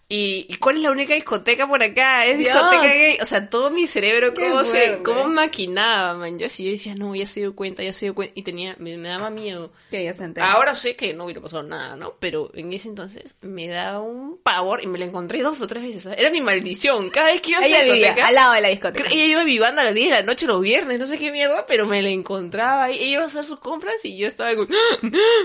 ¿Y, 0.08 0.46
¿Y 0.48 0.56
cuál 0.56 0.76
es 0.76 0.82
la 0.82 0.90
única 0.90 1.14
discoteca 1.14 1.66
por 1.66 1.82
acá? 1.82 2.26
Es 2.26 2.38
Dios. 2.38 2.52
discoteca 2.52 2.92
gay. 2.92 3.16
O 3.22 3.26
sea, 3.26 3.48
todo 3.48 3.70
mi 3.70 3.86
cerebro, 3.86 4.34
cómo, 4.34 4.64
se, 4.64 4.98
cómo 5.02 5.24
maquinaba, 5.28 6.14
man. 6.14 6.38
Yo 6.38 6.46
así 6.46 6.64
yo 6.64 6.70
decía, 6.70 6.94
no, 6.94 7.14
ya 7.14 7.26
se 7.26 7.40
dio 7.40 7.56
cuenta, 7.56 7.82
ya 7.82 7.92
se 7.92 8.06
dio 8.06 8.14
cuenta. 8.14 8.32
Y 8.36 8.42
tenía, 8.42 8.76
me, 8.78 8.96
me 8.98 9.08
daba 9.08 9.30
miedo. 9.30 9.72
Que 9.90 10.00
ella 10.02 10.12
se 10.14 10.24
entera. 10.24 10.52
Ahora 10.52 10.74
sé 10.74 10.94
que 10.94 11.14
no 11.14 11.24
hubiera 11.24 11.40
pasado 11.40 11.62
nada, 11.62 11.96
¿no? 11.96 12.14
Pero 12.18 12.50
en 12.54 12.72
ese 12.72 12.88
entonces 12.88 13.36
me 13.40 13.66
daba 13.66 14.00
un 14.00 14.38
pavor 14.42 14.82
y 14.82 14.86
me 14.86 14.98
la 14.98 15.06
encontré 15.06 15.42
dos 15.42 15.60
o 15.60 15.66
tres 15.66 15.82
veces. 15.82 16.02
¿sabes? 16.02 16.18
Era 16.18 16.30
mi 16.30 16.40
maldición. 16.42 17.10
Cada 17.10 17.28
vez 17.28 17.40
que 17.40 17.52
iba 17.52 17.60
a 17.60 17.66
esa 17.66 17.78
vivía 17.82 17.94
discoteca, 17.94 18.26
al 18.28 18.34
lado 18.34 18.52
de 18.52 18.60
la 18.60 18.68
discoteca. 18.68 19.08
Ella 19.10 19.24
iba 19.24 19.44
vivando 19.44 19.80
a 19.80 19.84
las 19.84 19.94
10 19.94 20.10
de 20.10 20.16
la 20.16 20.22
noche 20.22 20.46
los 20.46 20.60
viernes, 20.60 20.98
no 20.98 21.06
sé 21.06 21.18
qué 21.18 21.32
mierda, 21.32 21.64
pero 21.66 21.86
me 21.86 22.02
la 22.02 22.10
encontraba. 22.10 22.90
y 22.90 22.98
Ella 22.98 23.06
iba 23.06 23.22
a 23.22 23.26
hacer 23.26 23.44
sus 23.44 23.58
compras 23.58 24.04
y 24.04 24.16
yo 24.16 24.28
estaba 24.28 24.54
como, 24.54 24.68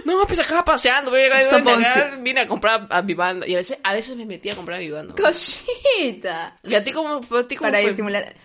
no, 0.06 0.26
pues 0.28 0.40
acá 0.40 0.66
paseando, 0.66 1.12
voy 1.12 1.22
a 1.22 1.50
Soponcio. 1.50 1.90
vine 2.20 2.42
a 2.42 2.48
comprar 2.48 2.88
a 2.90 3.02
Vivanda. 3.02 3.48
Y 3.48 3.54
a 3.54 3.58
veces, 3.58 3.78
a 3.84 3.94
veces 3.94 4.18
me 4.18 4.26
metía 4.26 4.49
a 4.54 4.56
comprar 4.56 4.78
a 4.78 4.82
Vivanda. 4.82 5.16
Cosita. 5.16 6.58
¿Y 6.64 6.76
a 6.76 6.84
ti 6.84 6.92
cómo, 6.92 7.18
a 7.18 7.48
ti 7.48 7.56
cómo 7.56 7.68
Para 7.70 7.82
fue? 7.82 7.90
disimular. 7.90 8.36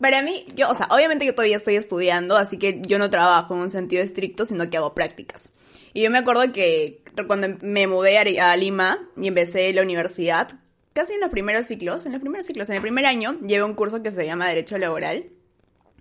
Para 0.00 0.22
mí, 0.22 0.46
yo, 0.54 0.70
o 0.70 0.74
sea, 0.74 0.88
obviamente 0.90 1.26
yo 1.26 1.34
todavía 1.34 1.56
estoy 1.56 1.76
estudiando, 1.76 2.36
así 2.36 2.58
que 2.58 2.80
yo 2.86 2.98
no 2.98 3.10
trabajo 3.10 3.54
en 3.54 3.60
un 3.60 3.70
sentido 3.70 4.02
estricto, 4.02 4.46
sino 4.46 4.68
que 4.70 4.76
hago 4.78 4.94
prácticas. 4.94 5.50
Y 5.92 6.02
yo 6.02 6.10
me 6.10 6.18
acuerdo 6.18 6.52
que 6.52 7.02
cuando 7.26 7.48
me 7.60 7.86
mudé 7.86 8.18
a, 8.18 8.52
a 8.52 8.56
Lima 8.56 8.98
y 9.20 9.28
empecé 9.28 9.72
la 9.74 9.82
universidad, 9.82 10.58
casi 10.94 11.14
en 11.14 11.20
los 11.20 11.30
primeros 11.30 11.66
ciclos, 11.66 12.06
en 12.06 12.12
los 12.12 12.20
primeros 12.20 12.46
ciclos, 12.46 12.68
en 12.70 12.76
el 12.76 12.82
primer 12.82 13.06
año, 13.06 13.38
llevé 13.40 13.64
un 13.64 13.74
curso 13.74 14.02
que 14.02 14.10
se 14.10 14.24
llama 14.24 14.48
Derecho 14.48 14.78
Laboral 14.78 15.26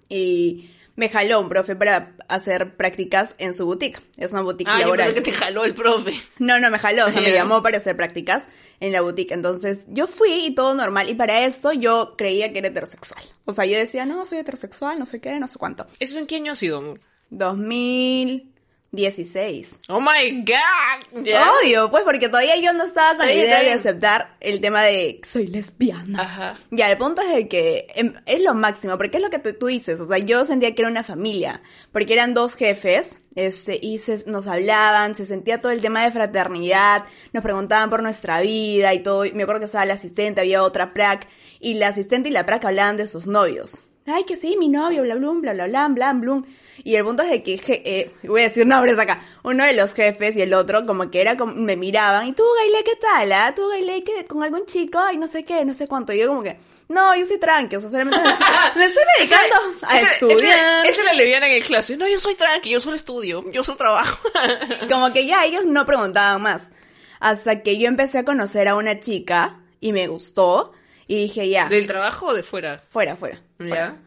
y 0.07 0.71
me 0.99 1.07
jaló 1.07 1.39
un 1.39 1.47
profe 1.47 1.77
para 1.77 2.13
hacer 2.27 2.75
prácticas 2.75 3.33
en 3.37 3.53
su 3.53 3.65
boutique. 3.65 4.01
Es 4.17 4.33
una 4.33 4.41
boutique 4.41 4.69
ah, 4.69 4.79
laboral. 4.79 5.07
Yo 5.07 5.15
que 5.15 5.21
te 5.21 5.31
jaló 5.31 5.63
el 5.63 5.73
profe. 5.73 6.11
No, 6.39 6.59
no 6.59 6.69
me 6.69 6.77
jaló, 6.77 7.07
o 7.07 7.09
sea, 7.09 7.21
me 7.21 7.31
llamó 7.33 7.63
para 7.63 7.77
hacer 7.77 7.95
prácticas 7.95 8.43
en 8.81 8.91
la 8.91 8.99
boutique. 8.99 9.33
Entonces, 9.33 9.85
yo 9.87 10.07
fui 10.07 10.47
y 10.47 10.53
todo 10.53 10.75
normal. 10.75 11.09
Y 11.09 11.15
para 11.15 11.45
esto 11.45 11.71
yo 11.71 12.15
creía 12.17 12.51
que 12.51 12.59
era 12.59 12.67
heterosexual. 12.67 13.23
O 13.45 13.53
sea, 13.53 13.65
yo 13.65 13.77
decía, 13.77 14.05
no, 14.05 14.25
soy 14.25 14.39
heterosexual, 14.39 14.99
no 14.99 15.05
sé 15.05 15.21
qué, 15.21 15.39
no 15.39 15.47
sé 15.47 15.57
cuánto. 15.57 15.87
¿Eso 16.01 16.19
en 16.19 16.27
qué 16.27 16.35
año 16.35 16.51
ha 16.51 16.55
sido? 16.55 16.97
2000. 17.29 18.53
16. 18.91 19.79
Oh 19.89 20.01
my 20.01 20.43
god. 20.43 21.23
Yeah. 21.23 21.51
Obvio, 21.51 21.91
pues 21.91 22.03
porque 22.03 22.27
todavía 22.27 22.57
yo 22.57 22.73
no 22.73 22.83
estaba 22.83 23.17
con 23.17 23.27
la 23.27 23.33
idea 23.33 23.61
de 23.61 23.73
aceptar 23.73 24.35
el 24.39 24.61
tema 24.61 24.83
de 24.83 25.21
soy 25.27 25.47
lesbiana. 25.47 26.21
Ajá. 26.21 26.55
Ya, 26.71 26.91
el 26.91 26.97
punto 26.97 27.21
es 27.21 27.33
de 27.33 27.47
que 27.47 27.87
em, 27.93 28.13
es 28.25 28.41
lo 28.41 28.55
máximo, 28.55 28.97
porque 28.97 29.17
es 29.17 29.23
lo 29.23 29.29
que 29.29 29.39
te, 29.39 29.53
tú 29.53 29.67
dices, 29.67 29.99
o 29.99 30.05
sea, 30.05 30.17
yo 30.17 30.43
sentía 30.43 30.73
que 30.73 30.81
era 30.81 30.89
una 30.89 31.03
familia, 31.03 31.61
porque 31.91 32.13
eran 32.13 32.33
dos 32.33 32.55
jefes, 32.55 33.19
este, 33.35 33.79
y 33.81 33.99
se, 33.99 34.23
nos 34.25 34.47
hablaban, 34.47 35.13
se 35.13 35.25
sentía 35.25 35.61
todo 35.61 35.71
el 35.71 35.81
tema 35.81 36.03
de 36.03 36.11
fraternidad, 36.11 37.03
nos 37.31 37.43
preguntaban 37.43 37.89
por 37.89 38.01
nuestra 38.01 38.41
vida 38.41 38.93
y 38.93 38.99
todo. 38.99 39.23
Me 39.33 39.43
acuerdo 39.43 39.59
que 39.59 39.65
estaba 39.67 39.85
la 39.85 39.93
asistente, 39.93 40.41
había 40.41 40.63
otra 40.63 40.93
prac, 40.93 41.27
y 41.59 41.75
la 41.75 41.89
asistente 41.89 42.29
y 42.29 42.31
la 42.31 42.45
prac 42.45 42.65
hablaban 42.65 42.97
de 42.97 43.07
sus 43.07 43.27
novios. 43.27 43.77
Ay, 44.09 44.23
que 44.25 44.35
sí, 44.35 44.55
mi 44.57 44.67
novio, 44.69 45.03
bla, 45.03 45.15
bla, 45.15 45.29
bla, 45.31 45.53
bla, 45.53 45.65
bla, 45.67 45.87
bla, 45.87 46.13
bla. 46.13 46.43
Y 46.83 46.95
el 46.95 47.03
punto 47.03 47.23
es 47.23 47.29
de 47.29 47.43
que, 47.43 47.57
je- 47.59 47.81
eh, 47.85 48.11
voy 48.23 48.41
a 48.41 48.43
decir 48.45 48.65
nombres 48.65 48.97
acá, 48.97 49.21
uno 49.43 49.63
de 49.65 49.73
los 49.73 49.93
jefes 49.93 50.35
y 50.37 50.41
el 50.41 50.53
otro, 50.53 50.85
como 50.85 51.11
que 51.11 51.19
era, 51.21 51.35
como, 51.37 51.53
me 51.53 51.75
miraban, 51.75 52.27
y 52.27 52.33
tú, 52.33 52.43
Gaile, 52.57 52.83
¿qué 52.85 52.95
tal? 52.95 53.31
Ah? 53.33 53.53
¿Tú, 53.55 53.67
Gaile, 53.69 54.03
qué, 54.03 54.25
con 54.25 54.43
algún 54.43 54.65
chico? 54.65 54.99
Y 55.13 55.17
no 55.17 55.27
sé 55.27 55.43
qué, 55.43 55.65
no 55.65 55.73
sé 55.73 55.87
cuánto. 55.87 56.13
Y 56.13 56.19
yo 56.19 56.27
como 56.27 56.41
que, 56.41 56.57
no, 56.87 57.15
yo 57.15 57.25
soy 57.25 57.37
tranqui, 57.37 57.75
o 57.75 57.81
sea, 57.81 57.89
solamente 57.89 58.17
me, 58.17 58.79
me 58.79 58.85
estoy 58.85 59.03
dedicando 59.19 59.55
a 59.83 59.99
Esa- 59.99 60.11
estudiar. 60.13 60.39
Esa, 60.39 60.81
esa 60.83 60.99
es 61.01 61.05
la 61.05 61.13
leviana 61.13 61.47
en 61.49 61.55
el 61.55 61.63
clase. 61.63 61.97
No, 61.97 62.07
yo 62.07 62.17
soy 62.17 62.35
tranqui, 62.35 62.69
yo 62.69 62.79
solo 62.79 62.95
estudio, 62.95 63.43
yo 63.51 63.63
solo 63.63 63.77
trabajo. 63.77 64.17
Como 64.89 65.11
que 65.11 65.25
ya 65.25 65.43
ellos 65.45 65.65
no 65.65 65.85
preguntaban 65.85 66.41
más. 66.41 66.71
Hasta 67.19 67.61
que 67.61 67.77
yo 67.77 67.87
empecé 67.89 68.19
a 68.19 68.23
conocer 68.25 68.69
a 68.69 68.75
una 68.75 69.01
chica 69.01 69.59
y 69.81 69.91
me 69.91 70.07
gustó. 70.07 70.71
Y 71.07 71.15
dije, 71.15 71.49
ya, 71.49 71.67
¿Del 71.67 71.87
trabajo 71.87 72.27
o 72.27 72.33
de 72.33 72.43
fuera? 72.43 72.77
fuera, 72.79 73.15
fuera. 73.17 73.41
¿Ya? 73.59 73.97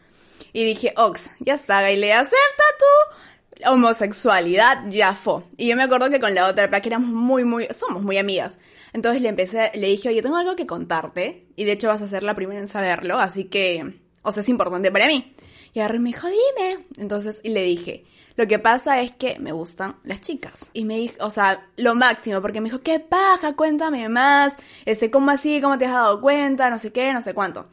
Y 0.52 0.64
dije, 0.64 0.92
Ox, 0.96 1.30
ya 1.40 1.54
está, 1.54 1.80
Gaile, 1.82 2.12
acepta 2.12 2.64
tu 2.78 3.70
homosexualidad, 3.70 4.88
ya 4.88 5.14
fue. 5.14 5.42
Y 5.56 5.68
yo 5.68 5.76
me 5.76 5.82
acuerdo 5.82 6.10
que 6.10 6.20
con 6.20 6.34
la 6.34 6.48
otra, 6.48 6.68
que 6.80 6.88
éramos 6.88 7.10
muy, 7.10 7.44
muy, 7.44 7.68
somos 7.70 8.02
muy 8.02 8.18
amigas. 8.18 8.58
Entonces 8.92 9.22
le 9.22 9.28
empecé, 9.28 9.70
le 9.74 9.86
dije, 9.86 10.08
oye, 10.08 10.22
tengo 10.22 10.36
algo 10.36 10.56
que 10.56 10.66
contarte. 10.66 11.46
Y 11.56 11.64
de 11.64 11.72
hecho 11.72 11.88
vas 11.88 12.02
a 12.02 12.08
ser 12.08 12.22
la 12.22 12.34
primera 12.34 12.60
en 12.60 12.68
saberlo, 12.68 13.18
así 13.18 13.44
que, 13.44 14.00
o 14.22 14.32
sea, 14.32 14.42
es 14.42 14.48
importante 14.48 14.90
para 14.90 15.06
mí. 15.06 15.34
Y 15.74 15.80
y 15.80 15.98
me 15.98 16.10
dijo, 16.10 16.28
dime. 16.28 16.84
Entonces, 16.98 17.40
y 17.42 17.50
le 17.50 17.62
dije, 17.62 18.04
lo 18.36 18.46
que 18.46 18.58
pasa 18.58 19.00
es 19.00 19.12
que 19.12 19.38
me 19.38 19.52
gustan 19.52 19.96
las 20.04 20.20
chicas. 20.20 20.66
Y 20.72 20.84
me 20.84 20.98
dijo, 20.98 21.24
o 21.24 21.30
sea, 21.30 21.66
lo 21.76 21.94
máximo, 21.94 22.42
porque 22.42 22.60
me 22.60 22.68
dijo, 22.68 22.82
qué 22.82 23.00
paja, 23.00 23.54
cuéntame 23.54 24.08
más. 24.08 24.56
Este, 24.84 25.10
¿cómo 25.10 25.30
así? 25.30 25.60
¿Cómo 25.60 25.78
te 25.78 25.86
has 25.86 25.92
dado 25.92 26.20
cuenta? 26.20 26.68
No 26.68 26.78
sé 26.78 26.92
qué, 26.92 27.12
no 27.12 27.22
sé 27.22 27.32
cuánto. 27.34 27.66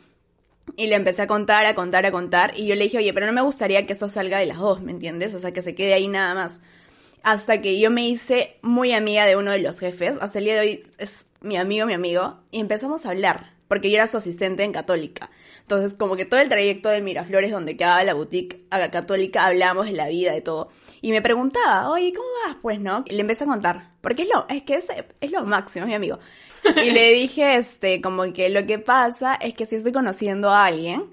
Y 0.75 0.87
le 0.87 0.95
empecé 0.95 1.21
a 1.23 1.27
contar, 1.27 1.65
a 1.65 1.75
contar, 1.75 2.05
a 2.05 2.11
contar. 2.11 2.53
Y 2.55 2.67
yo 2.67 2.75
le 2.75 2.83
dije, 2.83 2.97
oye, 2.97 3.13
pero 3.13 3.25
no 3.25 3.33
me 3.33 3.41
gustaría 3.41 3.85
que 3.85 3.93
esto 3.93 4.07
salga 4.07 4.39
de 4.39 4.45
las 4.45 4.57
dos, 4.57 4.81
¿me 4.81 4.91
entiendes? 4.91 5.33
O 5.33 5.39
sea, 5.39 5.51
que 5.51 5.61
se 5.61 5.75
quede 5.75 5.93
ahí 5.93 6.07
nada 6.07 6.33
más. 6.35 6.61
Hasta 7.23 7.61
que 7.61 7.79
yo 7.79 7.91
me 7.91 8.07
hice 8.07 8.57
muy 8.61 8.93
amiga 8.93 9.25
de 9.25 9.35
uno 9.35 9.51
de 9.51 9.59
los 9.59 9.79
jefes. 9.79 10.17
Hasta 10.21 10.39
el 10.39 10.45
día 10.45 10.55
de 10.55 10.59
hoy 10.61 10.83
es 10.97 11.25
mi 11.41 11.57
amigo, 11.57 11.85
mi 11.85 11.93
amigo. 11.93 12.39
Y 12.51 12.59
empezamos 12.59 13.05
a 13.05 13.09
hablar. 13.09 13.53
Porque 13.67 13.91
yo 13.91 13.97
era 13.97 14.07
su 14.07 14.17
asistente 14.17 14.63
en 14.63 14.73
Católica. 14.73 15.29
Entonces, 15.61 15.93
como 15.93 16.15
que 16.15 16.25
todo 16.25 16.39
el 16.39 16.49
trayecto 16.49 16.89
de 16.89 17.01
Miraflores, 17.01 17.51
donde 17.51 17.77
quedaba 17.77 18.03
la 18.03 18.15
boutique 18.15 18.65
a 18.71 18.89
Católica, 18.89 19.45
hablamos 19.45 19.85
de 19.85 19.91
la 19.91 20.07
vida, 20.07 20.33
de 20.33 20.41
todo. 20.41 20.69
Y 21.01 21.11
me 21.11 21.21
preguntaba, 21.21 21.91
oye, 21.91 22.11
¿cómo 22.11 22.27
vas? 22.47 22.57
Pues, 22.63 22.79
¿no? 22.79 23.03
Y 23.05 23.13
le 23.13 23.21
empecé 23.21 23.43
a 23.43 23.47
contar. 23.47 23.91
Porque 24.01 24.23
es 24.23 24.29
lo, 24.33 24.47
es 24.49 24.63
que 24.63 24.73
es, 24.73 24.87
es 25.21 25.31
lo 25.31 25.43
máximo, 25.43 25.85
mi 25.85 25.93
amigo. 25.93 26.17
Y 26.85 26.91
le 26.91 27.13
dije, 27.13 27.55
este, 27.57 28.01
como 28.01 28.31
que 28.33 28.49
lo 28.49 28.65
que 28.65 28.79
pasa 28.79 29.35
es 29.35 29.53
que 29.53 29.65
si 29.65 29.75
estoy 29.75 29.91
conociendo 29.91 30.49
a 30.49 30.65
alguien, 30.65 31.05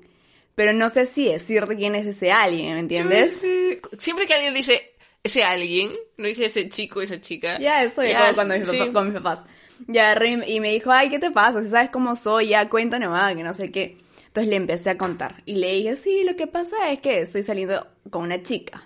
pero 0.55 0.73
no 0.73 0.89
sé 0.91 1.07
si 1.07 1.29
decirte 1.29 1.77
quién 1.77 1.95
es 1.95 2.07
ese 2.07 2.33
alguien, 2.33 2.75
¿me 2.75 2.81
entiendes? 2.81 3.39
Sí. 3.41 3.79
Siempre 3.99 4.27
que 4.27 4.35
alguien 4.35 4.55
dice 4.55 4.95
ese 5.23 5.45
alguien, 5.45 5.93
no 6.17 6.27
dice 6.27 6.47
ese 6.47 6.69
chico, 6.69 7.03
esa 7.03 7.21
chica. 7.21 7.59
Ya, 7.59 7.83
eso 7.83 8.03
Ya, 8.05 8.21
como 8.21 8.35
cuando 8.35 8.59
mis 8.59 8.69
sí. 8.69 8.77
papás, 8.79 8.93
con 8.93 9.13
mis 9.13 9.21
papás. 9.21 9.41
Ya, 9.89 10.17
y 10.47 10.61
me 10.61 10.71
dijo, 10.73 10.91
ay, 10.91 11.09
¿qué 11.11 11.19
te 11.19 11.31
pasa? 11.31 11.63
Si 11.63 11.69
sabes 11.69 11.91
cómo 11.91 12.17
soy, 12.17 12.49
ya, 12.49 12.69
cuéntame 12.69 13.09
más, 13.09 13.35
que 13.35 13.43
no 13.43 13.53
sé 13.53 13.71
qué. 13.71 13.99
Entonces 14.29 14.49
le 14.49 14.57
empecé 14.57 14.91
a 14.91 14.97
contar. 14.99 15.43
Y 15.47 15.57
le 15.57 15.73
dije, 15.73 15.97
sí, 15.97 16.23
lo 16.25 16.37
que 16.37 16.47
pasa 16.47 16.91
es 16.93 17.01
que 17.01 17.21
estoy 17.21 17.43
saliendo 17.43 17.87
con 18.11 18.23
una 18.23 18.43
chica. 18.43 18.83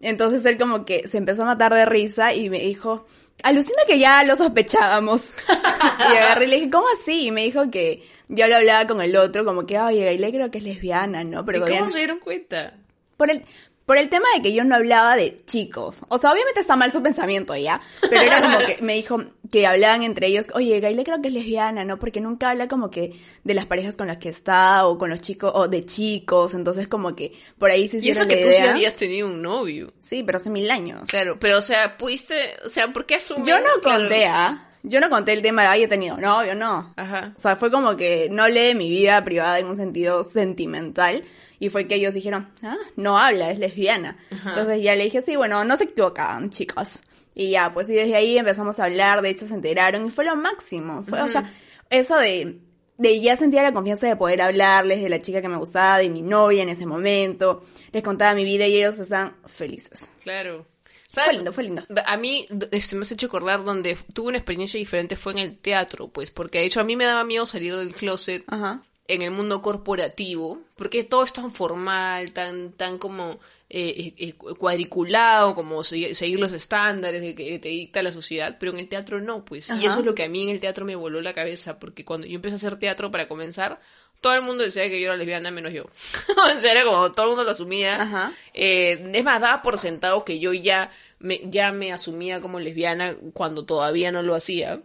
Entonces 0.00 0.44
él 0.46 0.56
como 0.58 0.84
que 0.84 1.06
se 1.08 1.18
empezó 1.18 1.42
a 1.42 1.46
matar 1.46 1.74
de 1.74 1.84
risa 1.84 2.34
y 2.34 2.48
me 2.50 2.60
dijo, 2.60 3.06
alucina 3.42 3.82
que 3.86 3.98
ya 3.98 4.22
lo 4.24 4.36
sospechábamos. 4.36 5.32
y 6.12 6.16
agarré 6.16 6.46
y 6.46 6.48
le 6.48 6.56
dije, 6.56 6.70
¿cómo 6.70 6.86
así? 7.00 7.26
Y 7.26 7.30
me 7.30 7.42
dijo 7.42 7.70
que 7.70 8.06
yo 8.28 8.46
lo 8.46 8.56
hablaba 8.56 8.86
con 8.86 9.00
el 9.00 9.16
otro, 9.16 9.44
como 9.44 9.66
que, 9.66 9.78
oye, 9.78 10.04
Gaile 10.04 10.32
creo 10.32 10.50
que 10.50 10.58
es 10.58 10.64
lesbiana, 10.64 11.24
¿no? 11.24 11.44
Pero 11.44 11.58
¿Y 11.58 11.60
todavía 11.60 11.80
cómo 11.80 11.90
se 11.90 11.98
dieron 11.98 12.20
cuenta? 12.20 12.74
por 13.20 13.30
el, 13.30 13.44
por 13.90 13.98
el 13.98 14.08
tema 14.08 14.26
de 14.36 14.40
que 14.40 14.52
yo 14.52 14.62
no 14.62 14.76
hablaba 14.76 15.16
de 15.16 15.42
chicos. 15.46 16.02
O 16.06 16.16
sea, 16.18 16.30
obviamente 16.30 16.60
está 16.60 16.76
mal 16.76 16.92
su 16.92 17.02
pensamiento 17.02 17.56
ya. 17.56 17.80
Pero 18.08 18.22
era 18.22 18.40
como 18.40 18.58
que 18.64 18.78
me 18.82 18.94
dijo 18.94 19.20
que 19.50 19.66
hablaban 19.66 20.04
entre 20.04 20.28
ellos, 20.28 20.46
oye, 20.54 20.78
Gaile 20.78 21.02
creo 21.02 21.20
que 21.20 21.26
es 21.26 21.34
lesbiana, 21.34 21.84
¿no? 21.84 21.98
Porque 21.98 22.20
nunca 22.20 22.50
habla 22.50 22.68
como 22.68 22.88
que 22.88 23.18
de 23.42 23.52
las 23.52 23.66
parejas 23.66 23.96
con 23.96 24.06
las 24.06 24.18
que 24.18 24.28
está, 24.28 24.86
o 24.86 24.96
con 24.96 25.10
los 25.10 25.20
chicos, 25.20 25.50
o 25.56 25.66
de 25.66 25.84
chicos. 25.86 26.54
Entonces 26.54 26.86
como 26.86 27.16
que 27.16 27.32
por 27.58 27.72
ahí 27.72 27.88
se 27.88 27.98
Y 27.98 28.10
eso 28.10 28.28
que 28.28 28.36
la 28.36 28.42
tú 28.42 28.48
sí 28.52 28.62
habías 28.62 28.94
tenido 28.94 29.26
un 29.26 29.42
novio. 29.42 29.92
Sí, 29.98 30.22
pero 30.22 30.36
hace 30.38 30.50
mil 30.50 30.70
años. 30.70 31.08
Claro, 31.08 31.38
pero 31.40 31.58
o 31.58 31.62
sea, 31.62 31.96
pudiste, 31.98 32.36
o 32.64 32.68
sea, 32.68 32.92
¿por 32.92 33.06
qué 33.06 33.16
asumen? 33.16 33.44
Yo 33.44 33.58
no 33.58 33.80
Claro. 33.82 34.02
conté, 34.02 34.26
¿ah? 34.26 34.69
Yo 34.82 35.00
no 35.00 35.10
conté 35.10 35.32
el 35.32 35.42
tema 35.42 35.62
de, 35.62 35.68
ay, 35.68 35.82
he 35.82 35.88
tenido 35.88 36.16
novio, 36.16 36.54
no. 36.54 36.92
Ajá. 36.96 37.34
O 37.36 37.40
sea, 37.40 37.56
fue 37.56 37.70
como 37.70 37.96
que 37.96 38.28
no 38.30 38.44
de 38.46 38.74
mi 38.74 38.88
vida 38.88 39.22
privada 39.24 39.58
en 39.58 39.66
un 39.66 39.76
sentido 39.76 40.24
sentimental. 40.24 41.24
Y 41.58 41.68
fue 41.68 41.86
que 41.86 41.96
ellos 41.96 42.14
dijeron, 42.14 42.48
ah, 42.62 42.78
no 42.96 43.18
habla, 43.18 43.50
es 43.50 43.58
lesbiana. 43.58 44.16
Entonces 44.30 44.82
ya 44.82 44.94
le 44.94 45.04
dije, 45.04 45.20
sí, 45.20 45.36
bueno, 45.36 45.62
no 45.64 45.76
se 45.76 45.84
equivocaban, 45.84 46.48
chicos. 46.48 47.02
Y 47.34 47.50
ya, 47.50 47.72
pues 47.72 47.90
y 47.90 47.94
desde 47.94 48.16
ahí 48.16 48.38
empezamos 48.38 48.80
a 48.80 48.84
hablar, 48.84 49.20
de 49.20 49.30
hecho 49.30 49.46
se 49.46 49.54
enteraron 49.54 50.06
y 50.06 50.10
fue 50.10 50.24
lo 50.24 50.36
máximo. 50.36 51.04
Fue, 51.04 51.20
o 51.20 51.28
sea, 51.28 51.52
eso 51.90 52.16
de, 52.16 52.60
de 52.96 53.20
ya 53.20 53.36
sentía 53.36 53.62
la 53.62 53.72
confianza 53.72 54.06
de 54.06 54.16
poder 54.16 54.40
hablarles 54.40 55.02
de 55.02 55.08
la 55.10 55.20
chica 55.20 55.42
que 55.42 55.48
me 55.48 55.58
gustaba, 55.58 55.98
de 55.98 56.08
mi 56.08 56.22
novia 56.22 56.62
en 56.62 56.70
ese 56.70 56.86
momento. 56.86 57.64
Les 57.92 58.02
contaba 58.02 58.34
mi 58.34 58.44
vida 58.44 58.66
y 58.66 58.76
ellos 58.78 58.98
están 58.98 59.36
felices. 59.46 60.08
Claro. 60.22 60.66
Fue 61.12 61.32
lindo, 61.32 61.52
fue 61.52 61.64
lindo. 61.64 61.82
A 62.06 62.16
mí 62.16 62.46
este, 62.70 62.94
me 62.96 63.02
has 63.02 63.10
hecho 63.12 63.26
acordar 63.26 63.64
donde 63.64 63.96
tuve 64.14 64.28
una 64.28 64.38
experiencia 64.38 64.78
diferente 64.78 65.16
fue 65.16 65.32
en 65.32 65.38
el 65.38 65.58
teatro, 65.58 66.08
pues, 66.08 66.30
porque 66.30 66.60
de 66.60 66.66
hecho 66.66 66.80
a 66.80 66.84
mí 66.84 66.94
me 66.96 67.04
daba 67.04 67.24
miedo 67.24 67.44
salir 67.46 67.74
del 67.76 67.94
closet 67.94 68.44
Ajá. 68.46 68.82
en 69.08 69.22
el 69.22 69.32
mundo 69.32 69.60
corporativo, 69.60 70.60
porque 70.76 71.02
todo 71.02 71.24
es 71.24 71.32
tan 71.32 71.50
formal, 71.52 72.30
tan, 72.32 72.72
tan 72.72 72.98
como 72.98 73.40
eh, 73.72 74.14
eh, 74.18 74.34
cuadriculado, 74.34 75.54
como 75.54 75.84
se- 75.84 76.14
seguir 76.14 76.38
los 76.40 76.52
estándares 76.52 77.20
de 77.22 77.34
que 77.34 77.58
te 77.58 77.68
dicta 77.68 78.02
la 78.02 78.12
sociedad, 78.12 78.56
pero 78.58 78.72
en 78.72 78.78
el 78.78 78.88
teatro 78.88 79.20
no, 79.20 79.44
pues. 79.44 79.70
Ajá. 79.70 79.80
Y 79.80 79.86
eso 79.86 80.00
es 80.00 80.04
lo 80.04 80.14
que 80.14 80.24
a 80.24 80.28
mí 80.28 80.42
en 80.42 80.48
el 80.50 80.60
teatro 80.60 80.84
me 80.84 80.96
voló 80.96 81.20
la 81.20 81.34
cabeza, 81.34 81.78
porque 81.78 82.04
cuando 82.04 82.26
yo 82.26 82.36
empecé 82.36 82.54
a 82.54 82.56
hacer 82.56 82.78
teatro 82.78 83.10
para 83.10 83.28
comenzar, 83.28 83.80
todo 84.20 84.34
el 84.34 84.42
mundo 84.42 84.64
decía 84.64 84.88
que 84.88 85.00
yo 85.00 85.06
era 85.06 85.16
lesbiana, 85.16 85.50
menos 85.50 85.72
yo. 85.72 85.84
o 86.54 86.58
sea, 86.58 86.72
era 86.72 86.84
como 86.84 87.12
todo 87.12 87.26
el 87.26 87.30
mundo 87.30 87.44
lo 87.44 87.50
asumía. 87.50 88.02
Ajá. 88.02 88.32
Eh, 88.54 89.10
es 89.14 89.24
más, 89.24 89.40
daba 89.40 89.62
por 89.62 89.78
sentado 89.78 90.24
que 90.24 90.38
yo 90.38 90.52
ya 90.52 90.90
me, 91.18 91.40
ya 91.44 91.72
me 91.72 91.92
asumía 91.92 92.40
como 92.40 92.60
lesbiana 92.60 93.16
cuando 93.32 93.64
todavía 93.64 94.12
no 94.12 94.22
lo 94.22 94.34
hacía 94.34 94.80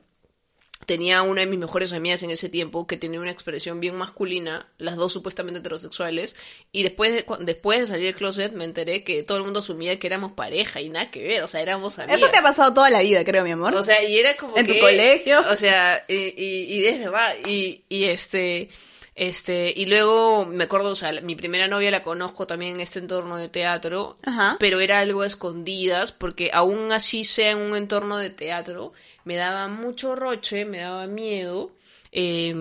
tenía 0.85 1.23
una 1.23 1.41
de 1.41 1.47
mis 1.47 1.59
mejores 1.59 1.93
amigas 1.93 2.23
en 2.23 2.31
ese 2.31 2.49
tiempo 2.49 2.87
que 2.87 2.97
tenía 2.97 3.19
una 3.19 3.31
expresión 3.31 3.79
bien 3.79 3.95
masculina, 3.95 4.67
las 4.77 4.95
dos 4.95 5.13
supuestamente 5.13 5.59
heterosexuales, 5.59 6.35
y 6.71 6.83
después 6.83 7.11
de, 7.11 7.25
después 7.39 7.79
de 7.79 7.87
salir 7.87 8.05
del 8.05 8.15
closet 8.15 8.53
me 8.53 8.65
enteré 8.65 9.03
que 9.03 9.23
todo 9.23 9.37
el 9.37 9.43
mundo 9.43 9.59
asumía 9.59 9.97
que 9.99 10.07
éramos 10.07 10.33
pareja 10.33 10.81
y 10.81 10.89
nada 10.89 11.09
que 11.09 11.23
ver, 11.23 11.43
o 11.43 11.47
sea, 11.47 11.61
éramos 11.61 11.97
amigas. 11.99 12.21
Eso 12.21 12.29
te 12.29 12.37
ha 12.37 12.41
pasado 12.41 12.73
toda 12.73 12.89
la 12.89 12.99
vida, 12.99 13.23
creo, 13.23 13.43
mi 13.43 13.51
amor. 13.51 13.73
O 13.75 13.83
sea, 13.83 14.03
y 14.03 14.17
era 14.17 14.35
como 14.35 14.57
¿En 14.57 14.67
tu 14.67 14.77
colegio? 14.79 15.43
O 15.49 15.55
sea, 15.55 16.03
y, 16.07 16.33
y, 16.37 16.75
y 16.75 16.85
es 16.85 16.99
verdad, 16.99 17.35
y, 17.45 17.83
y 17.89 18.05
este, 18.05 18.69
este, 19.15 19.73
y 19.75 19.85
luego 19.85 20.45
me 20.45 20.65
acuerdo, 20.65 20.89
o 20.89 20.95
sea, 20.95 21.13
mi 21.21 21.35
primera 21.35 21.69
novia 21.69 21.89
la 21.89 22.03
conozco 22.03 22.45
también 22.45 22.75
en 22.75 22.81
este 22.81 22.99
entorno 22.99 23.37
de 23.37 23.47
teatro, 23.47 24.17
Ajá. 24.23 24.57
pero 24.59 24.81
era 24.81 24.99
algo 24.99 25.21
a 25.21 25.27
escondidas, 25.27 26.11
porque 26.11 26.51
aún 26.53 26.91
así 26.91 27.23
sea 27.23 27.51
en 27.51 27.59
un 27.59 27.77
entorno 27.77 28.17
de 28.17 28.29
teatro, 28.29 28.91
me 29.23 29.35
daba 29.35 29.69
mucho 29.69 30.15
roche, 30.15 30.65
me 30.65 30.79
daba 30.79 31.07
miedo, 31.07 31.71
eh, 32.11 32.53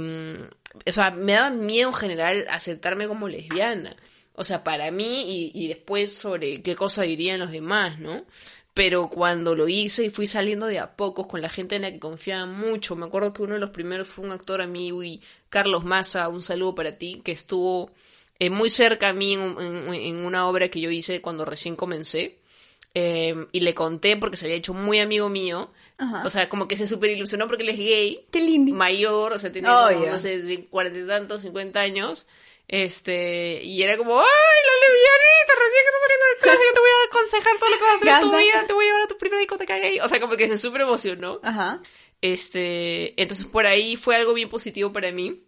o 0.87 0.93
sea, 0.93 1.11
me 1.11 1.33
daba 1.33 1.51
miedo 1.51 1.89
en 1.89 1.95
general 1.95 2.47
aceptarme 2.49 3.09
como 3.09 3.29
lesbiana. 3.29 3.97
O 4.37 4.43
sea, 4.43 4.65
para 4.65 4.91
mí 4.91 5.53
y, 5.55 5.65
y 5.65 5.69
después 5.69 6.13
sobre 6.13 6.61
qué 6.61 6.75
cosa 6.75 7.03
dirían 7.03 7.39
los 7.39 7.53
demás, 7.53 8.01
¿no? 8.01 8.25
Pero 8.75 9.09
cuando 9.09 9.55
lo 9.55 9.69
hice 9.69 10.05
y 10.05 10.11
fui 10.11 10.27
saliendo 10.27 10.67
de 10.67 10.81
a 10.81 10.97
pocos 10.97 11.29
con 11.29 11.41
la 11.41 11.49
gente 11.49 11.77
en 11.77 11.83
la 11.83 11.93
que 11.93 12.01
confiaba 12.01 12.45
mucho, 12.47 12.97
me 12.97 13.07
acuerdo 13.07 13.33
que 13.33 13.43
uno 13.43 13.55
de 13.55 13.61
los 13.61 13.71
primeros 13.71 14.09
fue 14.09 14.25
un 14.25 14.33
actor 14.33 14.61
amigo 14.61 15.05
y 15.05 15.23
Carlos 15.49 15.85
Massa, 15.85 16.29
un 16.29 16.43
saludo 16.43 16.75
para 16.75 16.99
ti, 16.99 17.21
que 17.25 17.31
estuvo 17.33 17.93
eh, 18.41 18.51
muy 18.51 18.69
cerca 18.71 19.11
a 19.11 19.13
mí 19.13 19.35
en, 19.35 19.57
en- 19.61 19.95
en 19.95 20.17
una 20.25 20.49
obra 20.49 20.69
que 20.69 20.81
yo 20.81 20.91
hice 20.91 21.21
cuando 21.21 21.45
recién 21.45 21.77
comencé. 21.77 22.41
Eh, 22.97 23.47
y 23.53 23.61
le 23.61 23.75
conté 23.75 24.17
porque 24.17 24.37
se 24.37 24.47
había 24.47 24.57
hecho 24.57 24.75
muy 24.75 24.99
amigo 25.01 25.29
mío. 25.29 25.71
Ajá. 25.99 26.23
O 26.27 26.31
sea, 26.31 26.49
como 26.49 26.67
que 26.69 26.77
se 26.77 26.87
super 26.89 27.11
ilusionó 27.11 27.47
porque 27.47 27.63
él 27.63 27.69
es 27.71 27.79
gay 27.79 28.27
Qué 28.33 28.41
lindo. 28.41 28.75
mayor, 28.75 29.33
o 29.33 29.39
sea, 29.39 29.51
tenía 29.53 29.87
Obvio. 29.87 30.11
no 30.11 30.19
sé, 30.19 30.67
cuarenta 30.71 30.99
y 30.99 31.07
tantos, 31.07 31.43
cincuenta 31.43 31.81
años. 31.81 32.27
Este, 32.67 33.63
y 33.63 33.83
era 33.83 33.97
como, 33.97 34.19
¡ay, 34.19 34.25
la 34.25 34.89
lesbianita! 34.89 35.53
Recién 35.59 35.83
que 35.83 35.89
estás 35.89 36.01
saliendo 36.01 36.27
del 36.27 36.39
closet, 36.41 36.61
que 36.61 36.75
te 36.75 36.81
voy 36.81 36.91
a 36.91 37.07
aconsejar 37.07 37.59
todo 37.59 37.71
lo 37.71 37.77
que 37.77 37.83
vas 37.83 37.93
a 37.93 37.95
hacer 37.97 38.09
en 38.09 38.21
tu 38.21 38.37
vida, 38.37 38.67
te 38.67 38.73
voy 38.73 38.85
a 38.85 38.89
llevar 38.89 39.03
a 39.03 39.07
tu 39.07 39.19
primera 39.19 39.41
discoteca 39.41 39.79
gay. 39.79 40.01
O 40.01 40.09
sea, 40.09 40.21
como 40.21 40.37
que 40.37 40.49
se 40.49 40.59
súper 40.59 40.81
emocionó. 40.83 41.41
Ajá. 41.43 41.83
Este, 42.21 43.21
entonces 43.21 43.45
por 43.47 43.67
ahí 43.67 43.97
fue 43.97 44.17
algo 44.17 44.33
bien 44.33 44.49
positivo 44.49 44.93
para 44.93 45.13
mí. 45.13 45.43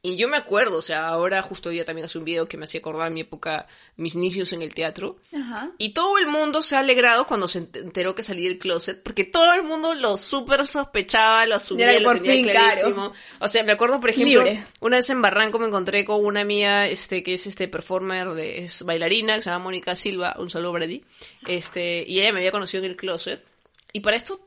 Y 0.00 0.16
yo 0.16 0.28
me 0.28 0.36
acuerdo, 0.36 0.78
o 0.78 0.82
sea, 0.82 1.08
ahora 1.08 1.42
justo 1.42 1.68
hoy 1.70 1.74
día 1.74 1.84
también 1.84 2.04
hace 2.04 2.18
un 2.18 2.24
video 2.24 2.46
que 2.46 2.56
me 2.56 2.64
hacía 2.64 2.78
acordar 2.78 3.10
mi 3.10 3.22
época, 3.22 3.66
mis 3.96 4.14
inicios 4.14 4.52
en 4.52 4.62
el 4.62 4.72
teatro. 4.72 5.16
Ajá. 5.36 5.72
Y 5.76 5.92
todo 5.92 6.18
el 6.18 6.28
mundo 6.28 6.62
se 6.62 6.76
ha 6.76 6.78
alegrado 6.78 7.26
cuando 7.26 7.48
se 7.48 7.62
ent- 7.62 7.76
enteró 7.82 8.14
que 8.14 8.22
salí 8.22 8.44
del 8.44 8.60
closet, 8.60 9.02
porque 9.02 9.24
todo 9.24 9.52
el 9.54 9.64
mundo 9.64 9.94
lo 9.94 10.16
súper 10.16 10.64
sospechaba, 10.68 11.46
lo 11.46 11.56
asumía, 11.56 11.98
lo 11.98 12.14
tenía 12.14 12.32
fin, 12.32 12.44
clarísimo. 12.44 13.12
O 13.40 13.48
sea, 13.48 13.64
me 13.64 13.72
acuerdo, 13.72 13.98
por 13.98 14.10
ejemplo, 14.10 14.44
Libre. 14.44 14.64
una 14.78 14.98
vez 14.98 15.10
en 15.10 15.20
Barranco 15.20 15.58
me 15.58 15.66
encontré 15.66 16.04
con 16.04 16.24
una 16.24 16.42
amiga, 16.42 16.86
este, 16.86 17.24
que 17.24 17.34
es 17.34 17.48
este 17.48 17.66
performer 17.66 18.28
de, 18.34 18.64
es 18.64 18.84
bailarina, 18.84 19.34
que 19.34 19.42
se 19.42 19.50
llama 19.50 19.64
Mónica 19.64 19.96
Silva, 19.96 20.36
un 20.38 20.48
saludo 20.48 20.74
para 20.74 20.86
ti. 20.86 21.04
Este, 21.48 22.04
y 22.06 22.20
ella 22.20 22.32
me 22.32 22.38
había 22.38 22.52
conocido 22.52 22.84
en 22.84 22.90
el 22.92 22.96
closet. 22.96 23.44
Y 23.92 23.98
para 23.98 24.16
esto, 24.16 24.40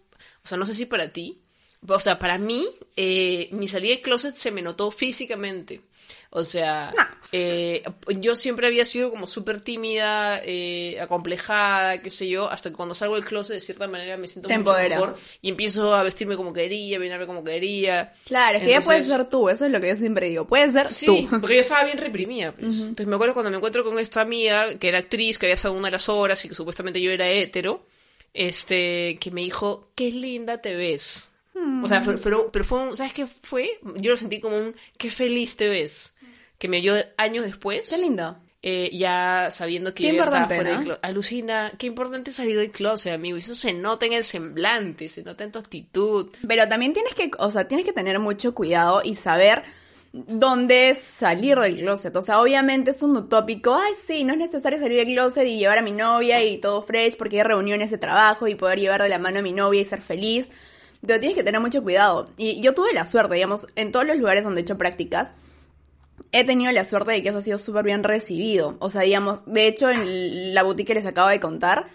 o 0.43 0.47
sea, 0.47 0.57
no 0.57 0.65
sé 0.65 0.73
si 0.73 0.85
para 0.85 1.11
ti, 1.11 1.39
o 1.87 1.99
sea, 1.99 2.19
para 2.19 2.37
mí, 2.37 2.67
eh, 2.95 3.49
mi 3.51 3.67
salida 3.67 3.93
del 3.93 4.01
closet 4.01 4.35
se 4.35 4.51
me 4.51 4.61
notó 4.61 4.91
físicamente. 4.91 5.81
O 6.33 6.45
sea, 6.45 6.93
No. 6.95 7.03
eh, 7.33 7.83
yo 8.19 8.37
siempre 8.37 8.65
había 8.67 8.85
sido 8.85 9.09
como 9.09 9.27
súper 9.27 9.59
tímida, 9.59 10.39
eh, 10.45 10.97
acomplejada, 11.01 12.01
qué 12.01 12.09
sé 12.09 12.29
yo, 12.29 12.49
hasta 12.49 12.69
que 12.69 12.75
cuando 12.77 12.95
salgo 12.95 13.15
del 13.15 13.25
closet 13.25 13.55
de 13.55 13.59
cierta 13.59 13.85
manera 13.87 14.15
me 14.15 14.29
siento 14.29 14.47
Te 14.47 14.57
mucho 14.57 14.71
empodera. 14.71 14.95
mejor 14.99 15.17
y 15.41 15.49
empiezo 15.49 15.93
a 15.93 16.03
vestirme 16.03 16.37
como 16.37 16.53
quería, 16.53 16.95
a 16.95 16.99
venirme 16.99 17.25
como 17.27 17.43
quería. 17.43 18.13
Claro, 18.25 18.57
es 18.59 18.63
que 18.63 18.69
ya 18.69 18.75
Entonces- 18.77 18.85
puedes 18.87 19.07
ser 19.07 19.27
tú, 19.29 19.49
eso 19.49 19.65
es 19.65 19.71
lo 19.73 19.81
que 19.81 19.89
yo 19.89 19.95
siempre 19.97 20.29
digo. 20.29 20.47
Puedes 20.47 20.71
ser 20.71 20.87
Sí, 20.87 21.05
tú. 21.29 21.39
porque 21.41 21.55
yo 21.55 21.61
estaba 21.61 21.83
bien 21.83 21.97
reprimida. 21.97 22.53
pues. 22.53 22.79
Entonces 22.79 23.07
me 23.07 23.15
acuerdo 23.15 23.33
cuando 23.33 23.51
me 23.51 23.57
encuentro 23.57 23.83
con 23.83 23.99
esta 23.99 24.21
amiga, 24.21 24.75
que 24.79 24.87
era 24.87 24.99
actriz, 24.99 25.37
que 25.37 25.47
había 25.47 25.55
estado 25.55 25.73
una 25.73 25.87
de 25.89 25.91
las 25.93 26.07
horas 26.07 26.45
y 26.45 26.49
que 26.49 26.55
supuestamente 26.55 27.01
yo 27.01 27.11
era 27.11 27.29
hetero, 27.29 27.85
este, 28.33 29.17
que 29.19 29.31
me 29.31 29.41
dijo, 29.41 29.89
qué 29.95 30.11
linda 30.11 30.61
te 30.61 30.75
ves. 30.75 31.30
O 31.83 31.87
sea, 31.87 32.01
fue- 32.01 32.17
pero, 32.17 32.51
pero 32.51 32.63
fue 32.65 32.79
un, 32.79 32.95
¿sabes 32.97 33.13
qué 33.13 33.25
fue? 33.27 33.79
Yo 33.95 34.11
lo 34.11 34.17
sentí 34.17 34.39
como 34.39 34.57
un, 34.57 34.75
qué 34.97 35.09
feliz 35.11 35.55
te 35.57 35.67
ves. 35.69 36.15
Que 36.57 36.67
me 36.67 36.77
oyó 36.79 36.93
años 37.17 37.43
después. 37.45 37.89
Qué 37.89 37.97
lindo. 37.97 38.37
eh, 38.63 38.91
ya 38.93 39.47
sabiendo 39.51 39.93
que 39.95 40.03
Qué 40.03 40.15
yo 40.15 40.21
estaba 40.23 40.45
fuera 40.45 40.69
del 40.77 40.83
closet. 40.83 40.99
Alucina, 41.03 41.73
qué 41.79 41.87
importante 41.87 42.31
salir 42.31 42.57
del 42.57 42.71
closet, 42.71 43.13
amigo. 43.13 43.35
Y 43.35 43.39
eso 43.39 43.55
se 43.55 43.73
nota 43.73 44.05
en 44.05 44.13
el 44.13 44.23
semblante, 44.23 45.09
se 45.09 45.23
nota 45.23 45.43
en 45.43 45.51
tu 45.51 45.57
actitud. 45.57 46.29
Pero 46.47 46.67
también 46.69 46.93
tienes 46.93 47.15
que, 47.15 47.31
o 47.39 47.49
sea, 47.49 47.67
tienes 47.67 47.85
que 47.87 47.91
tener 47.93 48.19
mucho 48.19 48.53
cuidado 48.53 49.01
y 49.03 49.15
saber 49.15 49.63
dónde 50.13 50.89
es 50.91 50.99
salir 50.99 51.57
del 51.57 51.77
closet. 51.79 52.15
O 52.15 52.21
sea, 52.21 52.39
obviamente 52.39 52.91
es 52.91 53.01
un 53.01 53.17
utópico. 53.17 53.73
Ay, 53.73 53.93
sí, 54.05 54.23
no 54.23 54.33
es 54.33 54.39
necesario 54.39 54.77
salir 54.77 54.97
del 55.05 55.15
closet 55.15 55.47
y 55.47 55.57
llevar 55.57 55.79
a 55.79 55.81
mi 55.81 55.91
novia 55.91 56.43
y 56.43 56.59
todo 56.59 56.83
fresh 56.83 57.15
porque 57.17 57.37
hay 57.37 57.43
reuniones 57.47 57.89
de 57.91 57.97
trabajo 57.97 58.47
y 58.47 58.55
poder 58.55 58.79
llevar 58.79 59.01
de 59.01 59.09
la 59.09 59.17
mano 59.19 59.39
a 59.39 59.41
mi 59.41 59.53
novia 59.53 59.81
y 59.81 59.85
ser 59.85 60.01
feliz. 60.01 60.49
Pero 61.05 61.19
tienes 61.19 61.37
que 61.37 61.43
tener 61.43 61.59
mucho 61.59 61.81
cuidado. 61.83 62.29
Y 62.37 62.61
yo 62.61 62.73
tuve 62.73 62.93
la 62.93 63.05
suerte, 63.05 63.35
digamos, 63.35 63.67
en 63.75 63.91
todos 63.91 64.05
los 64.05 64.17
lugares 64.17 64.43
donde 64.43 64.61
he 64.61 64.63
hecho 64.63 64.77
prácticas, 64.77 65.33
he 66.31 66.45
tenido 66.45 66.71
la 66.71 66.85
suerte 66.85 67.11
de 67.11 67.23
que 67.23 67.29
eso 67.29 67.39
ha 67.39 67.41
sido 67.41 67.57
súper 67.57 67.83
bien 67.83 68.03
recibido. 68.03 68.77
O 68.79 68.89
sea, 68.89 69.01
digamos, 69.01 69.43
de 69.45 69.67
hecho, 69.67 69.89
en 69.89 70.53
la 70.53 70.63
boutique 70.63 70.87
que 70.87 70.95
les 70.95 71.05
acabo 71.05 71.29
de 71.29 71.39
contar, 71.39 71.87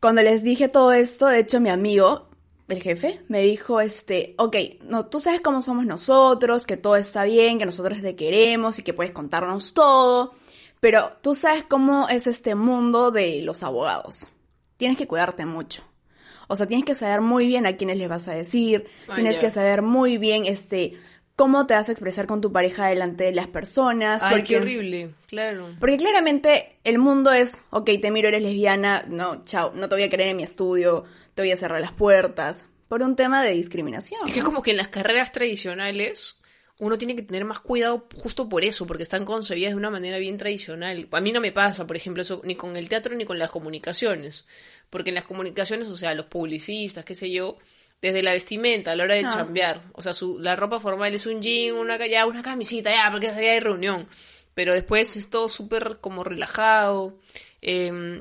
cuando 0.00 0.22
les 0.22 0.42
dije 0.42 0.68
todo 0.68 0.92
esto, 0.92 1.26
de 1.26 1.40
hecho, 1.40 1.60
mi 1.60 1.68
amigo, 1.68 2.28
el 2.68 2.82
jefe, 2.82 3.22
me 3.28 3.42
dijo, 3.42 3.80
este, 3.80 4.34
ok, 4.38 4.56
no, 4.82 5.06
tú 5.06 5.20
sabes 5.20 5.40
cómo 5.40 5.62
somos 5.62 5.86
nosotros, 5.86 6.66
que 6.66 6.76
todo 6.76 6.96
está 6.96 7.24
bien, 7.24 7.58
que 7.58 7.66
nosotros 7.66 8.00
te 8.00 8.16
queremos 8.16 8.78
y 8.78 8.82
que 8.82 8.94
puedes 8.94 9.12
contarnos 9.12 9.74
todo, 9.74 10.34
pero 10.80 11.12
tú 11.22 11.34
sabes 11.34 11.64
cómo 11.64 12.08
es 12.08 12.26
este 12.26 12.54
mundo 12.54 13.10
de 13.10 13.42
los 13.42 13.62
abogados. 13.62 14.28
Tienes 14.76 14.98
que 14.98 15.06
cuidarte 15.06 15.46
mucho. 15.46 15.82
O 16.48 16.56
sea, 16.56 16.66
tienes 16.66 16.84
que 16.86 16.94
saber 16.94 17.20
muy 17.20 17.46
bien 17.46 17.66
a 17.66 17.76
quiénes 17.76 17.96
les 17.98 18.08
vas 18.08 18.28
a 18.28 18.32
decir, 18.34 18.86
Ah, 19.08 19.14
tienes 19.16 19.36
que 19.36 19.50
saber 19.50 19.82
muy 19.82 20.18
bien, 20.18 20.46
este, 20.46 20.94
cómo 21.34 21.66
te 21.66 21.74
vas 21.74 21.88
a 21.88 21.92
expresar 21.92 22.26
con 22.26 22.40
tu 22.40 22.50
pareja 22.52 22.86
delante 22.86 23.24
de 23.24 23.32
las 23.32 23.46
personas. 23.48 24.22
Ay, 24.22 24.30
porque- 24.36 24.44
qué 24.54 24.56
horrible, 24.58 25.10
claro. 25.28 25.68
porque 25.78 25.96
claramente 25.98 26.76
el 26.84 26.98
mundo 26.98 27.32
es, 27.32 27.60
ok, 27.70 27.90
te 28.00 28.10
miro, 28.10 28.28
eres 28.28 28.42
lesbiana, 28.42 29.04
no, 29.08 29.44
chao, 29.44 29.72
no 29.74 29.88
te 29.88 29.94
voy 29.96 30.04
a 30.04 30.08
querer 30.10 30.28
en 30.28 30.36
mi 30.38 30.42
estudio, 30.44 31.04
te 31.34 31.42
voy 31.42 31.50
a 31.52 31.56
cerrar 31.56 31.80
las 31.80 31.92
puertas, 31.92 32.64
por 32.88 33.02
un 33.02 33.16
tema 33.16 33.42
de 33.42 33.50
discriminación. 33.52 34.20
Es 34.28 34.32
que 34.32 34.38
es 34.38 34.44
como 34.44 34.62
que 34.62 34.70
en 34.70 34.76
las 34.78 34.88
carreras 34.88 35.32
tradicionales 35.32 36.40
uno 36.78 36.98
tiene 36.98 37.16
que 37.16 37.22
tener 37.22 37.44
más 37.44 37.60
cuidado 37.60 38.06
justo 38.16 38.48
por 38.48 38.64
eso, 38.64 38.86
porque 38.86 39.02
están 39.02 39.24
concebidas 39.24 39.70
de 39.72 39.76
una 39.76 39.90
manera 39.90 40.18
bien 40.18 40.36
tradicional. 40.36 41.08
A 41.10 41.20
mí 41.20 41.32
no 41.32 41.40
me 41.40 41.52
pasa, 41.52 41.86
por 41.86 41.96
ejemplo, 41.96 42.20
eso 42.22 42.40
ni 42.44 42.54
con 42.54 42.76
el 42.76 42.88
teatro 42.88 43.14
ni 43.14 43.24
con 43.24 43.38
las 43.38 43.50
comunicaciones. 43.50 44.46
Porque 44.90 45.10
en 45.10 45.14
las 45.16 45.24
comunicaciones, 45.24 45.88
o 45.88 45.96
sea, 45.96 46.14
los 46.14 46.26
publicistas, 46.26 47.04
qué 47.04 47.14
sé 47.14 47.30
yo, 47.30 47.58
desde 48.02 48.22
la 48.22 48.32
vestimenta 48.32 48.92
a 48.92 48.96
la 48.96 49.04
hora 49.04 49.14
de 49.14 49.24
Ah. 49.24 49.30
chambear, 49.32 49.80
o 49.94 50.02
sea, 50.02 50.12
su, 50.12 50.38
la 50.38 50.54
ropa 50.54 50.78
formal 50.78 51.14
es 51.14 51.26
un 51.26 51.40
jean, 51.40 51.74
una, 51.76 52.04
ya, 52.06 52.26
una 52.26 52.42
camisita, 52.42 52.90
ya, 52.90 53.10
porque 53.10 53.28
es 53.28 53.36
día 53.36 53.52
de 53.52 53.60
reunión. 53.60 54.06
Pero 54.54 54.74
después 54.74 55.16
es 55.16 55.28
todo 55.30 55.48
súper 55.48 55.98
como 56.00 56.24
relajado. 56.24 57.18
eh, 57.62 58.20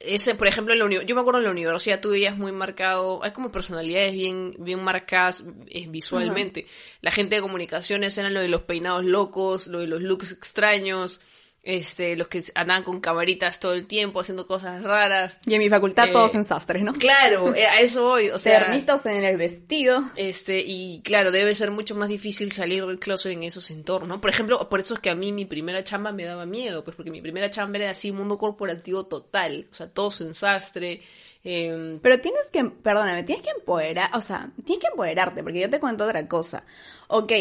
ese, 0.00 0.36
por 0.36 0.46
ejemplo, 0.46 0.72
en 0.74 0.78
la 0.78 1.02
yo 1.02 1.14
me 1.14 1.20
acuerdo 1.20 1.40
en 1.40 1.46
la 1.46 1.50
universidad 1.50 2.00
tú 2.00 2.10
veías 2.10 2.36
muy 2.36 2.52
marcado, 2.52 3.22
hay 3.24 3.32
como 3.32 3.50
personalidades 3.50 4.12
bien, 4.12 4.54
bien 4.58 4.82
marcadas 4.82 5.42
eh, 5.66 5.86
visualmente. 5.88 6.66
La 7.00 7.10
gente 7.10 7.36
de 7.36 7.42
comunicaciones 7.42 8.16
eran 8.16 8.32
lo 8.32 8.40
de 8.40 8.48
los 8.48 8.62
peinados 8.62 9.04
locos, 9.04 9.66
lo 9.66 9.80
de 9.80 9.88
los 9.88 10.00
looks 10.00 10.30
extraños, 10.30 11.20
este, 11.62 12.16
los 12.16 12.28
que 12.28 12.42
andaban 12.54 12.82
con 12.84 13.00
camaritas 13.00 13.60
todo 13.60 13.74
el 13.74 13.86
tiempo 13.86 14.20
haciendo 14.20 14.46
cosas 14.46 14.82
raras. 14.82 15.40
Y 15.44 15.54
en 15.54 15.58
mi 15.60 15.68
facultad 15.68 16.08
Eh, 16.08 16.12
todos 16.12 16.34
en 16.34 16.44
sastres, 16.44 16.82
¿no? 16.82 16.92
Claro, 16.94 17.54
eh, 17.54 17.66
a 17.66 17.80
eso 17.80 18.04
voy, 18.08 18.30
o 18.30 18.38
sea, 18.38 18.60
Ternitos 18.66 19.04
en 19.06 19.22
el 19.24 19.36
vestido. 19.36 20.04
este, 20.16 20.62
y 20.66 21.02
claro, 21.02 21.30
debe 21.30 21.54
ser 21.54 21.70
mucho 21.70 21.94
más 21.94 22.08
difícil 22.08 22.52
salir 22.52 22.86
del 22.86 22.98
closet 22.98 23.32
en 23.32 23.42
esos 23.42 23.70
entornos. 23.70 24.08
¿no? 24.08 24.20
Por 24.20 24.30
ejemplo, 24.30 24.68
por 24.68 24.80
eso 24.80 24.94
es 24.94 25.00
que 25.00 25.10
a 25.10 25.14
mí 25.14 25.30
mi 25.32 25.44
primera 25.44 25.84
chamba 25.84 26.12
me 26.12 26.24
daba 26.24 26.46
miedo, 26.46 26.84
pues 26.84 26.96
porque 26.96 27.10
mi 27.10 27.20
primera 27.20 27.50
chamba 27.50 27.78
era 27.78 27.90
así, 27.90 28.12
mundo 28.12 28.38
corporativo 28.38 29.04
total, 29.06 29.66
o 29.70 29.74
sea, 29.74 29.88
todos 29.90 30.20
en 30.22 30.32
sastre. 30.34 31.02
eh, 31.44 31.98
Pero 32.02 32.20
tienes 32.20 32.50
que, 32.50 32.64
perdóname, 32.64 33.24
tienes 33.24 33.44
que 33.44 33.50
empoderar, 33.50 34.10
o 34.14 34.20
sea, 34.20 34.50
tienes 34.64 34.82
que 34.82 34.90
empoderarte, 34.90 35.42
porque 35.42 35.60
yo 35.60 35.68
te 35.68 35.80
cuento 35.80 36.04
otra 36.04 36.26
cosa. 36.26 36.64
Ok, 37.08 37.32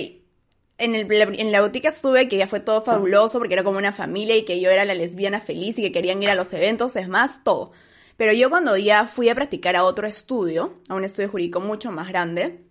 en, 0.77 0.95
el, 0.95 1.11
en 1.11 1.51
la 1.51 1.61
boutique 1.61 1.87
estuve 1.87 2.27
que 2.27 2.37
ya 2.37 2.47
fue 2.47 2.59
todo 2.59 2.81
fabuloso, 2.81 3.39
porque 3.39 3.53
era 3.53 3.63
como 3.63 3.77
una 3.77 3.91
familia 3.91 4.35
y 4.35 4.45
que 4.45 4.59
yo 4.59 4.69
era 4.69 4.85
la 4.85 4.93
lesbiana 4.93 5.39
feliz 5.39 5.79
y 5.79 5.81
que 5.81 5.91
querían 5.91 6.21
ir 6.21 6.29
a 6.29 6.35
los 6.35 6.53
eventos, 6.53 6.95
es 6.95 7.07
más, 7.07 7.43
todo. 7.43 7.71
Pero 8.15 8.33
yo 8.33 8.49
cuando 8.49 8.77
ya 8.77 9.05
fui 9.05 9.29
a 9.29 9.35
practicar 9.35 9.75
a 9.75 9.83
otro 9.83 10.07
estudio, 10.07 10.73
a 10.89 10.95
un 10.95 11.03
estudio 11.03 11.29
jurídico 11.29 11.59
mucho 11.59 11.91
más 11.91 12.07
grande, 12.09 12.61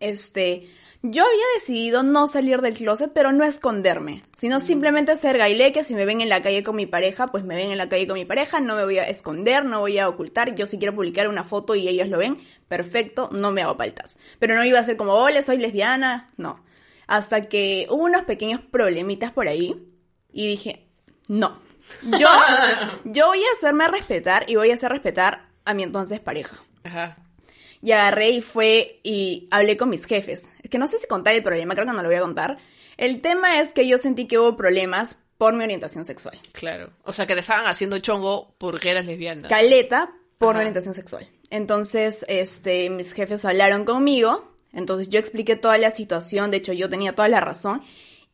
este, 0.00 0.68
yo 1.02 1.24
había 1.24 1.44
decidido 1.54 2.04
no 2.04 2.28
salir 2.28 2.60
del 2.60 2.74
closet, 2.74 3.12
pero 3.12 3.32
no 3.32 3.44
esconderme, 3.44 4.22
sino 4.36 4.60
simplemente 4.60 5.16
ser 5.16 5.38
gaile, 5.38 5.72
que 5.72 5.82
si 5.82 5.94
me 5.94 6.04
ven 6.04 6.20
en 6.20 6.28
la 6.28 6.42
calle 6.42 6.62
con 6.62 6.76
mi 6.76 6.86
pareja, 6.86 7.26
pues 7.28 7.44
me 7.44 7.56
ven 7.56 7.72
en 7.72 7.78
la 7.78 7.88
calle 7.88 8.06
con 8.06 8.14
mi 8.14 8.24
pareja, 8.24 8.60
no 8.60 8.76
me 8.76 8.84
voy 8.84 8.98
a 8.98 9.08
esconder, 9.08 9.64
no 9.64 9.80
voy 9.80 9.98
a 9.98 10.08
ocultar, 10.08 10.54
yo 10.54 10.66
si 10.66 10.78
quiero 10.78 10.94
publicar 10.94 11.26
una 11.26 11.42
foto 11.42 11.74
y 11.74 11.88
ellos 11.88 12.08
lo 12.08 12.18
ven, 12.18 12.38
perfecto, 12.68 13.30
no 13.32 13.50
me 13.50 13.62
hago 13.62 13.76
paltas. 13.76 14.16
Pero 14.38 14.54
no 14.54 14.64
iba 14.64 14.78
a 14.78 14.84
ser 14.84 14.96
como, 14.96 15.14
hola, 15.14 15.42
soy 15.42 15.58
lesbiana, 15.58 16.30
no. 16.36 16.60
Hasta 17.06 17.42
que 17.42 17.86
hubo 17.90 18.04
unos 18.04 18.22
pequeños 18.22 18.60
problemitas 18.64 19.32
por 19.32 19.48
ahí 19.48 19.86
y 20.32 20.46
dije, 20.48 20.86
no, 21.28 21.60
yo, 22.18 22.28
yo 23.04 23.26
voy 23.26 23.42
a 23.42 23.52
hacerme 23.56 23.88
respetar 23.88 24.44
y 24.48 24.56
voy 24.56 24.70
a 24.70 24.74
hacer 24.74 24.90
respetar 24.92 25.48
a 25.64 25.74
mi 25.74 25.82
entonces 25.82 26.20
pareja. 26.20 26.62
ajá. 26.84 27.16
Y 27.84 27.90
agarré 27.90 28.30
y 28.30 28.40
fue 28.42 29.00
y 29.02 29.48
hablé 29.50 29.76
con 29.76 29.90
mis 29.90 30.04
jefes. 30.06 30.48
Es 30.62 30.70
que 30.70 30.78
no 30.78 30.86
sé 30.86 30.98
si 30.98 31.08
contar 31.08 31.34
el 31.34 31.42
problema, 31.42 31.74
creo 31.74 31.84
que 31.84 31.92
no 31.92 32.00
lo 32.02 32.08
voy 32.08 32.16
a 32.16 32.20
contar. 32.20 32.58
El 32.96 33.20
tema 33.20 33.60
es 33.60 33.72
que 33.72 33.88
yo 33.88 33.98
sentí 33.98 34.28
que 34.28 34.38
hubo 34.38 34.56
problemas 34.56 35.16
por 35.36 35.52
mi 35.54 35.64
orientación 35.64 36.04
sexual. 36.04 36.38
Claro. 36.52 36.90
O 37.02 37.12
sea, 37.12 37.26
que 37.26 37.34
te 37.34 37.40
estaban 37.40 37.66
haciendo 37.66 37.98
chongo 37.98 38.54
porque 38.58 38.90
eras 38.90 39.04
lesbiana. 39.04 39.48
Caleta 39.48 40.12
por 40.38 40.50
Ajá. 40.50 40.58
mi 40.58 40.60
orientación 40.60 40.94
sexual. 40.94 41.28
Entonces, 41.50 42.24
este, 42.28 42.88
mis 42.88 43.12
jefes 43.14 43.44
hablaron 43.44 43.84
conmigo. 43.84 44.51
Entonces 44.72 45.08
yo 45.08 45.18
expliqué 45.18 45.56
toda 45.56 45.78
la 45.78 45.90
situación. 45.90 46.50
De 46.50 46.58
hecho, 46.58 46.72
yo 46.72 46.88
tenía 46.88 47.12
toda 47.12 47.28
la 47.28 47.40
razón. 47.40 47.82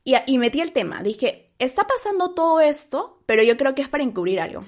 Y, 0.05 0.14
y 0.27 0.38
metí 0.38 0.61
el 0.61 0.72
tema. 0.72 1.03
Dije, 1.03 1.51
está 1.59 1.87
pasando 1.87 2.35
todo 2.35 2.61
esto, 2.61 3.20
pero 3.27 3.42
yo 3.42 3.57
creo 3.57 3.74
que 3.74 3.83
es 3.83 3.88
para 3.88 4.05
encubrir 4.05 4.40
algo. 4.40 4.64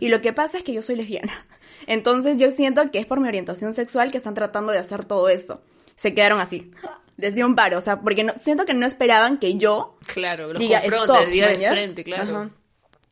Y 0.00 0.08
lo 0.08 0.20
que 0.20 0.32
pasa 0.32 0.58
es 0.58 0.64
que 0.64 0.72
yo 0.72 0.82
soy 0.82 0.96
lesbiana. 0.96 1.46
Entonces 1.86 2.36
yo 2.36 2.50
siento 2.50 2.90
que 2.90 2.98
es 2.98 3.06
por 3.06 3.20
mi 3.20 3.28
orientación 3.28 3.72
sexual 3.72 4.10
que 4.10 4.18
están 4.18 4.34
tratando 4.34 4.72
de 4.72 4.78
hacer 4.78 5.04
todo 5.04 5.28
esto. 5.28 5.62
Se 5.96 6.14
quedaron 6.14 6.40
así. 6.40 6.70
Les 7.16 7.34
dio 7.34 7.44
un 7.44 7.54
paro, 7.54 7.76
o 7.76 7.80
sea, 7.82 8.00
porque 8.00 8.24
no, 8.24 8.32
siento 8.38 8.64
que 8.64 8.72
no 8.72 8.86
esperaban 8.86 9.38
que 9.38 9.56
yo 9.56 9.98
Claro, 10.06 10.54
los 10.54 10.58
diga 10.58 10.78
stop, 10.78 11.28
de 11.28 11.68
frente, 11.70 12.02
claro. 12.02 12.22
Ajá. 12.34 12.50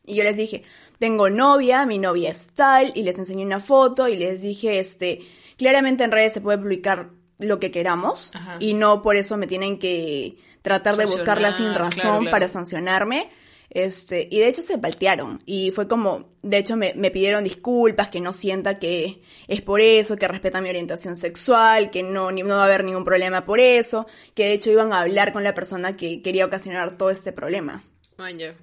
Y 0.03 0.15
yo 0.15 0.23
les 0.23 0.35
dije, 0.35 0.63
tengo 0.97 1.29
novia, 1.29 1.85
mi 1.85 1.99
novia 1.99 2.31
es 2.31 2.47
tal, 2.55 2.91
y 2.95 3.03
les 3.03 3.19
enseñé 3.19 3.45
una 3.45 3.59
foto 3.59 4.07
y 4.07 4.17
les 4.17 4.41
dije, 4.41 4.79
este, 4.79 5.21
claramente 5.55 6.03
en 6.03 6.11
redes 6.11 6.33
se 6.33 6.41
puede 6.41 6.57
publicar 6.57 7.11
lo 7.39 7.59
que 7.59 7.71
queramos 7.71 8.31
Ajá. 8.33 8.57
y 8.59 8.73
no 8.73 9.01
por 9.01 9.15
eso 9.15 9.37
me 9.37 9.47
tienen 9.47 9.79
que 9.79 10.37
tratar 10.61 10.95
de 10.97 11.05
buscarla 11.05 11.51
sin 11.53 11.73
razón 11.73 12.01
claro, 12.01 12.19
claro. 12.19 12.31
para 12.31 12.47
sancionarme. 12.47 13.29
Este, 13.71 14.27
y 14.31 14.39
de 14.39 14.47
hecho 14.47 14.63
se 14.63 14.79
paltearon 14.79 15.43
y 15.45 15.69
fue 15.69 15.87
como, 15.87 16.29
de 16.41 16.57
hecho 16.57 16.75
me, 16.75 16.95
me 16.95 17.11
pidieron 17.11 17.43
disculpas, 17.43 18.09
que 18.09 18.19
no 18.19 18.33
sienta 18.33 18.79
que 18.79 19.21
es 19.47 19.61
por 19.61 19.79
eso, 19.79 20.17
que 20.17 20.27
respeta 20.27 20.59
mi 20.59 20.69
orientación 20.69 21.15
sexual, 21.15 21.91
que 21.91 22.01
no, 22.01 22.31
ni, 22.31 22.41
no 22.41 22.55
va 22.55 22.63
a 22.63 22.65
haber 22.65 22.83
ningún 22.83 23.05
problema 23.05 23.45
por 23.45 23.59
eso, 23.59 24.07
que 24.33 24.45
de 24.45 24.53
hecho 24.53 24.71
iban 24.71 24.91
a 24.91 25.01
hablar 25.01 25.33
con 25.33 25.43
la 25.43 25.53
persona 25.53 25.95
que 25.95 26.23
quería 26.23 26.47
ocasionar 26.47 26.97
todo 26.97 27.11
este 27.11 27.31
problema. 27.31 27.83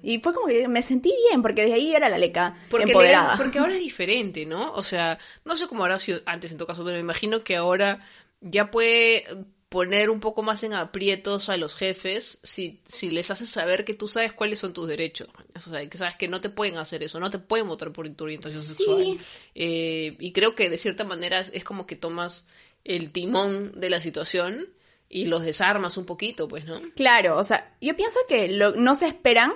Y 0.03 0.19
fue 0.19 0.33
como 0.33 0.47
que 0.47 0.67
me 0.67 0.83
sentí 0.83 1.13
bien, 1.27 1.41
porque 1.41 1.65
de 1.65 1.73
ahí 1.73 1.95
era 1.95 2.09
la 2.09 2.17
leca 2.17 2.55
Porque, 2.69 2.85
empoderada. 2.85 3.37
porque 3.37 3.59
ahora 3.59 3.73
es 3.73 3.79
diferente, 3.79 4.45
¿no? 4.45 4.71
O 4.73 4.83
sea, 4.83 5.17
no 5.45 5.55
sé 5.55 5.67
cómo 5.67 5.83
habrá 5.83 5.97
sido 5.99 6.19
antes 6.25 6.51
en 6.51 6.57
todo 6.57 6.67
caso, 6.67 6.83
pero 6.83 6.95
me 6.95 7.01
imagino 7.01 7.43
que 7.43 7.55
ahora 7.55 8.05
ya 8.41 8.71
puede 8.71 9.25
poner 9.69 10.09
un 10.09 10.21
poco 10.21 10.43
más 10.43 10.63
en 10.63 10.73
aprietos 10.73 11.49
a 11.49 11.57
los 11.57 11.75
jefes 11.75 12.39
si, 12.43 12.81
si 12.85 13.09
les 13.11 13.29
haces 13.31 13.49
saber 13.49 13.83
que 13.83 13.93
tú 13.93 14.07
sabes 14.07 14.31
cuáles 14.31 14.59
son 14.59 14.71
tus 14.73 14.87
derechos. 14.87 15.27
O 15.55 15.59
sea, 15.69 15.87
que 15.89 15.97
sabes 15.97 16.15
que 16.15 16.29
no 16.29 16.39
te 16.39 16.49
pueden 16.49 16.77
hacer 16.77 17.03
eso, 17.03 17.19
no 17.19 17.29
te 17.29 17.39
pueden 17.39 17.67
votar 17.67 17.91
por 17.91 18.07
tu 18.09 18.23
orientación 18.23 18.61
Sí. 18.63 18.75
sexual. 18.75 19.17
Eh, 19.55 20.15
y 20.19 20.31
creo 20.31 20.55
que 20.55 20.69
de 20.69 20.77
cierta 20.77 21.03
manera 21.03 21.39
es, 21.41 21.51
es 21.53 21.63
como 21.65 21.85
que 21.85 21.97
tomas 21.97 22.47
el 22.85 23.11
timón 23.11 23.77
de 23.79 23.89
la 23.89 23.99
situación 23.99 24.69
y 25.09 25.25
los 25.25 25.43
desarmas 25.43 25.97
un 25.97 26.05
poquito, 26.05 26.47
pues, 26.47 26.63
¿no? 26.65 26.81
Claro, 26.95 27.37
o 27.37 27.43
sea, 27.43 27.75
yo 27.81 27.95
pienso 27.97 28.19
que 28.29 28.47
lo- 28.47 28.75
no 28.75 28.95
se 28.95 29.07
esperan 29.07 29.51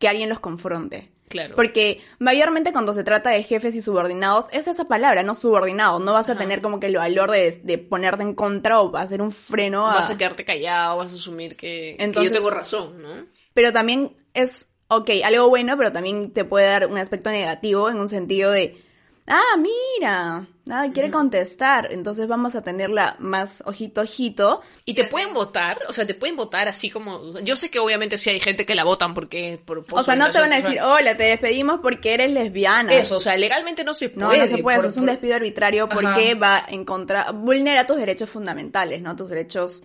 que 0.00 0.08
alguien 0.08 0.28
los 0.28 0.40
confronte. 0.40 1.10
Claro. 1.28 1.56
Porque 1.56 2.00
mayormente 2.18 2.72
cuando 2.72 2.94
se 2.94 3.02
trata 3.02 3.30
de 3.30 3.42
jefes 3.42 3.74
y 3.74 3.82
subordinados, 3.82 4.46
es 4.52 4.68
esa 4.68 4.84
palabra, 4.84 5.22
no 5.22 5.34
subordinado. 5.34 5.98
No 5.98 6.12
vas 6.12 6.28
a 6.30 6.36
tener 6.36 6.60
como 6.62 6.78
que 6.78 6.86
el 6.86 6.96
valor 6.96 7.30
de, 7.30 7.60
de 7.62 7.78
ponerte 7.78 8.22
en 8.22 8.34
contra 8.34 8.80
o 8.80 8.94
hacer 8.96 9.20
un 9.22 9.32
freno 9.32 9.86
a... 9.90 9.94
Vas 9.94 10.10
a 10.10 10.16
quedarte 10.18 10.44
callado, 10.44 10.98
vas 10.98 11.12
a 11.12 11.16
asumir 11.16 11.56
que, 11.56 11.96
que 11.98 12.04
Entonces- 12.04 12.30
yo 12.30 12.36
tengo 12.38 12.50
razón, 12.50 13.02
¿no? 13.02 13.26
Pero 13.54 13.72
también 13.72 14.16
es, 14.34 14.68
ok, 14.88 15.10
algo 15.24 15.48
bueno, 15.48 15.76
pero 15.76 15.92
también 15.92 16.32
te 16.32 16.44
puede 16.44 16.66
dar 16.66 16.86
un 16.86 16.98
aspecto 16.98 17.30
negativo 17.30 17.88
en 17.88 17.98
un 17.98 18.08
sentido 18.08 18.50
de, 18.50 18.82
ah, 19.26 19.56
mira, 19.58 20.46
ah, 20.70 20.86
quiere 20.92 21.10
contestar, 21.10 21.88
entonces 21.92 22.26
vamos 22.26 22.54
a 22.56 22.62
tenerla 22.62 23.16
más 23.18 23.62
ojito, 23.66 24.00
ojito. 24.00 24.60
Y 24.84 24.94
te 24.94 25.04
pueden 25.04 25.34
votar, 25.34 25.78
o 25.88 25.92
sea, 25.92 26.06
te 26.06 26.14
pueden 26.14 26.36
votar 26.36 26.68
así 26.68 26.90
como... 26.90 27.38
Yo 27.40 27.56
sé 27.56 27.70
que 27.70 27.78
obviamente 27.78 28.18
sí 28.18 28.30
hay 28.30 28.40
gente 28.40 28.64
que 28.66 28.74
la 28.74 28.84
votan 28.84 29.14
porque... 29.14 29.60
Por, 29.64 29.84
por 29.84 30.00
O 30.00 30.02
sea, 30.02 30.16
no 30.16 30.30
te 30.30 30.38
van 30.40 30.52
a 30.52 30.60
decir, 30.60 30.80
hola, 30.80 31.16
te 31.16 31.24
despedimos 31.24 31.80
porque 31.80 32.14
eres 32.14 32.30
lesbiana. 32.32 32.92
Eso, 32.94 33.16
o 33.16 33.20
sea, 33.20 33.36
legalmente 33.36 33.84
no 33.84 33.94
se 33.94 34.08
No, 34.16 34.26
puede. 34.26 34.38
no 34.40 34.46
se 34.46 34.58
puede, 34.58 34.76
por- 34.78 34.86
eso 34.86 34.88
es 34.94 34.96
un 34.96 35.06
despido 35.06 35.34
arbitrario 35.36 35.84
Ajá. 35.84 35.94
porque 35.94 36.34
va 36.34 36.64
en 36.68 36.84
contra, 36.84 37.30
vulnera 37.32 37.86
tus 37.86 37.96
derechos 37.96 38.30
fundamentales, 38.30 39.02
¿no? 39.02 39.14
Tus 39.16 39.28
derechos 39.30 39.82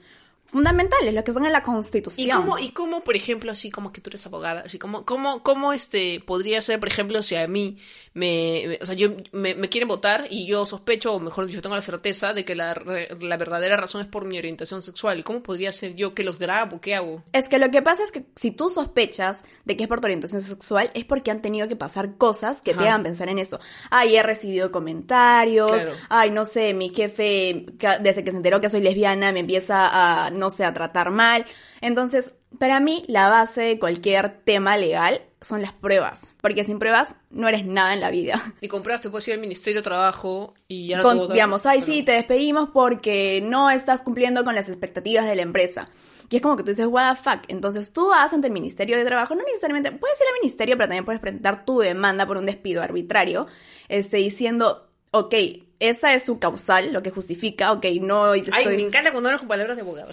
fundamentales, 0.52 1.14
los 1.14 1.24
que 1.24 1.34
son 1.34 1.46
en 1.46 1.52
la 1.54 1.60
¿Y 1.60 1.64
Constitución. 1.64 2.42
cómo, 2.42 2.58
y 2.60 2.72
cómo, 2.72 3.02
por 3.02 3.16
ejemplo, 3.16 3.52
así 3.52 3.70
como 3.72 3.92
que 3.92 4.02
tú 4.02 4.10
eres 4.10 4.26
abogada, 4.26 4.62
así 4.66 4.80
como, 4.80 5.06
cómo, 5.06 5.44
cómo 5.44 5.74
este 5.74 6.22
podría 6.26 6.62
ser, 6.62 6.80
por 6.80 6.90
ejemplo, 6.90 7.22
si 7.24 7.36
a 7.36 7.48
mí 7.48 7.78
me, 8.14 8.64
me- 8.68 8.80
o 8.82 8.86
sea, 8.86 8.96
yo 8.96 9.10
me, 9.32 9.56
me 9.56 9.70
quieren 9.70 9.88
votar 9.88 10.28
y 10.30 10.46
yo 10.48 10.66
sospecho, 10.66 11.14
o 11.14 11.20
mejor 11.20 11.46
dicho, 11.48 11.62
tengo 11.62 11.76
la 11.76 11.82
certeza 11.82 12.34
de 12.34 12.46
que 12.46 12.56
la, 12.56 12.74
la 13.20 13.38
verdadera 13.38 13.78
razón 13.78 14.02
es 14.02 14.08
por 14.08 14.26
mi 14.26 14.38
orientación 14.38 14.82
sexual. 14.82 15.24
¿Cómo 15.24 15.44
podría 15.44 15.72
ser 15.72 15.96
yo 15.96 16.14
que 16.14 16.24
los 16.24 16.40
grabo? 16.40 16.82
¿Qué 16.82 16.96
hago? 16.96 17.24
Es 17.32 17.48
que 17.48 17.60
lo 17.60 17.70
que 17.72 17.82
pasa 17.82 18.04
es 18.04 18.12
que 18.12 18.26
si 18.36 18.52
tú 18.52 18.70
sospechas 18.70 19.44
de 19.66 19.78
que 19.78 19.84
es 19.84 19.90
por 19.90 20.00
tu 20.02 20.06
orientación 20.08 20.42
sexual, 20.42 20.92
es 20.94 21.06
porque 21.06 21.32
han 21.32 21.42
tenido 21.42 21.68
que 21.68 21.76
pasar 21.76 22.16
cosas 22.18 22.62
que 22.62 22.72
te 22.74 22.80
Ajá. 22.80 22.90
hagan 22.90 23.04
pensar 23.04 23.30
en 23.30 23.40
eso. 23.40 23.60
Ay, 23.92 24.16
he 24.16 24.24
recibido 24.24 24.72
comentarios. 24.72 25.72
Claro. 25.84 25.98
Ay, 26.10 26.32
no 26.32 26.46
sé, 26.46 26.74
mi 26.74 26.90
jefe, 26.90 27.66
desde 28.02 28.24
que 28.24 28.32
se 28.32 28.38
enteró 28.38 28.60
que 28.62 28.70
soy 28.70 28.82
lesbiana, 28.82 29.32
me 29.32 29.40
empieza 29.42 29.88
a, 30.26 30.30
no 30.39 30.49
sé, 30.49 30.65
a 30.65 30.73
tratar 30.73 31.12
mal. 31.12 31.45
Entonces, 31.82 32.34
para 32.58 32.80
mí, 32.80 33.04
la 33.08 33.30
base 33.30 33.62
de 33.62 33.80
cualquier 33.80 34.41
tema 34.43 34.78
legal 34.78 35.21
son 35.41 35.62
las 35.62 35.71
pruebas. 35.73 36.21
Porque 36.41 36.63
sin 36.63 36.80
pruebas 36.80 37.15
no 37.30 37.47
eres 37.47 37.65
nada 37.65 37.93
en 37.93 37.99
la 38.02 38.10
vida. 38.10 38.54
Y 38.62 38.67
compras, 38.67 39.02
te 39.02 39.10
puedes 39.10 39.28
ir 39.28 39.36
al 39.36 39.39
Ministerio 39.39 39.80
de 39.82 39.84
Trabajo 39.84 40.54
y 40.67 40.88
ya 40.88 40.97
no 40.97 41.04
Con- 41.04 41.13
te 41.17 41.19
votan. 41.21 41.34
digamos, 41.36 41.65
ay, 41.65 41.82
sí, 41.82 42.04
te 42.04 42.13
despedimos 42.13 42.69
porque 42.73 43.41
no 43.43 43.69
estás 43.69 44.02
cumpliendo 44.02 44.43
con 44.43 44.56
las 44.56 44.67
expectativas 44.67 45.25
de 45.28 45.36
la 45.36 45.41
empresa. 45.43 45.89
Y 46.32 46.36
es 46.36 46.41
como 46.43 46.56
que 46.58 46.63
tú 46.63 46.69
dices, 46.69 46.86
what 46.86 47.15
the 47.15 47.21
fuck. 47.23 47.41
Entonces 47.47 47.91
tú 47.91 48.10
vas 48.10 48.32
ante 48.34 48.47
el 48.47 48.54
Ministerio 48.54 48.97
de 48.97 49.06
Trabajo, 49.06 49.34
no 49.34 49.43
necesariamente, 49.43 49.91
puedes 49.91 50.19
ir 50.19 50.28
al 50.28 50.39
ministerio, 50.41 50.75
pero 50.78 50.88
también 50.88 51.06
puedes 51.06 51.19
presentar 51.21 51.65
tu 51.65 51.80
demanda 51.80 52.28
por 52.28 52.38
un 52.38 52.45
despido 52.45 52.84
arbitrario, 52.84 53.47
este, 53.88 54.17
diciendo, 54.17 54.89
ok, 55.12 55.34
esa 55.80 56.13
es 56.13 56.26
su 56.26 56.39
causal, 56.39 56.92
lo 56.92 57.02
que 57.02 57.10
justifica, 57.10 57.72
ok, 57.72 57.86
no 58.02 58.32
Ay, 58.32 58.42
estoy 58.42 58.76
me 58.76 58.84
encanta 58.84 59.12
cuando 59.12 59.30
hablas 59.30 59.42
con 59.42 59.48
palabras 59.48 59.78
de 59.78 59.82
abogado. 59.82 60.10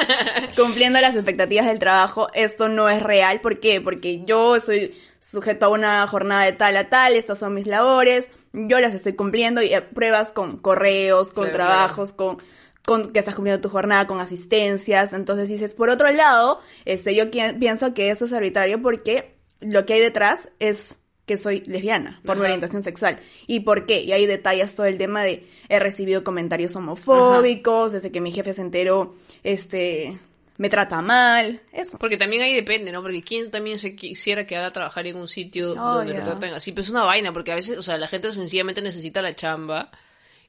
cumpliendo 0.56 1.00
las 1.00 1.14
expectativas 1.14 1.66
del 1.66 1.78
trabajo, 1.78 2.28
esto 2.34 2.68
no 2.68 2.88
es 2.88 3.02
real. 3.02 3.40
¿Por 3.40 3.58
qué? 3.58 3.80
Porque 3.80 4.24
yo 4.24 4.56
estoy 4.56 4.94
sujeto 5.18 5.66
a 5.66 5.68
una 5.70 6.06
jornada 6.06 6.44
de 6.44 6.52
tal 6.52 6.76
a 6.76 6.88
tal, 6.88 7.14
estas 7.14 7.38
son 7.38 7.54
mis 7.54 7.66
labores, 7.66 8.30
yo 8.52 8.78
las 8.78 8.94
estoy 8.94 9.14
cumpliendo 9.14 9.62
y 9.62 9.72
eh, 9.72 9.80
pruebas 9.80 10.32
con 10.32 10.58
correos, 10.58 11.32
con 11.32 11.44
Claro, 11.44 11.56
trabajos, 11.56 12.12
con 12.12 12.38
con 12.86 13.12
que 13.12 13.18
estás 13.18 13.34
cumpliendo 13.34 13.60
tu 13.60 13.68
jornada 13.68 14.06
con 14.06 14.20
asistencias, 14.20 15.12
entonces 15.12 15.48
dices, 15.48 15.74
por 15.74 15.90
otro 15.90 16.08
lado, 16.12 16.60
este, 16.84 17.16
yo 17.16 17.24
pienso 17.30 17.92
que 17.94 18.10
eso 18.10 18.26
es 18.26 18.32
arbitrario 18.32 18.80
porque 18.80 19.34
lo 19.60 19.84
que 19.84 19.94
hay 19.94 20.00
detrás 20.00 20.48
es 20.60 20.96
que 21.26 21.36
soy 21.36 21.60
lesbiana 21.66 22.20
por 22.24 22.36
mi 22.36 22.44
orientación 22.44 22.82
sexual. 22.82 23.18
¿Y 23.46 23.60
por 23.60 23.84
qué? 23.84 24.02
Y 24.02 24.12
ahí 24.12 24.26
detallas 24.26 24.74
todo 24.74 24.86
el 24.86 24.96
tema 24.96 25.22
de 25.24 25.46
he 25.68 25.78
recibido 25.78 26.22
comentarios 26.24 26.74
homofóbicos, 26.76 27.92
desde 27.92 28.12
que 28.12 28.20
mi 28.20 28.30
jefe 28.30 28.54
se 28.54 28.62
enteró, 28.62 29.16
este, 29.42 30.18
me 30.56 30.70
trata 30.70 31.02
mal, 31.02 31.60
eso. 31.72 31.98
Porque 31.98 32.16
también 32.16 32.42
ahí 32.42 32.54
depende, 32.54 32.92
¿no? 32.92 33.02
Porque 33.02 33.22
quién 33.22 33.50
también 33.50 33.78
se 33.78 33.96
quisiera 33.96 34.46
quedar 34.46 34.64
a 34.64 34.70
trabajar 34.70 35.06
en 35.06 35.16
un 35.16 35.28
sitio 35.28 35.72
Oh, 35.72 35.96
donde 35.96 36.12
ya. 36.12 36.18
lo 36.20 36.24
tratan 36.24 36.54
así. 36.54 36.72
Pero 36.72 36.82
es 36.82 36.90
una 36.90 37.04
vaina, 37.04 37.32
porque 37.32 37.52
a 37.52 37.56
veces, 37.56 37.76
o 37.76 37.82
sea, 37.82 37.98
la 37.98 38.08
gente 38.08 38.30
sencillamente 38.30 38.80
necesita 38.80 39.20
la 39.20 39.34
chamba. 39.34 39.90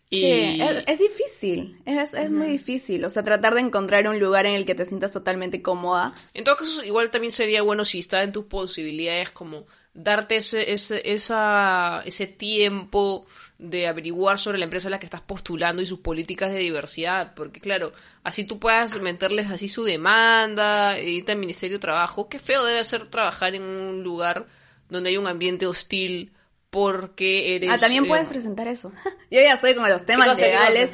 Y... 0.09 0.21
Sí, 0.21 0.61
es, 0.61 0.83
es 0.87 0.99
difícil, 0.99 1.81
es, 1.85 2.13
es 2.13 2.31
muy 2.31 2.47
difícil, 2.47 3.03
o 3.03 3.09
sea, 3.09 3.23
tratar 3.23 3.55
de 3.55 3.59
encontrar 3.59 4.07
un 4.07 4.19
lugar 4.19 4.45
en 4.45 4.53
el 4.55 4.65
que 4.65 4.73
te 4.73 4.85
sientas 4.85 5.11
totalmente 5.11 5.61
cómoda. 5.61 6.13
En 6.33 6.45
todo 6.45 6.55
caso, 6.55 6.81
igual 6.85 7.11
también 7.11 7.33
sería 7.33 7.61
bueno 7.61 7.83
si 7.83 7.99
está 7.99 8.23
en 8.23 8.31
tus 8.31 8.45
posibilidades 8.45 9.31
como 9.31 9.65
darte 9.99 10.36
ese, 10.36 10.71
ese, 10.73 11.01
esa, 11.12 12.03
ese 12.05 12.27
tiempo 12.27 13.25
de 13.57 13.88
averiguar 13.88 14.38
sobre 14.38 14.60
la 14.60 14.65
empresa 14.65 14.88
a 14.89 14.91
la 14.91 14.99
que 14.99 15.07
estás 15.07 15.21
postulando 15.21 15.81
y 15.81 15.88
sus 15.88 15.99
políticas 16.01 16.51
de 16.53 16.60
diversidad, 16.60 17.33
porque 17.33 17.60
claro, 17.60 17.91
así 18.23 18.43
tú 18.43 18.60
puedas 18.60 19.01
meterles 19.01 19.49
así 19.49 19.67
su 19.67 19.83
demanda, 19.83 20.99
irte 20.99 21.31
al 21.31 21.39
Ministerio 21.39 21.77
de 21.77 21.81
Trabajo, 21.81 22.29
qué 22.29 22.38
feo 22.38 22.63
debe 22.63 22.83
ser 22.83 23.07
trabajar 23.07 23.55
en 23.55 23.63
un 23.63 24.03
lugar 24.03 24.45
donde 24.88 25.10
hay 25.10 25.17
un 25.17 25.25
ambiente 25.27 25.65
hostil 25.65 26.31
porque 26.69 27.55
eres... 27.55 27.71
Ah, 27.71 27.77
también 27.77 28.05
eh, 28.05 28.07
puedes 28.07 28.27
presentar 28.29 28.67
eso. 28.67 28.91
Yo 29.31 29.41
ya 29.41 29.53
estoy 29.55 29.73
con 29.73 29.89
los 29.89 30.05
temas 30.05 30.39
legales. 30.39 30.91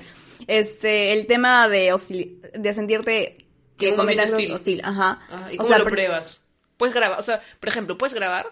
Este, 0.48 1.14
el 1.14 1.26
tema 1.26 1.68
de 1.68 1.94
hostil- 1.94 2.40
de 2.54 2.74
sentirte 2.74 3.38
En 3.38 3.46
que 3.78 3.92
un 3.92 4.00
ambiente 4.00 4.26
hostil. 4.26 4.52
hostil, 4.54 4.82
ajá. 4.84 5.20
Ajá, 5.30 5.52
¿Y 5.52 5.56
O 5.56 5.58
cómo 5.58 5.70
sea, 5.70 5.78
lo 5.80 5.86
pr- 5.86 5.90
pruebas? 5.90 6.46
Puedes 6.78 6.96
grabar, 6.96 7.20
o 7.20 7.22
sea, 7.22 7.42
por 7.60 7.70
ejemplo, 7.70 7.98
puedes 7.98 8.14
grabar, 8.14 8.48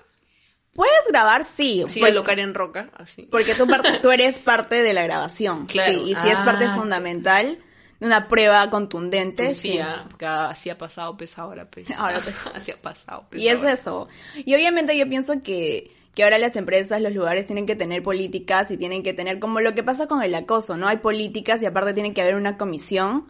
Puedes 0.73 1.05
grabar, 1.09 1.43
sí. 1.43 1.83
sí, 1.87 1.99
porque- 1.99 2.41
en 2.41 2.53
roca, 2.53 2.89
así. 2.95 3.27
Porque 3.29 3.53
tú, 3.55 3.67
tú 4.01 4.11
eres 4.11 4.39
parte 4.39 4.81
de 4.81 4.93
la 4.93 5.03
grabación. 5.03 5.65
Claro. 5.65 5.91
Sí, 5.91 6.11
y 6.11 6.15
si 6.15 6.29
es 6.29 6.39
parte 6.39 6.65
Ah. 6.65 6.75
fundamental 6.75 7.59
de 7.99 8.05
una 8.07 8.27
prueba 8.29 8.69
contundente. 8.69 9.47
Tú 9.47 9.51
sí. 9.53 9.73
sí, 9.73 9.79
ah, 9.79 10.05
porque 10.09 10.25
así 10.25 10.69
ha 10.69 10.77
pasado, 10.77 11.17
pues 11.17 11.37
ahora, 11.37 11.65
pues. 11.65 11.89
Ahora, 11.97 12.19
pues. 12.19 12.47
así 12.55 12.71
ha 12.71 12.77
pasado, 12.77 13.25
pues. 13.29 13.41
Y 13.43 13.47
es 13.49 13.57
ahora. 13.57 13.73
eso. 13.73 14.07
Y 14.35 14.55
obviamente 14.55 14.97
yo 14.97 15.07
pienso 15.09 15.43
que, 15.43 15.91
que 16.15 16.23
ahora 16.23 16.37
las 16.39 16.55
empresas, 16.55 17.01
los 17.01 17.13
lugares 17.13 17.45
tienen 17.45 17.65
que 17.65 17.75
tener 17.75 18.01
políticas 18.01 18.71
y 18.71 18.77
tienen 18.77 19.03
que 19.03 19.13
tener 19.13 19.39
como 19.39 19.59
lo 19.59 19.75
que 19.75 19.83
pasa 19.83 20.07
con 20.07 20.23
el 20.23 20.33
acoso, 20.35 20.77
¿no? 20.77 20.87
Hay 20.87 20.97
políticas 20.97 21.61
y 21.61 21.65
aparte 21.65 21.93
tiene 21.93 22.13
que 22.13 22.21
haber 22.21 22.35
una 22.35 22.57
comisión 22.57 23.27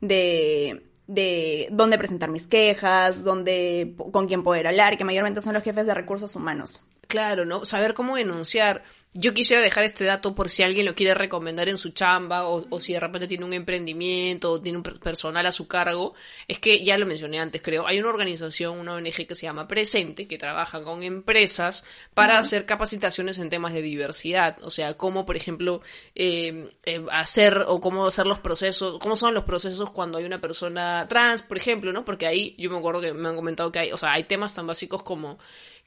de 0.00 0.82
de 1.06 1.68
dónde 1.70 1.98
presentar 1.98 2.30
mis 2.30 2.46
quejas, 2.46 3.24
dónde 3.24 3.94
con 4.12 4.26
quién 4.26 4.42
poder 4.42 4.66
hablar, 4.66 4.96
que 4.96 5.04
mayormente 5.04 5.40
son 5.40 5.54
los 5.54 5.62
jefes 5.62 5.86
de 5.86 5.94
recursos 5.94 6.34
humanos. 6.36 6.82
Claro, 7.14 7.44
¿no? 7.44 7.64
Saber 7.64 7.94
cómo 7.94 8.16
denunciar. 8.16 8.82
Yo 9.12 9.32
quisiera 9.34 9.62
dejar 9.62 9.84
este 9.84 10.02
dato 10.02 10.34
por 10.34 10.48
si 10.50 10.64
alguien 10.64 10.84
lo 10.84 10.96
quiere 10.96 11.14
recomendar 11.14 11.68
en 11.68 11.78
su 11.78 11.90
chamba 11.90 12.48
o, 12.48 12.66
o 12.68 12.80
si 12.80 12.92
de 12.92 12.98
repente 12.98 13.28
tiene 13.28 13.44
un 13.44 13.52
emprendimiento 13.52 14.50
o 14.50 14.60
tiene 14.60 14.78
un 14.78 14.82
per- 14.82 14.98
personal 14.98 15.46
a 15.46 15.52
su 15.52 15.68
cargo. 15.68 16.14
Es 16.48 16.58
que 16.58 16.84
ya 16.84 16.98
lo 16.98 17.06
mencioné 17.06 17.38
antes, 17.38 17.62
creo. 17.62 17.86
Hay 17.86 18.00
una 18.00 18.08
organización, 18.08 18.80
una 18.80 18.94
ONG 18.94 19.28
que 19.28 19.36
se 19.36 19.42
llama 19.42 19.68
Presente, 19.68 20.26
que 20.26 20.36
trabaja 20.38 20.82
con 20.82 21.04
empresas 21.04 21.84
para 22.14 22.38
hacer 22.38 22.66
capacitaciones 22.66 23.38
en 23.38 23.50
temas 23.50 23.72
de 23.74 23.82
diversidad. 23.82 24.56
O 24.62 24.70
sea, 24.70 24.94
cómo, 24.96 25.24
por 25.24 25.36
ejemplo, 25.36 25.80
eh, 26.16 26.68
eh, 26.84 27.04
hacer 27.12 27.64
o 27.68 27.80
cómo 27.80 28.08
hacer 28.08 28.26
los 28.26 28.40
procesos, 28.40 28.98
cómo 28.98 29.14
son 29.14 29.34
los 29.34 29.44
procesos 29.44 29.90
cuando 29.90 30.18
hay 30.18 30.24
una 30.24 30.40
persona 30.40 31.06
trans, 31.08 31.42
por 31.42 31.56
ejemplo, 31.56 31.92
¿no? 31.92 32.04
Porque 32.04 32.26
ahí 32.26 32.56
yo 32.58 32.68
me 32.70 32.78
acuerdo 32.78 33.00
que 33.00 33.12
me 33.12 33.28
han 33.28 33.36
comentado 33.36 33.70
que 33.70 33.78
hay, 33.78 33.92
o 33.92 33.96
sea, 33.98 34.14
hay 34.14 34.24
temas 34.24 34.54
tan 34.54 34.66
básicos 34.66 35.04
como 35.04 35.38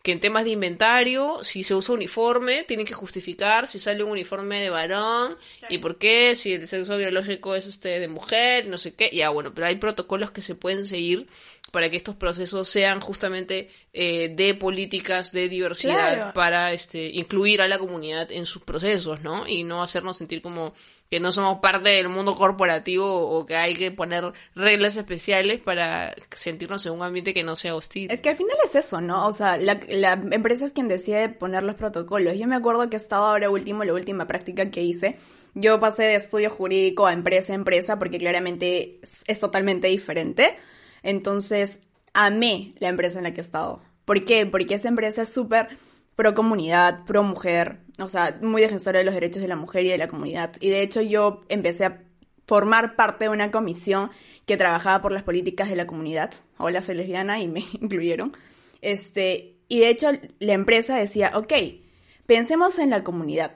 que 0.07 0.13
en 0.13 0.21
temas 0.21 0.45
de 0.45 0.51
inventario, 0.51 1.43
si 1.43 1.65
se 1.65 1.75
usa 1.75 1.93
uniforme, 1.93 2.63
tienen 2.63 2.85
que 2.85 2.93
justificar 2.93 3.67
si 3.67 3.77
sale 3.77 4.05
un 4.05 4.11
uniforme 4.11 4.61
de 4.61 4.69
varón 4.69 5.35
y 5.67 5.79
por 5.79 5.97
qué, 5.97 6.33
si 6.37 6.53
el 6.53 6.65
sexo 6.65 6.95
biológico 6.95 7.55
es 7.55 7.67
este 7.67 7.99
de 7.99 8.07
mujer, 8.07 8.67
no 8.67 8.77
sé 8.77 8.93
qué, 8.93 9.09
ya 9.11 9.27
bueno, 9.31 9.53
pero 9.53 9.67
hay 9.67 9.75
protocolos 9.75 10.31
que 10.31 10.41
se 10.41 10.55
pueden 10.55 10.85
seguir 10.85 11.27
para 11.71 11.89
que 11.89 11.97
estos 11.97 12.15
procesos 12.15 12.67
sean 12.67 12.99
justamente 13.01 13.69
eh, 13.93 14.29
de 14.35 14.53
políticas 14.53 15.31
de 15.31 15.49
diversidad 15.49 16.13
Claro. 16.15 16.33
para 16.33 16.71
este 16.73 17.07
incluir 17.07 17.61
a 17.61 17.67
la 17.67 17.77
comunidad 17.79 18.31
en 18.31 18.45
sus 18.45 18.61
procesos, 18.61 19.21
¿no? 19.21 19.47
Y 19.47 19.63
no 19.63 19.81
hacernos 19.83 20.17
sentir 20.17 20.41
como 20.41 20.73
que 21.09 21.19
no 21.19 21.31
somos 21.31 21.59
parte 21.59 21.89
del 21.89 22.09
mundo 22.09 22.35
corporativo 22.35 23.05
o 23.29 23.45
que 23.45 23.55
hay 23.55 23.75
que 23.75 23.91
poner 23.91 24.31
reglas 24.55 24.97
especiales 24.97 25.61
para 25.61 26.13
sentirnos 26.35 26.85
en 26.85 26.93
un 26.93 27.01
ambiente 27.01 27.33
que 27.33 27.43
no 27.43 27.55
sea 27.55 27.75
hostil. 27.75 28.11
Es 28.11 28.19
que 28.21 28.29
al 28.29 28.35
final 28.35 28.57
es 28.65 28.75
eso, 28.75 28.99
¿no? 28.99 29.25
O 29.27 29.33
sea, 29.33 29.57
la, 29.57 29.79
la 29.87 30.13
empresa 30.31 30.65
es 30.65 30.73
quien 30.73 30.87
decide 30.89 31.29
poner 31.29 31.63
los 31.63 31.75
protocolos. 31.75 32.37
Yo 32.37 32.45
me 32.47 32.55
acuerdo 32.55 32.89
que 32.89 32.97
he 32.97 32.99
estado 32.99 33.25
ahora 33.25 33.49
último, 33.49 33.83
la 33.85 33.93
última 33.93 34.27
práctica 34.27 34.69
que 34.69 34.83
hice. 34.83 35.17
Yo 35.53 35.79
pasé 35.79 36.03
de 36.03 36.15
estudio 36.15 36.49
jurídico 36.49 37.07
a 37.07 37.13
empresa 37.13 37.53
a 37.53 37.55
empresa 37.55 37.97
porque 37.97 38.19
claramente 38.19 38.99
es, 39.01 39.23
es 39.27 39.39
totalmente 39.39 39.87
diferente. 39.87 40.57
Entonces, 41.03 41.83
amé 42.13 42.73
la 42.79 42.89
empresa 42.89 43.19
en 43.19 43.23
la 43.23 43.33
que 43.33 43.41
he 43.41 43.43
estado. 43.43 43.81
¿Por 44.05 44.25
qué? 44.25 44.45
Porque 44.45 44.75
esa 44.75 44.87
empresa 44.87 45.23
es 45.23 45.29
súper 45.29 45.77
pro 46.15 46.33
comunidad, 46.33 47.05
pro 47.05 47.23
mujer, 47.23 47.79
o 47.99 48.09
sea, 48.09 48.39
muy 48.41 48.61
defensora 48.61 48.99
de 48.99 49.05
los 49.05 49.13
derechos 49.13 49.41
de 49.41 49.47
la 49.47 49.55
mujer 49.55 49.85
y 49.85 49.89
de 49.89 49.97
la 49.97 50.07
comunidad. 50.07 50.55
Y 50.59 50.69
de 50.69 50.81
hecho 50.81 51.01
yo 51.01 51.43
empecé 51.47 51.85
a 51.85 52.01
formar 52.47 52.95
parte 52.95 53.25
de 53.25 53.29
una 53.29 53.51
comisión 53.51 54.09
que 54.45 54.57
trabajaba 54.57 55.01
por 55.01 55.11
las 55.11 55.23
políticas 55.23 55.69
de 55.69 55.75
la 55.75 55.85
comunidad. 55.85 56.33
Hola, 56.57 56.81
soy 56.81 56.95
lesbiana 56.95 57.39
y 57.39 57.47
me 57.47 57.59
incluyeron. 57.81 58.35
Este, 58.81 59.57
y 59.67 59.79
de 59.79 59.89
hecho 59.89 60.09
la 60.39 60.53
empresa 60.53 60.97
decía, 60.97 61.33
ok, 61.35 61.53
pensemos 62.25 62.79
en 62.79 62.89
la 62.89 63.03
comunidad. 63.03 63.51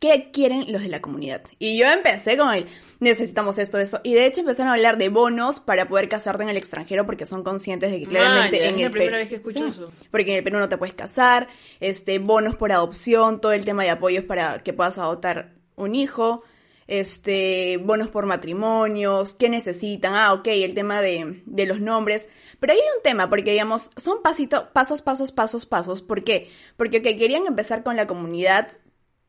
¿Qué 0.00 0.30
quieren 0.32 0.72
los 0.72 0.80
de 0.80 0.88
la 0.88 1.02
comunidad? 1.02 1.42
Y 1.58 1.76
yo 1.76 1.86
empecé 1.86 2.38
con 2.38 2.54
el, 2.54 2.64
necesitamos 3.00 3.58
esto, 3.58 3.78
eso. 3.78 4.00
Y 4.02 4.14
de 4.14 4.24
hecho 4.24 4.40
empezaron 4.40 4.70
a 4.70 4.72
hablar 4.74 4.96
de 4.96 5.10
bonos 5.10 5.60
para 5.60 5.88
poder 5.88 6.08
casarte 6.08 6.42
en 6.42 6.48
el 6.48 6.56
extranjero 6.56 7.04
porque 7.04 7.26
son 7.26 7.44
conscientes 7.44 7.90
de 7.90 8.00
que 8.00 8.06
claramente 8.06 8.56
Ah, 8.56 8.60
ya, 8.60 8.68
en 8.68 8.74
es 8.76 8.80
el 8.80 8.86
la 8.86 8.90
primera 8.90 9.16
vez 9.18 9.28
que 9.28 9.34
escucho 9.34 9.58
Sí, 9.58 9.64
eso. 9.68 9.92
Porque 10.10 10.30
en 10.30 10.38
el 10.38 10.42
Perú 10.42 10.58
no 10.58 10.70
te 10.70 10.78
puedes 10.78 10.94
casar, 10.94 11.48
este, 11.80 12.18
bonos 12.18 12.56
por 12.56 12.72
adopción, 12.72 13.42
todo 13.42 13.52
el 13.52 13.66
tema 13.66 13.82
de 13.82 13.90
apoyos 13.90 14.24
para 14.24 14.62
que 14.62 14.72
puedas 14.72 14.96
adoptar 14.96 15.52
un 15.76 15.94
hijo, 15.94 16.44
este, 16.86 17.76
bonos 17.76 18.08
por 18.08 18.24
matrimonios, 18.24 19.34
qué 19.34 19.50
necesitan, 19.50 20.14
ah, 20.14 20.32
ok, 20.32 20.48
el 20.48 20.74
tema 20.74 21.02
de, 21.02 21.42
de 21.44 21.66
los 21.66 21.78
nombres. 21.78 22.26
Pero 22.58 22.72
hay 22.72 22.78
un 22.78 23.02
tema, 23.02 23.28
porque 23.28 23.52
digamos, 23.52 23.90
son 23.98 24.22
pasito, 24.22 24.70
pasos, 24.72 25.02
pasos, 25.02 25.30
pasos, 25.30 25.66
pasos. 25.66 26.00
¿Por 26.00 26.24
qué? 26.24 26.50
Porque 26.78 26.98
ok, 27.00 27.18
querían 27.18 27.46
empezar 27.46 27.82
con 27.82 27.96
la 27.96 28.06
comunidad, 28.06 28.70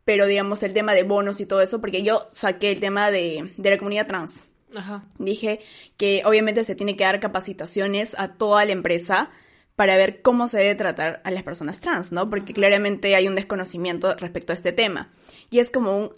pero 0.06 0.26
digamos 0.26 0.64
el 0.64 0.74
tema 0.74 0.94
de 0.94 1.04
bonos 1.04 1.40
y 1.42 1.46
todo 1.46 1.62
eso, 1.62 1.80
porque 1.82 2.04
yo 2.04 2.28
saqué 2.34 2.72
el 2.72 2.80
tema 2.80 3.12
de, 3.12 3.52
de 3.58 3.70
la 3.70 3.78
comunidad 3.78 4.08
trans. 4.08 4.44
Ajá. 4.76 5.04
Dije 5.18 5.60
que 5.98 6.22
obviamente 6.26 6.64
se 6.64 6.76
tiene 6.76 6.96
que 6.96 7.04
dar 7.04 7.20
capacitaciones 7.20 8.16
a 8.18 8.30
toda 8.36 8.64
la 8.66 8.72
empresa 8.72 9.30
para 9.76 9.98
ver 9.98 10.22
cómo 10.22 10.48
se 10.48 10.60
debe 10.60 10.76
tratar 10.76 11.22
a 11.24 11.32
las 11.32 11.44
personas 11.44 11.80
trans, 11.80 12.12
¿no? 12.12 12.30
Porque 12.30 12.54
claramente 12.54 13.16
hay 13.16 13.28
un 13.28 13.36
desconocimiento 13.36 14.16
respecto 14.16 14.54
a 14.54 14.56
este 14.56 14.72
tema. 14.72 15.12
Y 15.50 15.60
es 15.60 15.72
como 15.72 15.98
un... 15.98 16.10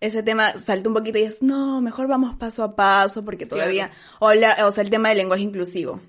Ese 0.00 0.22
tema 0.22 0.58
salta 0.60 0.88
un 0.88 0.94
poquito 0.94 1.18
y 1.18 1.24
es, 1.24 1.42
no, 1.42 1.82
mejor 1.82 2.08
vamos 2.08 2.34
paso 2.36 2.64
a 2.64 2.74
paso 2.74 3.22
porque 3.22 3.44
todavía... 3.44 3.90
O, 4.18 4.28
habla- 4.28 4.66
o 4.66 4.72
sea, 4.72 4.82
el 4.82 4.88
tema 4.88 5.10
del 5.10 5.18
lenguaje 5.18 5.42
inclusivo. 5.42 6.00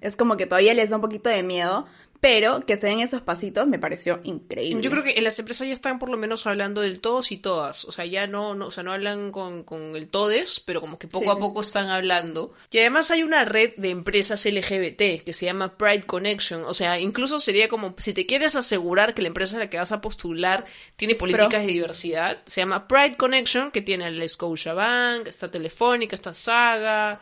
Es 0.00 0.16
como 0.16 0.36
que 0.36 0.46
todavía 0.46 0.74
les 0.74 0.90
da 0.90 0.96
un 0.96 1.02
poquito 1.02 1.30
de 1.30 1.44
miedo, 1.44 1.86
pero 2.20 2.66
que 2.66 2.76
se 2.76 2.88
den 2.88 3.00
esos 3.00 3.22
pasitos 3.22 3.66
me 3.66 3.78
pareció 3.78 4.20
increíble. 4.24 4.82
Yo 4.82 4.90
creo 4.90 5.04
que 5.04 5.14
en 5.16 5.24
las 5.24 5.38
empresas 5.38 5.66
ya 5.68 5.72
están 5.72 5.98
por 5.98 6.08
lo 6.08 6.16
menos 6.16 6.46
hablando 6.46 6.80
del 6.80 7.00
todos 7.00 7.30
y 7.30 7.36
todas. 7.36 7.84
O 7.84 7.92
sea, 7.92 8.06
ya 8.06 8.26
no, 8.26 8.54
no, 8.54 8.66
o 8.66 8.70
sea, 8.70 8.82
no 8.82 8.92
hablan 8.92 9.30
con, 9.30 9.62
con 9.62 9.94
el 9.94 10.08
todes, 10.08 10.60
pero 10.60 10.80
como 10.80 10.98
que 10.98 11.06
poco 11.06 11.26
Sí. 11.26 11.30
a 11.30 11.36
poco 11.36 11.60
están 11.60 11.88
hablando. 11.90 12.52
Y 12.70 12.78
además 12.78 13.10
hay 13.10 13.22
una 13.22 13.44
red 13.44 13.74
de 13.76 13.90
empresas 13.90 14.44
LGBT 14.44 15.22
que 15.24 15.32
se 15.32 15.46
llama 15.46 15.76
Pride 15.78 16.02
Connection. 16.06 16.64
O 16.64 16.74
sea, 16.74 16.98
incluso 16.98 17.38
sería 17.40 17.68
como 17.68 17.94
si 17.98 18.12
te 18.12 18.26
quieres 18.26 18.56
asegurar 18.56 19.14
que 19.14 19.22
la 19.22 19.28
empresa 19.28 19.56
a 19.56 19.60
la 19.60 19.70
que 19.70 19.76
vas 19.78 19.92
a 19.92 20.00
postular 20.00 20.64
tiene 20.96 21.14
políticas 21.14 21.48
pro. 21.48 21.60
de 21.60 21.66
diversidad, 21.66 22.38
se 22.46 22.60
llama 22.60 22.88
Pride 22.88 23.16
Connection, 23.16 23.70
que 23.70 23.82
tiene 23.82 24.06
el 24.08 24.28
Scotiabank, 24.28 25.28
está 25.28 25.50
Telefónica, 25.50 26.16
está 26.16 26.34
Saga, 26.34 27.20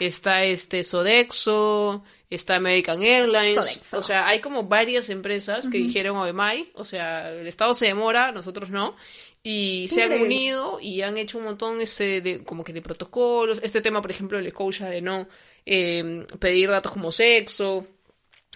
está 0.00 0.44
este 0.44 0.82
Sodexo, 0.82 2.02
está 2.30 2.56
American 2.56 3.02
Airlines. 3.02 3.54
Sodexo. 3.54 3.98
O 3.98 4.02
sea, 4.02 4.26
hay 4.26 4.40
como 4.40 4.64
varias 4.64 5.10
empresas 5.10 5.68
que 5.68 5.78
dijeron 5.78 6.16
OEMAI, 6.16 6.72
o 6.74 6.84
sea, 6.84 7.30
el 7.30 7.46
Estado 7.46 7.74
se 7.74 7.86
demora, 7.86 8.32
nosotros 8.32 8.70
no. 8.70 8.96
Y 9.42 9.86
se 9.88 10.02
han 10.02 10.12
unido 10.12 10.78
y 10.80 11.02
han 11.02 11.16
hecho 11.16 11.38
un 11.38 11.44
montón 11.44 11.80
este 11.80 12.20
de, 12.20 12.44
como 12.44 12.64
que 12.64 12.72
de 12.72 12.82
protocolos. 12.82 13.60
Este 13.62 13.80
tema, 13.80 14.02
por 14.02 14.10
ejemplo, 14.10 14.38
el 14.38 14.50
Scotia 14.50 14.86
de 14.86 15.00
no 15.00 15.28
eh, 15.64 16.26
pedir 16.38 16.68
datos 16.68 16.92
como 16.92 17.12
sexo, 17.12 17.86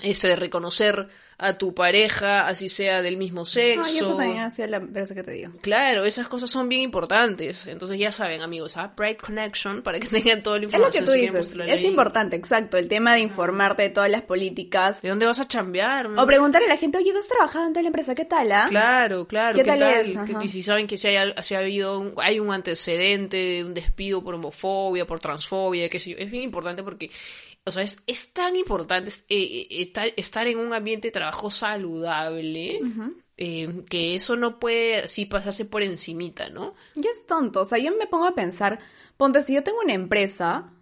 este 0.02 0.28
de 0.28 0.36
reconocer 0.36 1.08
a 1.42 1.58
tu 1.58 1.74
pareja, 1.74 2.46
así 2.46 2.68
sea 2.68 3.02
del 3.02 3.16
mismo 3.16 3.44
sexo. 3.44 3.82
Ah, 3.84 3.90
y 3.92 3.98
eso 3.98 4.16
también 4.16 4.40
hacía 4.40 4.66
la 4.66 4.78
empresa 4.78 5.14
que 5.14 5.22
te 5.22 5.32
digo. 5.32 5.52
Claro, 5.60 6.04
esas 6.04 6.28
cosas 6.28 6.50
son 6.50 6.68
bien 6.68 6.82
importantes. 6.82 7.66
Entonces 7.66 7.98
ya 7.98 8.12
saben, 8.12 8.42
amigos, 8.42 8.76
¿ah? 8.76 8.94
Pride 8.94 9.16
Connection 9.16 9.82
para 9.82 9.98
que 10.00 10.08
tengan 10.22 10.42
toda 10.42 10.58
la 10.58 10.66
Es 10.66 10.72
lo 10.72 10.78
que 10.90 10.98
información. 10.98 11.04
tú 11.04 11.12
dices, 11.12 11.52
es 11.52 11.60
ahí. 11.60 11.86
importante, 11.86 12.36
exacto, 12.36 12.76
el 12.78 12.88
tema 12.88 13.14
de 13.14 13.20
informarte 13.20 13.82
de 13.82 13.90
todas 13.90 14.10
las 14.10 14.22
políticas. 14.22 15.02
¿De 15.02 15.08
dónde 15.08 15.26
vas 15.26 15.40
a 15.40 15.48
chambear? 15.48 16.06
O 16.06 16.26
preguntarle 16.26 16.66
a 16.66 16.70
la 16.70 16.76
gente, 16.76 16.98
oye, 16.98 17.12
¿tú 17.12 17.18
has 17.18 17.28
trabajado 17.28 17.66
en 17.66 17.72
tal 17.72 17.86
empresa? 17.86 18.14
¿Qué 18.14 18.24
tal, 18.24 18.50
ah? 18.52 18.66
Claro, 18.68 19.26
claro. 19.26 19.56
¿Qué 19.56 19.62
¿Qué, 19.64 19.78
tal. 19.78 20.42
Y 20.42 20.48
si 20.48 20.62
saben 20.62 20.86
que 20.86 20.96
si 20.96 21.08
hay, 21.08 21.32
si 21.42 21.54
ha 21.54 21.58
habido 21.58 21.98
un, 21.98 22.14
hay 22.18 22.38
un 22.38 22.52
antecedente 22.52 23.36
de 23.36 23.64
un 23.64 23.74
despido 23.74 24.22
por 24.22 24.34
homofobia, 24.34 25.06
por 25.06 25.20
transfobia, 25.20 25.88
qué 25.88 25.98
sé 25.98 26.10
yo. 26.10 26.16
Es 26.18 26.30
bien 26.30 26.44
importante 26.44 26.82
porque, 26.82 27.10
o 27.64 27.70
sea, 27.70 27.82
es, 27.82 27.98
es 28.06 28.32
tan 28.32 28.56
importante 28.56 29.10
eh, 29.28 29.66
eh, 29.70 29.82
estar, 29.82 30.08
estar 30.16 30.46
en 30.46 30.58
un 30.58 30.72
ambiente 30.72 31.08
de 31.08 31.12
trabajo 31.12 31.50
saludable 31.50 32.80
eh, 33.36 33.84
que 33.88 34.14
eso 34.14 34.36
no 34.36 34.58
puede 34.58 34.98
así 34.98 35.26
pasarse 35.26 35.64
por 35.64 35.82
encimita, 35.82 36.48
¿no? 36.50 36.74
Y 36.94 37.06
es 37.06 37.26
tonto, 37.26 37.62
o 37.62 37.64
sea, 37.64 37.78
yo 37.78 37.96
me 37.96 38.06
pongo 38.06 38.26
a 38.26 38.34
pensar, 38.34 38.80
ponte, 39.16 39.42
si 39.42 39.54
yo 39.54 39.62
tengo 39.62 39.80
una 39.80 39.94
empresa, 39.94 40.72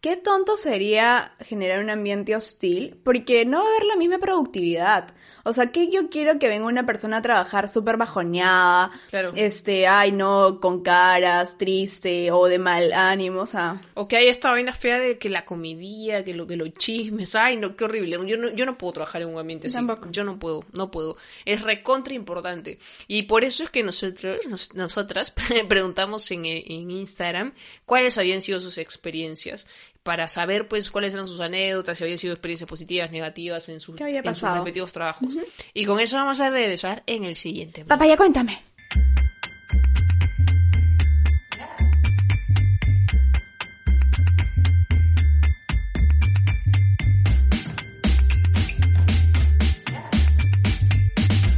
qué 0.00 0.16
tonto 0.16 0.56
sería 0.56 1.34
generar 1.40 1.82
un 1.82 1.90
ambiente 1.90 2.34
hostil, 2.34 3.00
porque 3.04 3.44
no 3.44 3.58
va 3.58 3.64
a 3.64 3.68
haber 3.68 3.84
la 3.84 3.96
misma 3.96 4.18
productividad. 4.18 5.14
O 5.48 5.52
sea, 5.52 5.70
que 5.70 5.90
yo 5.90 6.10
quiero 6.10 6.38
que 6.38 6.48
venga 6.48 6.66
una 6.66 6.84
persona 6.86 7.18
a 7.18 7.22
trabajar 7.22 7.68
súper 7.68 7.96
bajoneada, 7.96 8.90
Claro. 9.10 9.32
este, 9.36 9.86
ay, 9.86 10.10
no, 10.12 10.58
con 10.60 10.82
caras, 10.82 11.56
triste, 11.56 12.30
o 12.32 12.46
de 12.46 12.58
mal 12.58 12.92
ánimo, 12.92 13.42
o 13.42 13.46
sea... 13.46 13.80
O 13.94 14.08
que 14.08 14.16
hay 14.16 14.26
esta 14.28 14.50
vaina 14.50 14.72
fea 14.72 14.98
de 14.98 15.18
que 15.18 15.28
la 15.28 15.44
comedia, 15.44 16.24
que 16.24 16.34
lo 16.34 16.46
que 16.46 16.56
los 16.56 16.72
chismes, 16.74 17.34
ay 17.34 17.56
no, 17.56 17.76
qué 17.76 17.84
horrible. 17.84 18.18
Yo 18.26 18.36
no, 18.36 18.50
yo 18.52 18.66
no 18.66 18.76
puedo 18.76 18.94
trabajar 18.94 19.22
en 19.22 19.28
un 19.28 19.38
ambiente 19.38 19.68
así. 19.68 19.74
Tampoco. 19.76 20.08
Yo 20.10 20.24
no 20.24 20.38
puedo, 20.38 20.64
no 20.74 20.90
puedo. 20.90 21.16
Es 21.44 21.62
recontra 21.62 22.12
importante. 22.14 22.78
Y 23.06 23.22
por 23.24 23.44
eso 23.44 23.62
es 23.64 23.70
que 23.70 23.82
nosotros, 23.82 24.38
nos- 24.48 24.74
nosotras 24.74 25.32
preguntamos 25.68 26.30
en, 26.32 26.44
en 26.46 26.90
Instagram 26.90 27.52
cuáles 27.84 28.18
habían 28.18 28.42
sido 28.42 28.58
sus 28.60 28.78
experiencias 28.78 29.66
para 30.06 30.28
saber 30.28 30.68
pues 30.68 30.88
cuáles 30.88 31.12
eran 31.14 31.26
sus 31.26 31.40
anécdotas, 31.40 31.98
si 31.98 32.04
habían 32.04 32.16
sido 32.16 32.32
experiencias 32.32 32.70
positivas, 32.70 33.10
negativas 33.10 33.68
en 33.68 33.80
sus, 33.80 33.96
¿Qué 33.96 34.04
había 34.04 34.20
en 34.20 34.36
sus 34.36 34.48
respectivos 34.48 34.92
trabajos. 34.92 35.36
Y 35.74 35.84
con 35.84 35.98
eso 35.98 36.16
vamos 36.16 36.38
a 36.38 36.48
regresar 36.48 37.02
en 37.06 37.24
el 37.24 37.34
siguiente. 37.34 37.82
bloque. 37.82 37.88
Papaya, 37.88 38.16
cuéntame. 38.16 38.62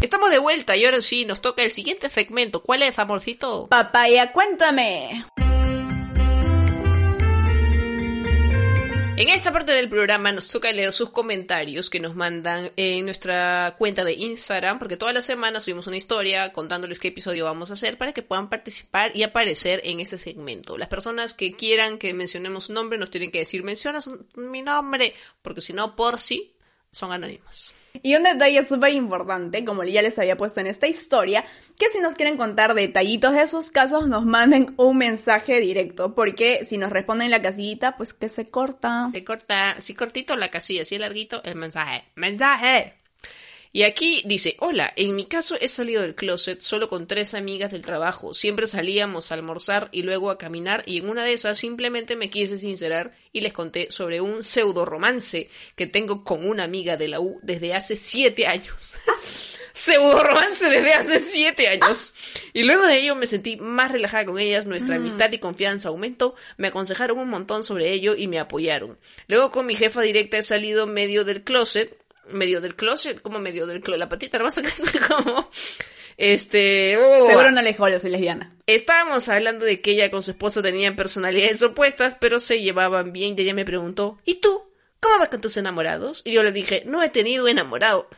Estamos 0.00 0.30
de 0.30 0.38
vuelta 0.38 0.74
y 0.74 0.86
ahora 0.86 1.02
sí, 1.02 1.26
nos 1.26 1.42
toca 1.42 1.62
el 1.62 1.72
siguiente 1.72 2.08
segmento. 2.08 2.62
¿Cuál 2.62 2.82
es, 2.82 2.98
amorcito? 2.98 3.66
Papaya, 3.68 4.32
cuéntame. 4.32 5.26
En 9.20 9.28
esta 9.30 9.52
parte 9.52 9.72
del 9.72 9.88
programa 9.88 10.30
nos 10.30 10.46
toca 10.46 10.70
leer 10.70 10.92
sus 10.92 11.10
comentarios 11.10 11.90
que 11.90 11.98
nos 11.98 12.14
mandan 12.14 12.70
en 12.76 13.04
nuestra 13.04 13.74
cuenta 13.76 14.04
de 14.04 14.12
Instagram, 14.12 14.78
porque 14.78 14.96
todas 14.96 15.12
las 15.12 15.24
semanas 15.24 15.64
subimos 15.64 15.88
una 15.88 15.96
historia 15.96 16.52
contándoles 16.52 17.00
qué 17.00 17.08
episodio 17.08 17.44
vamos 17.44 17.70
a 17.70 17.74
hacer 17.74 17.98
para 17.98 18.12
que 18.12 18.22
puedan 18.22 18.48
participar 18.48 19.10
y 19.16 19.24
aparecer 19.24 19.80
en 19.82 19.98
este 19.98 20.18
segmento. 20.18 20.78
Las 20.78 20.88
personas 20.88 21.34
que 21.34 21.52
quieran 21.56 21.98
que 21.98 22.14
mencionemos 22.14 22.66
su 22.66 22.72
nombre 22.74 22.96
nos 22.96 23.10
tienen 23.10 23.32
que 23.32 23.40
decir 23.40 23.64
menciona 23.64 24.00
su- 24.00 24.24
mi 24.36 24.62
nombre, 24.62 25.14
porque 25.42 25.62
si 25.62 25.72
no, 25.72 25.96
por 25.96 26.20
sí, 26.20 26.52
son 26.92 27.10
anónimas. 27.10 27.74
Y 28.02 28.14
un 28.16 28.22
detalle 28.22 28.64
súper 28.64 28.92
importante, 28.92 29.64
como 29.64 29.84
ya 29.84 30.02
les 30.02 30.18
había 30.18 30.36
puesto 30.36 30.60
en 30.60 30.66
esta 30.66 30.86
historia, 30.86 31.44
que 31.78 31.90
si 31.90 32.00
nos 32.00 32.14
quieren 32.14 32.36
contar 32.36 32.74
detallitos 32.74 33.34
de 33.34 33.46
sus 33.46 33.70
casos, 33.70 34.08
nos 34.08 34.24
manden 34.24 34.74
un 34.76 34.98
mensaje 34.98 35.60
directo, 35.60 36.14
porque 36.14 36.64
si 36.64 36.78
nos 36.78 36.90
responden 36.90 37.26
en 37.26 37.30
la 37.32 37.42
casillita, 37.42 37.96
pues 37.96 38.14
que 38.14 38.28
se 38.28 38.50
corta. 38.50 39.08
Se 39.12 39.24
corta, 39.24 39.76
si 39.80 39.94
cortito 39.94 40.36
la 40.36 40.48
casilla, 40.48 40.84
si 40.84 40.98
larguito 40.98 41.42
el 41.44 41.54
mensaje. 41.54 42.04
¡Mensaje! 42.14 42.94
Y 43.72 43.82
aquí 43.82 44.22
dice, 44.24 44.56
hola, 44.60 44.92
en 44.96 45.14
mi 45.14 45.26
caso 45.26 45.56
he 45.60 45.68
salido 45.68 46.02
del 46.02 46.14
closet 46.14 46.60
solo 46.60 46.88
con 46.88 47.06
tres 47.06 47.34
amigas 47.34 47.72
del 47.72 47.82
trabajo. 47.82 48.34
Siempre 48.34 48.66
salíamos 48.66 49.30
a 49.30 49.34
almorzar 49.34 49.88
y 49.92 50.02
luego 50.02 50.30
a 50.30 50.38
caminar 50.38 50.82
y 50.86 50.98
en 50.98 51.08
una 51.08 51.24
de 51.24 51.34
esas 51.34 51.58
simplemente 51.58 52.16
me 52.16 52.30
quise 52.30 52.56
sincerar 52.56 53.14
y 53.32 53.40
les 53.42 53.52
conté 53.52 53.90
sobre 53.90 54.20
un 54.20 54.42
pseudo 54.42 54.84
romance 54.84 55.50
que 55.76 55.86
tengo 55.86 56.24
con 56.24 56.46
una 56.46 56.64
amiga 56.64 56.96
de 56.96 57.08
la 57.08 57.20
U 57.20 57.38
desde 57.42 57.74
hace 57.74 57.94
siete 57.96 58.46
años. 58.46 58.94
pseudo 59.78 60.22
romance 60.22 60.68
desde 60.68 60.92
hace 60.92 61.20
siete 61.20 61.68
años. 61.68 62.12
Y 62.52 62.64
luego 62.64 62.86
de 62.86 62.98
ello 62.98 63.14
me 63.14 63.26
sentí 63.26 63.56
más 63.56 63.92
relajada 63.92 64.24
con 64.24 64.38
ellas, 64.38 64.66
nuestra 64.66 64.96
amistad 64.96 65.30
y 65.32 65.38
confianza 65.38 65.88
aumentó, 65.88 66.34
me 66.56 66.68
aconsejaron 66.68 67.18
un 67.18 67.30
montón 67.30 67.62
sobre 67.62 67.92
ello 67.92 68.16
y 68.16 68.26
me 68.26 68.38
apoyaron. 68.38 68.98
Luego 69.28 69.50
con 69.50 69.66
mi 69.66 69.74
jefa 69.74 70.02
directa 70.02 70.38
he 70.38 70.42
salido 70.42 70.86
medio 70.86 71.24
del 71.24 71.44
closet, 71.44 71.96
medio 72.30 72.60
del 72.60 72.74
closet, 72.74 73.20
como 73.20 73.38
medio 73.38 73.66
del 73.66 73.80
closet, 73.80 73.98
la 73.98 74.08
patita 74.08 74.38
a 74.42 75.08
como 75.08 75.50
este, 76.18 76.98
oh, 76.98 77.26
Seguro 77.28 77.52
no 77.52 77.62
les 77.62 77.74
dijo, 77.74 77.88
yo 77.88 78.00
soy 78.00 78.10
lesbiana. 78.10 78.52
Estábamos 78.66 79.28
hablando 79.28 79.64
de 79.64 79.80
que 79.80 79.92
ella 79.92 80.10
con 80.10 80.22
su 80.24 80.32
esposo 80.32 80.62
tenían 80.62 80.96
personalidades 80.96 81.62
opuestas, 81.62 82.16
pero 82.18 82.40
se 82.40 82.60
llevaban 82.60 83.12
bien 83.12 83.36
y 83.38 83.42
ella 83.42 83.54
me 83.54 83.64
preguntó, 83.64 84.18
¿y 84.24 84.36
tú? 84.36 84.68
¿Cómo 84.98 85.18
vas 85.18 85.28
con 85.28 85.40
tus 85.40 85.56
enamorados? 85.56 86.22
Y 86.24 86.32
yo 86.32 86.42
le 86.42 86.50
dije, 86.50 86.82
no 86.86 87.04
he 87.04 87.08
tenido 87.08 87.46
enamorado. 87.46 88.08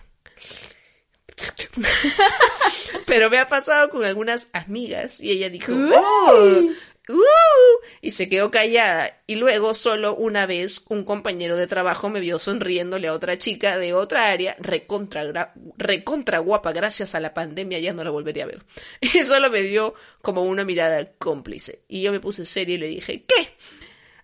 pero 3.06 3.28
me 3.28 3.38
ha 3.38 3.48
pasado 3.48 3.90
con 3.90 4.04
algunas 4.04 4.48
amigas 4.54 5.20
y 5.20 5.32
ella 5.32 5.50
dijo, 5.50 5.72
oh, 5.74 6.70
"Uh", 7.10 7.86
y 8.00 8.12
se 8.12 8.28
quedó 8.28 8.50
callada. 8.50 9.20
Y 9.26 9.36
luego 9.36 9.74
solo 9.74 10.14
una 10.14 10.46
vez 10.46 10.84
un 10.88 11.04
compañero 11.04 11.56
de 11.56 11.66
trabajo 11.66 12.08
me 12.08 12.20
vio 12.20 12.38
sonriéndole 12.38 13.08
a 13.08 13.12
otra 13.12 13.38
chica 13.38 13.78
de 13.78 13.92
otra 13.92 14.28
área, 14.28 14.56
recontra, 14.58 15.52
recontra 15.76 16.38
guapa, 16.38 16.72
gracias 16.72 17.14
a 17.14 17.20
la 17.20 17.34
pandemia 17.34 17.78
ya 17.78 17.92
no 17.92 18.04
la 18.04 18.10
volvería 18.10 18.44
a 18.44 18.48
ver. 18.48 18.62
Y 19.00 19.20
solo 19.20 19.50
me 19.50 19.62
dio 19.62 19.94
como 20.22 20.42
una 20.42 20.64
mirada 20.64 21.04
cómplice. 21.18 21.80
Y 21.88 22.02
yo 22.02 22.12
me 22.12 22.20
puse 22.20 22.44
seria 22.44 22.74
y 22.74 22.78
le 22.78 22.86
dije, 22.86 23.24
¿qué? 23.26 23.54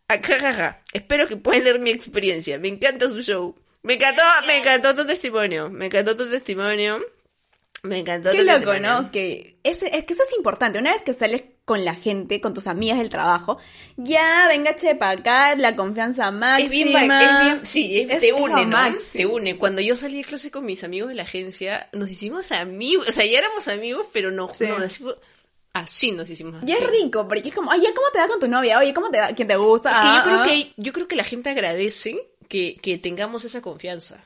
Ajajaja, 0.09 0.82
espero 0.93 1.26
que 1.26 1.37
puedan 1.37 1.64
leer 1.64 1.80
mi 1.80 1.91
experiencia. 1.91 2.59
Me 2.59 2.68
encanta 2.68 3.09
su 3.09 3.22
show. 3.22 3.57
Me 3.82 3.95
encantó, 3.95 4.22
me 4.47 4.59
encantó 4.59 4.95
tu 4.95 5.07
testimonio. 5.07 5.70
Me 5.70 5.87
encantó 5.87 6.16
tu 6.16 6.28
testimonio. 6.28 7.01
Me 7.83 7.99
encantó 7.99 8.31
Qué 8.33 8.43
loco. 8.43 8.79
¿no? 8.81 9.11
Que 9.12 9.59
es, 9.62 9.83
es 9.83 10.05
que 10.05 10.12
eso 10.14 10.22
es 10.22 10.37
importante. 10.37 10.79
Una 10.79 10.93
vez 10.93 11.03
que 11.03 11.12
sales 11.12 11.45
con 11.64 11.85
la 11.85 11.95
gente, 11.95 12.41
con 12.41 12.55
tus 12.55 12.66
amigas 12.66 12.99
del 12.99 13.11
trabajo, 13.11 13.59
ya 13.97 14.47
venga 14.49 14.74
che 14.77 14.95
para 14.95 15.12
acá, 15.20 15.55
la 15.57 15.77
confianza 15.77 16.31
máxima. 16.31 16.59
Es 16.64 16.70
bien, 16.70 16.89
es 16.89 17.41
bien, 17.45 17.61
sí, 17.66 18.01
es- 18.01 18.11
Es 18.11 18.20
te 18.20 18.33
une, 18.33 18.64
¿no? 18.64 18.70
máximo. 18.70 19.12
Te 19.12 19.27
une. 19.27 19.59
Cuando 19.59 19.81
yo 19.83 19.95
salí 19.97 20.18
de 20.18 20.24
clase 20.24 20.51
con 20.51 20.64
mis 20.64 20.83
amigos 20.85 21.09
de 21.11 21.14
la 21.16 21.22
agencia, 21.24 21.89
nos 21.93 22.11
hicimos 22.11 22.51
amigos, 22.53 23.09
o 23.09 23.12
sea, 23.12 23.24
ya 23.27 23.39
éramos 23.39 23.68
amigos, 23.68 24.09
pero 24.12 24.31
no, 24.31 24.53
Sí. 24.53 24.64
no, 24.66 24.77
así, 24.77 25.05
así 25.72 26.12
nos 26.12 26.31
hicimos 26.31 26.62
Y 26.66 26.72
es 26.72 26.81
así. 26.81 26.87
rico, 27.03 27.27
porque 27.29 27.49
es 27.51 27.55
como, 27.55 27.70
oye, 27.70 27.93
¿cómo 27.95 28.09
te 28.12 28.18
va 28.18 28.29
con 28.29 28.41
tu 28.41 28.49
novia? 28.49 28.79
Oye, 28.79 28.95
¿cómo 28.95 29.11
te 29.11 29.18
va? 29.18 29.29
¿Quién 29.29 29.49
te 29.49 29.57
gusta? 29.57 29.91
Es 29.91 29.97
que 29.97 30.03
Ah, 30.09 30.16
yo 30.18 30.22
creo 30.24 30.41
ah. 30.41 30.45
que 30.47 30.72
yo 30.77 30.93
creo 30.93 31.09
que 31.09 31.16
la 31.16 31.24
gente 31.24 31.51
agradece 31.51 32.16
que, 32.49 32.77
que 32.81 32.97
tengamos 32.99 33.45
esa 33.45 33.61
confianza. 33.61 34.24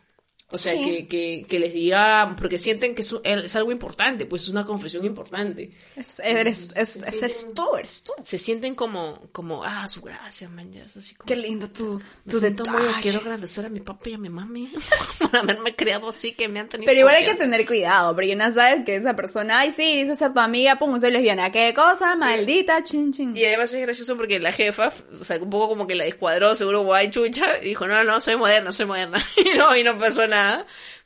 O 0.52 0.58
sea, 0.58 0.72
Sí. 0.72 0.84
que, 0.84 1.06
que, 1.06 1.46
que 1.48 1.58
les 1.60 1.72
diga, 1.72 2.34
porque 2.38 2.58
sienten 2.58 2.94
que 2.94 3.02
es, 3.02 3.14
es 3.24 3.54
algo 3.56 3.70
importante, 3.70 4.26
pues 4.26 4.42
es 4.42 4.48
una 4.48 4.64
confesión 4.64 5.04
importante. 5.04 5.70
Es, 5.94 6.20
eres, 6.24 6.72
es, 6.74 6.96
es, 6.96 7.22
eres 7.22 7.46
tú, 7.54 7.76
eres 7.76 8.02
tú. 8.02 8.12
Se 8.24 8.36
sienten 8.36 8.74
como, 8.74 9.20
como, 9.30 9.62
ah, 9.64 9.86
su 9.86 10.00
gracia, 10.00 10.48
man, 10.48 10.72
ya 10.72 10.82
es 10.84 10.96
así 10.96 11.14
como... 11.14 11.26
Qué 11.28 11.36
lindo 11.36 11.68
tu, 11.70 12.00
Me 12.24 12.32
tu 12.32 12.40
siento 12.40 12.64
muy- 12.64 12.80
quiero 13.00 13.20
agradecer 13.20 13.66
a 13.66 13.68
mi 13.68 13.78
papá 13.80 14.10
y 14.10 14.14
a 14.14 14.18
mi 14.18 14.28
mami 14.28 14.72
por 15.20 15.36
haberme 15.36 15.76
creado 15.76 16.08
así, 16.08 16.32
que 16.32 16.48
me 16.48 16.58
han 16.58 16.68
tenido 16.68 16.88
Pero 16.88 16.98
igual 17.00 17.14
hay 17.14 17.24
que 17.26 17.34
tener 17.36 17.64
cuidado, 17.64 18.12
porque 18.14 18.34
no 18.34 18.52
sabes 18.52 18.84
que 18.84 18.96
esa 18.96 19.14
persona, 19.14 19.60
ay, 19.60 19.70
sí, 19.72 20.02
dice 20.02 20.16
ser 20.16 20.32
tu 20.34 20.40
amiga, 20.40 20.78
pum, 20.80 20.98
soy 21.00 21.12
lesbiana. 21.12 21.52
¿Qué 21.52 21.72
cosa? 21.74 22.16
Maldita, 22.16 22.82
chin, 22.82 23.12
chin. 23.12 23.36
Y 23.36 23.44
además 23.44 23.72
es 23.72 23.80
gracioso 23.82 24.16
porque 24.16 24.40
la 24.40 24.50
jefa, 24.52 24.92
o 25.20 25.24
sea, 25.24 25.36
un 25.38 25.48
poco 25.50 25.68
como 25.68 25.86
que 25.86 25.94
la 25.94 26.02
descuadró, 26.04 26.56
seguro 26.56 26.82
guay 26.82 27.08
chucha, 27.10 27.58
y 27.62 27.66
dijo, 27.66 27.86
no, 27.86 28.02
no, 28.02 28.20
soy 28.20 28.34
moderna, 28.36 28.72
soy 28.72 28.86
moderna. 28.86 29.24
Y 29.36 29.56
no, 29.56 29.76
y 29.76 29.84
no 29.84 29.96
pasó 29.98 30.26
nada. 30.26 30.39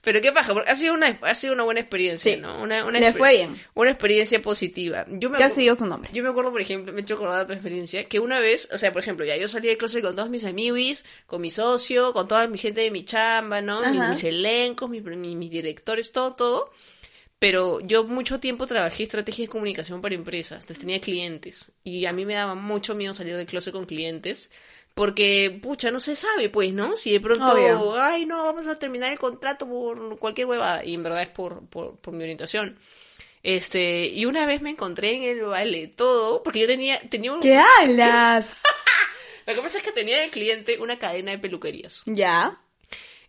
Pero 0.00 0.20
qué 0.20 0.32
paja, 0.32 0.52
porque 0.52 0.70
ha 0.70 0.74
sido 0.76 0.92
una, 0.94 1.18
ha 1.22 1.34
sido 1.34 1.54
una 1.54 1.62
buena 1.62 1.80
experiencia, 1.80 2.34
Sí. 2.34 2.40
¿no? 2.40 2.62
Una, 2.62 2.84
una 2.84 3.00
Le 3.00 3.08
exper- 3.08 3.16
fue 3.16 3.30
bien. 3.36 3.60
Una 3.74 3.90
experiencia 3.90 4.42
positiva. 4.42 5.06
Yo 5.08 5.30
me 5.30 5.38
¿Qué 5.38 5.44
ha 5.44 5.48
acu- 5.50 5.54
sido 5.54 5.74
su 5.74 5.86
nombre? 5.86 6.10
Yo 6.12 6.22
me 6.22 6.28
acuerdo, 6.28 6.50
por 6.52 6.60
ejemplo, 6.60 6.92
me 6.92 7.00
he 7.00 7.02
hecho 7.02 7.14
acordar 7.14 7.38
de 7.38 7.42
otra 7.44 7.56
experiencia, 7.56 8.04
que 8.04 8.20
una 8.20 8.38
vez, 8.38 8.68
o 8.72 8.76
sea, 8.78 8.92
por 8.92 9.00
ejemplo, 9.02 9.24
ya 9.24 9.36
yo 9.36 9.48
salí 9.48 9.68
de 9.68 9.76
closet 9.78 10.02
con 10.02 10.14
todos 10.14 10.28
mis 10.30 10.44
amigos, 10.44 11.04
con 11.26 11.40
mi 11.40 11.50
socio, 11.50 12.12
con 12.12 12.28
toda 12.28 12.46
mi 12.48 12.58
gente 12.58 12.82
de 12.82 12.90
mi 12.90 13.04
chamba, 13.04 13.60
¿no? 13.62 13.80
Mis, 14.08 14.22
elencos, 14.24 14.90
mis, 14.90 15.02
mis- 15.02 15.36
mis 15.36 15.50
directores, 15.50 16.12
todo, 16.12 16.34
todo. 16.34 16.70
Pero 17.38 17.80
yo 17.80 18.04
mucho 18.04 18.40
tiempo 18.40 18.66
trabajé 18.66 19.02
estrategia 19.02 19.44
de 19.44 19.48
comunicación 19.50 20.00
para 20.00 20.14
empresas, 20.14 20.60
entonces 20.62 20.78
tenía 20.78 21.00
clientes. 21.00 21.72
Y 21.82 22.06
a 22.06 22.12
mí 22.12 22.24
me 22.24 22.34
daba 22.34 22.54
mucho 22.54 22.94
miedo 22.94 23.12
salir 23.12 23.36
del 23.36 23.46
closet 23.46 23.72
con 23.72 23.84
clientes. 23.84 24.50
Porque, 24.94 25.58
pucha, 25.60 25.90
no 25.90 25.98
se 25.98 26.14
sabe, 26.14 26.48
pues, 26.48 26.72
¿no? 26.72 26.96
Si 26.96 27.10
de 27.10 27.20
pronto, 27.20 27.44
Obvio. 27.52 28.00
ay, 28.00 28.26
no, 28.26 28.44
vamos 28.44 28.66
a 28.68 28.76
terminar 28.76 29.12
el 29.12 29.18
contrato 29.18 29.68
por 29.68 30.18
cualquier 30.18 30.46
hueva. 30.46 30.84
Y 30.84 30.94
en 30.94 31.02
verdad 31.02 31.22
es 31.22 31.28
por, 31.28 31.66
por, 31.66 31.96
por 31.96 32.14
mi 32.14 32.22
orientación. 32.22 32.78
Este, 33.42 34.06
y 34.06 34.24
una 34.24 34.46
vez 34.46 34.62
me 34.62 34.70
encontré 34.70 35.14
en 35.16 35.22
el 35.24 35.42
vale 35.42 35.88
todo, 35.88 36.42
porque 36.42 36.60
yo 36.60 36.66
tenía, 36.66 37.00
tenía 37.10 37.32
un... 37.32 37.40
¿Qué 37.40 37.58
hablas? 37.58 38.46
Lo 39.46 39.54
que 39.54 39.60
pasa 39.60 39.78
es 39.78 39.84
que 39.84 39.92
tenía 39.92 40.18
de 40.20 40.30
cliente 40.30 40.78
una 40.78 40.98
cadena 40.98 41.32
de 41.32 41.38
peluquerías. 41.38 42.02
ya. 42.06 42.60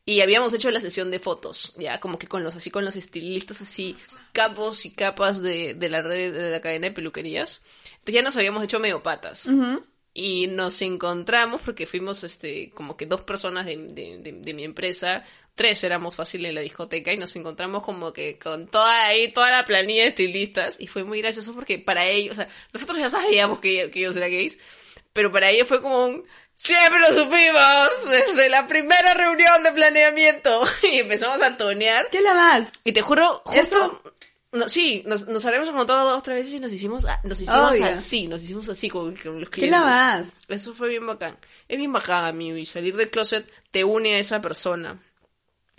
Y 0.07 0.21
habíamos 0.21 0.53
hecho 0.53 0.69
la 0.69 0.79
sesión 0.79 1.09
de 1.09 1.17
fotos, 1.17 1.73
ya, 1.77 1.99
como 1.99 2.19
que 2.19 2.27
con 2.27 2.43
los, 2.43 2.55
así 2.55 2.69
con 2.69 2.85
los 2.85 2.95
estilistas, 2.95 3.63
así, 3.63 3.97
capos 4.33 4.85
y 4.85 4.93
capas 4.93 5.41
de, 5.41 5.73
de 5.73 5.89
la 5.89 6.03
red 6.03 6.31
de 6.31 6.51
la 6.51 6.61
cadena 6.61 6.89
de 6.89 6.93
peluquerías. 6.93 7.63
Entonces 7.93 8.13
ya 8.13 8.21
nos 8.21 8.37
habíamos 8.37 8.63
hecho 8.63 8.79
medio 8.79 9.01
patas. 9.01 9.47
Y 10.17 10.47
nos 10.47 10.81
encontramos 10.81 11.61
porque 11.61 11.85
fuimos, 11.85 12.23
este, 12.23 12.71
como 12.73 12.95
que 12.95 13.05
dos 13.05 13.19
personas 13.21 13.65
de, 13.65 13.75
de, 13.77 14.17
de- 14.19 14.31
de 14.31 14.53
mi 14.53 14.63
empresa, 14.63 15.25
tres 15.55 15.83
éramos 15.83 16.15
fácil 16.15 16.45
en 16.45 16.55
la 16.55 16.61
discoteca 16.61 17.11
y 17.11 17.17
nos 17.17 17.35
encontramos 17.35 17.83
como 17.83 18.13
que 18.13 18.39
con 18.39 18.67
toda 18.67 19.07
ahí, 19.07 19.27
toda 19.33 19.51
la 19.51 19.65
planilla 19.65 20.03
de 20.03 20.09
estilistas 20.09 20.77
y 20.79 20.87
fue 20.87 21.03
muy 21.03 21.21
gracioso 21.21 21.53
porque 21.53 21.79
para 21.79 22.05
ellos, 22.07 22.31
o 22.31 22.35
sea, 22.35 22.47
nosotros 22.73 22.97
ya 22.97 23.09
sabíamos 23.09 23.59
que, 23.59 23.91
que 23.91 23.99
ellos 23.99 24.15
eran 24.15 24.31
gays, 24.31 24.57
pero 25.11 25.33
para 25.33 25.49
ellos 25.49 25.67
fue 25.67 25.81
como 25.81 26.05
un, 26.05 26.25
siempre 26.55 26.99
lo 27.01 27.07
supimos, 27.07 27.89
desde 28.09 28.47
la 28.49 28.67
primera 28.67 29.13
reunión 29.15 29.63
de 29.63 29.71
planeamiento 29.73 30.63
y 30.93 30.99
empezamos 30.99 31.41
a 31.41 31.57
tonear. 31.57 32.07
¿Qué 32.09 32.21
la 32.21 32.33
más? 32.33 32.69
y 32.85 32.93
te 32.93 33.01
juro, 33.01 33.41
justo... 33.45 33.59
Eso- 33.77 34.01
No, 34.55 34.67
sí, 34.69 35.03
nos, 35.05 35.27
nos 35.27 35.45
habíamos 35.45 35.71
montado 35.73 36.09
dos 36.09 36.19
o 36.19 36.21
tres 36.23 36.37
veces 36.39 36.53
y 36.53 36.59
nos 36.59 36.71
hicimos, 36.71 37.05
nos 37.23 37.39
hicimos 37.41 37.71
Obvio. 37.75 37.85
así, 37.85 38.27
nos 38.27 38.43
hicimos 38.43 38.67
así 38.69 38.89
con, 38.89 39.15
con 39.15 39.39
los 39.41 39.49
clientes. 39.49 39.59
¿Qué 39.59 39.67
la 39.69 39.81
más? 39.81 40.29
Eso 40.47 40.73
fue 40.73 40.89
bien 40.89 41.05
bacán. 41.05 41.37
Es 41.67 41.77
bien 41.77 41.91
bacán, 41.93 42.25
amigo, 42.25 42.57
y 42.57 42.65
salir 42.65 42.95
del 42.95 43.09
closet 43.09 43.45
te 43.71 43.83
une 43.83 44.15
a 44.15 44.19
esa 44.19 44.41
persona. 44.41 45.01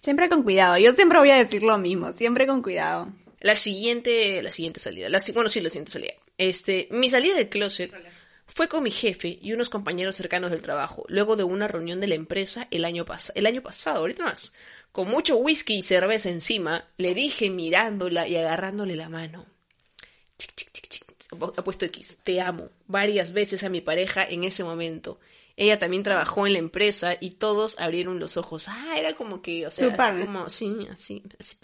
Siempre 0.03 0.29
con 0.29 0.43
cuidado. 0.43 0.79
Yo 0.79 0.93
siempre 0.93 1.19
voy 1.19 1.31
a 1.31 1.37
decir 1.37 1.63
lo 1.63 1.79
mismo. 1.79 2.13
Siempre 2.13 2.47
con 2.47 2.63
cuidado. 2.63 3.13
La 3.41 3.57
siguiente, 3.57 4.43
la 4.43 4.51
siguiente 4.51 4.81
salida, 4.81 5.09
la, 5.09 5.21
bueno, 5.35 5.49
sí, 5.49 5.61
la 5.61 5.69
siguiente 5.71 5.93
salida. 5.93 6.13
Este, 6.39 6.89
mi 6.91 7.09
salida 7.09 7.35
del 7.37 7.49
closet 7.49 7.93
fue 8.47 8.69
con 8.69 8.83
mi 8.83 8.91
jefe 8.91 9.39
y 9.43 9.53
unos 9.53 9.69
compañeros 9.69 10.17
cercanos 10.17 10.51
del 10.51 10.63
trabajo, 10.63 11.05
luego 11.09 11.37
de 11.37 11.45
una 11.45 11.69
reunión 11.69 12.01
de 12.01 12.07
la 12.07 12.15
empresa 12.15 12.69
el 12.71 12.85
año, 12.85 13.05
pas- 13.05 13.33
el 13.35 13.45
año 13.47 13.63
pasado, 13.63 13.99
ahorita 13.99 14.25
más. 14.25 14.53
Con 14.97 15.09
mucho 15.09 15.37
whisky 15.37 15.75
y 15.75 15.83
cerveza 15.83 16.31
encima, 16.31 16.87
le 16.97 17.13
dije 17.13 17.51
mirándola 17.51 18.27
y 18.27 18.35
agarrándole 18.35 18.97
la 18.97 19.11
mano. 19.11 19.45
Chic, 20.39 20.55
chic, 20.57 20.73
chic, 20.73 20.89
chic. 20.89 21.05
Ha 21.35 21.63
puesto 21.63 21.85
X, 21.85 22.17
te 22.25 22.41
amo, 22.41 22.71
varias 22.87 23.35
veces 23.35 23.63
a 23.63 23.69
mi 23.69 23.83
pareja 23.83 24.25
en 24.25 24.45
ese 24.45 24.65
momento. 24.65 25.21
Ella 25.55 25.79
también 25.79 26.03
trabajó 26.03 26.47
en 26.47 26.55
la 26.55 26.61
empresa 26.61 27.15
y 27.21 27.33
todos 27.33 27.79
abrieron 27.79 28.19
los 28.19 28.39
ojos. 28.39 28.69
Ah, 28.69 28.95
era 28.97 29.15
como 29.17 29.43
que, 29.43 29.67
o 29.67 29.71
sea, 29.71 29.89
así 29.89 30.25
como, 30.25 30.49
sí, 30.49 30.89
así, 30.91 31.23
así. 31.39 31.57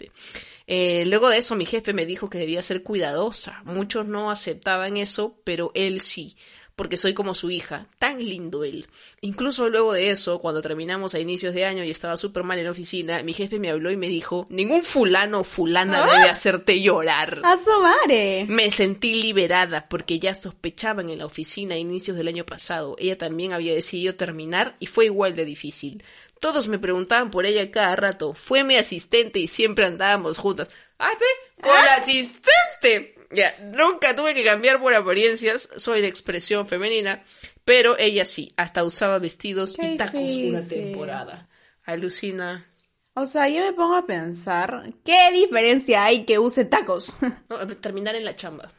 Eh, 0.67 1.03
luego 1.07 1.27
de 1.29 1.39
eso, 1.39 1.55
mi 1.55 1.65
jefe 1.65 1.91
me 1.91 2.05
dijo 2.05 2.29
que 2.29 2.37
debía 2.37 2.61
ser 2.61 2.83
cuidadosa. 2.83 3.63
Muchos 3.65 4.05
no 4.05 4.29
aceptaban 4.29 4.95
eso, 4.97 5.39
pero 5.43 5.71
él 5.73 6.01
sí, 6.01 6.37
porque 6.75 6.97
soy 6.97 7.13
como 7.13 7.35
su 7.35 7.51
hija. 7.51 7.87
Tan 7.99 8.19
lindo 8.19 8.63
él. 8.63 8.87
Incluso 9.21 9.69
luego 9.69 9.93
de 9.93 10.11
eso, 10.11 10.39
cuando 10.39 10.61
terminamos 10.61 11.13
a 11.13 11.19
inicios 11.19 11.53
de 11.53 11.65
año 11.65 11.83
y 11.83 11.91
estaba 11.91 12.17
súper 12.17 12.43
mal 12.43 12.57
en 12.57 12.65
la 12.65 12.71
oficina, 12.71 13.21
mi 13.23 13.33
jefe 13.33 13.59
me 13.59 13.69
habló 13.69 13.91
y 13.91 13.97
me 13.97 14.07
dijo, 14.07 14.47
ningún 14.49 14.83
fulano 14.83 15.41
o 15.41 15.43
fulana 15.43 16.05
debe 16.05 16.29
hacerte 16.29 16.81
llorar. 16.81 17.41
¡Asomare! 17.43 18.45
Me 18.47 18.71
sentí 18.71 19.15
liberada 19.15 19.87
porque 19.87 20.19
ya 20.19 20.33
sospechaban 20.33 21.09
en 21.09 21.19
la 21.19 21.25
oficina 21.25 21.75
a 21.75 21.77
inicios 21.77 22.17
del 22.17 22.27
año 22.27 22.45
pasado. 22.45 22.95
Ella 22.99 23.17
también 23.17 23.53
había 23.53 23.73
decidido 23.73 24.15
terminar 24.15 24.75
y 24.79 24.87
fue 24.87 25.05
igual 25.05 25.35
de 25.35 25.45
difícil. 25.45 26.03
Todos 26.39 26.67
me 26.67 26.77
preguntaban 26.77 27.31
por 27.31 27.45
ella 27.45 27.71
cada 27.71 27.95
rato. 27.95 28.33
Fue 28.33 28.65
mi 28.65 28.75
asistente 28.75 29.39
y 29.39 29.47
siempre 29.47 29.85
andábamos 29.85 30.37
juntas. 30.37 30.67
¡Ay, 30.97 31.15
ve! 31.17 31.61
¡Con 31.61 31.73
la 31.73 31.93
asistente! 31.95 33.12
Ya, 33.33 33.55
nunca 33.59 34.15
tuve 34.15 34.33
que 34.33 34.43
cambiar 34.43 34.79
por 34.79 34.93
apariencias. 34.93 35.69
Soy 35.77 36.01
de 36.01 36.07
expresión 36.07 36.67
femenina. 36.67 37.23
Pero 37.65 37.97
ella 37.97 38.25
sí, 38.25 38.51
hasta 38.57 38.83
usaba 38.83 39.19
vestidos 39.19 39.77
Qué 39.77 39.93
y 39.93 39.97
tacos 39.97 40.35
una 40.35 40.67
temporada. 40.67 41.47
Alucina. 41.83 42.67
O 43.15 43.25
sea, 43.25 43.47
yo 43.47 43.63
me 43.63 43.73
pongo 43.73 43.95
a 43.95 44.05
pensar, 44.05 44.91
¿qué 45.05 45.31
diferencia 45.31 46.03
hay 46.03 46.25
que 46.25 46.39
use 46.39 46.65
tacos? 46.65 47.15
No, 47.49 47.67
terminar 47.67 48.15
en 48.15 48.25
la 48.25 48.35
chamba. 48.35 48.71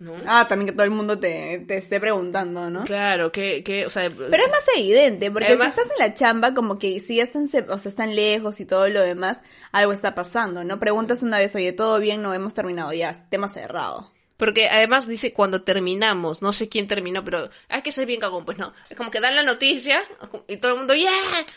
¿No? 0.00 0.12
ah, 0.26 0.46
también 0.48 0.66
que 0.68 0.72
todo 0.72 0.84
el 0.84 0.90
mundo 0.92 1.18
te, 1.18 1.64
te 1.66 1.76
esté 1.76 1.98
preguntando, 1.98 2.70
¿no? 2.70 2.84
Claro, 2.84 3.32
que, 3.32 3.64
que, 3.64 3.84
o 3.84 3.90
sea... 3.90 4.08
Pero 4.08 4.44
es 4.44 4.50
más 4.50 4.62
evidente, 4.76 5.30
porque 5.30 5.48
Además- 5.48 5.74
si 5.74 5.80
estás 5.80 5.98
en 5.98 6.06
la 6.06 6.14
chamba, 6.14 6.54
como 6.54 6.78
que 6.78 7.00
si 7.00 7.16
ya 7.16 7.24
están, 7.24 7.48
se- 7.48 7.62
o 7.68 7.78
sea, 7.78 7.88
están 7.90 8.14
lejos 8.14 8.60
y 8.60 8.64
todo 8.64 8.86
lo 8.88 9.00
demás, 9.00 9.42
algo 9.72 9.92
está 9.92 10.14
pasando, 10.14 10.62
¿no? 10.62 10.78
Preguntas 10.78 11.24
una 11.24 11.38
vez, 11.38 11.52
oye, 11.56 11.72
¿todo 11.72 11.98
bien? 11.98 12.22
No 12.22 12.32
hemos 12.32 12.54
terminado 12.54 12.92
ya, 12.92 13.12
tema 13.28 13.48
cerrado. 13.48 14.12
Porque 14.36 14.68
además 14.68 15.08
dice 15.08 15.32
cuando 15.32 15.62
terminamos, 15.62 16.42
no 16.42 16.52
sé 16.52 16.68
quién 16.68 16.86
terminó, 16.86 17.24
pero 17.24 17.50
hay 17.68 17.82
que 17.82 17.90
ser 17.90 18.06
bien 18.06 18.20
cagón, 18.20 18.44
pues 18.44 18.56
no. 18.56 18.72
Es 18.88 18.96
como 18.96 19.10
que 19.10 19.18
dan 19.18 19.34
la 19.34 19.42
noticia 19.42 20.00
y 20.46 20.58
todo 20.58 20.70
el 20.74 20.78
mundo, 20.78 20.94
¡yeah! 20.94 21.10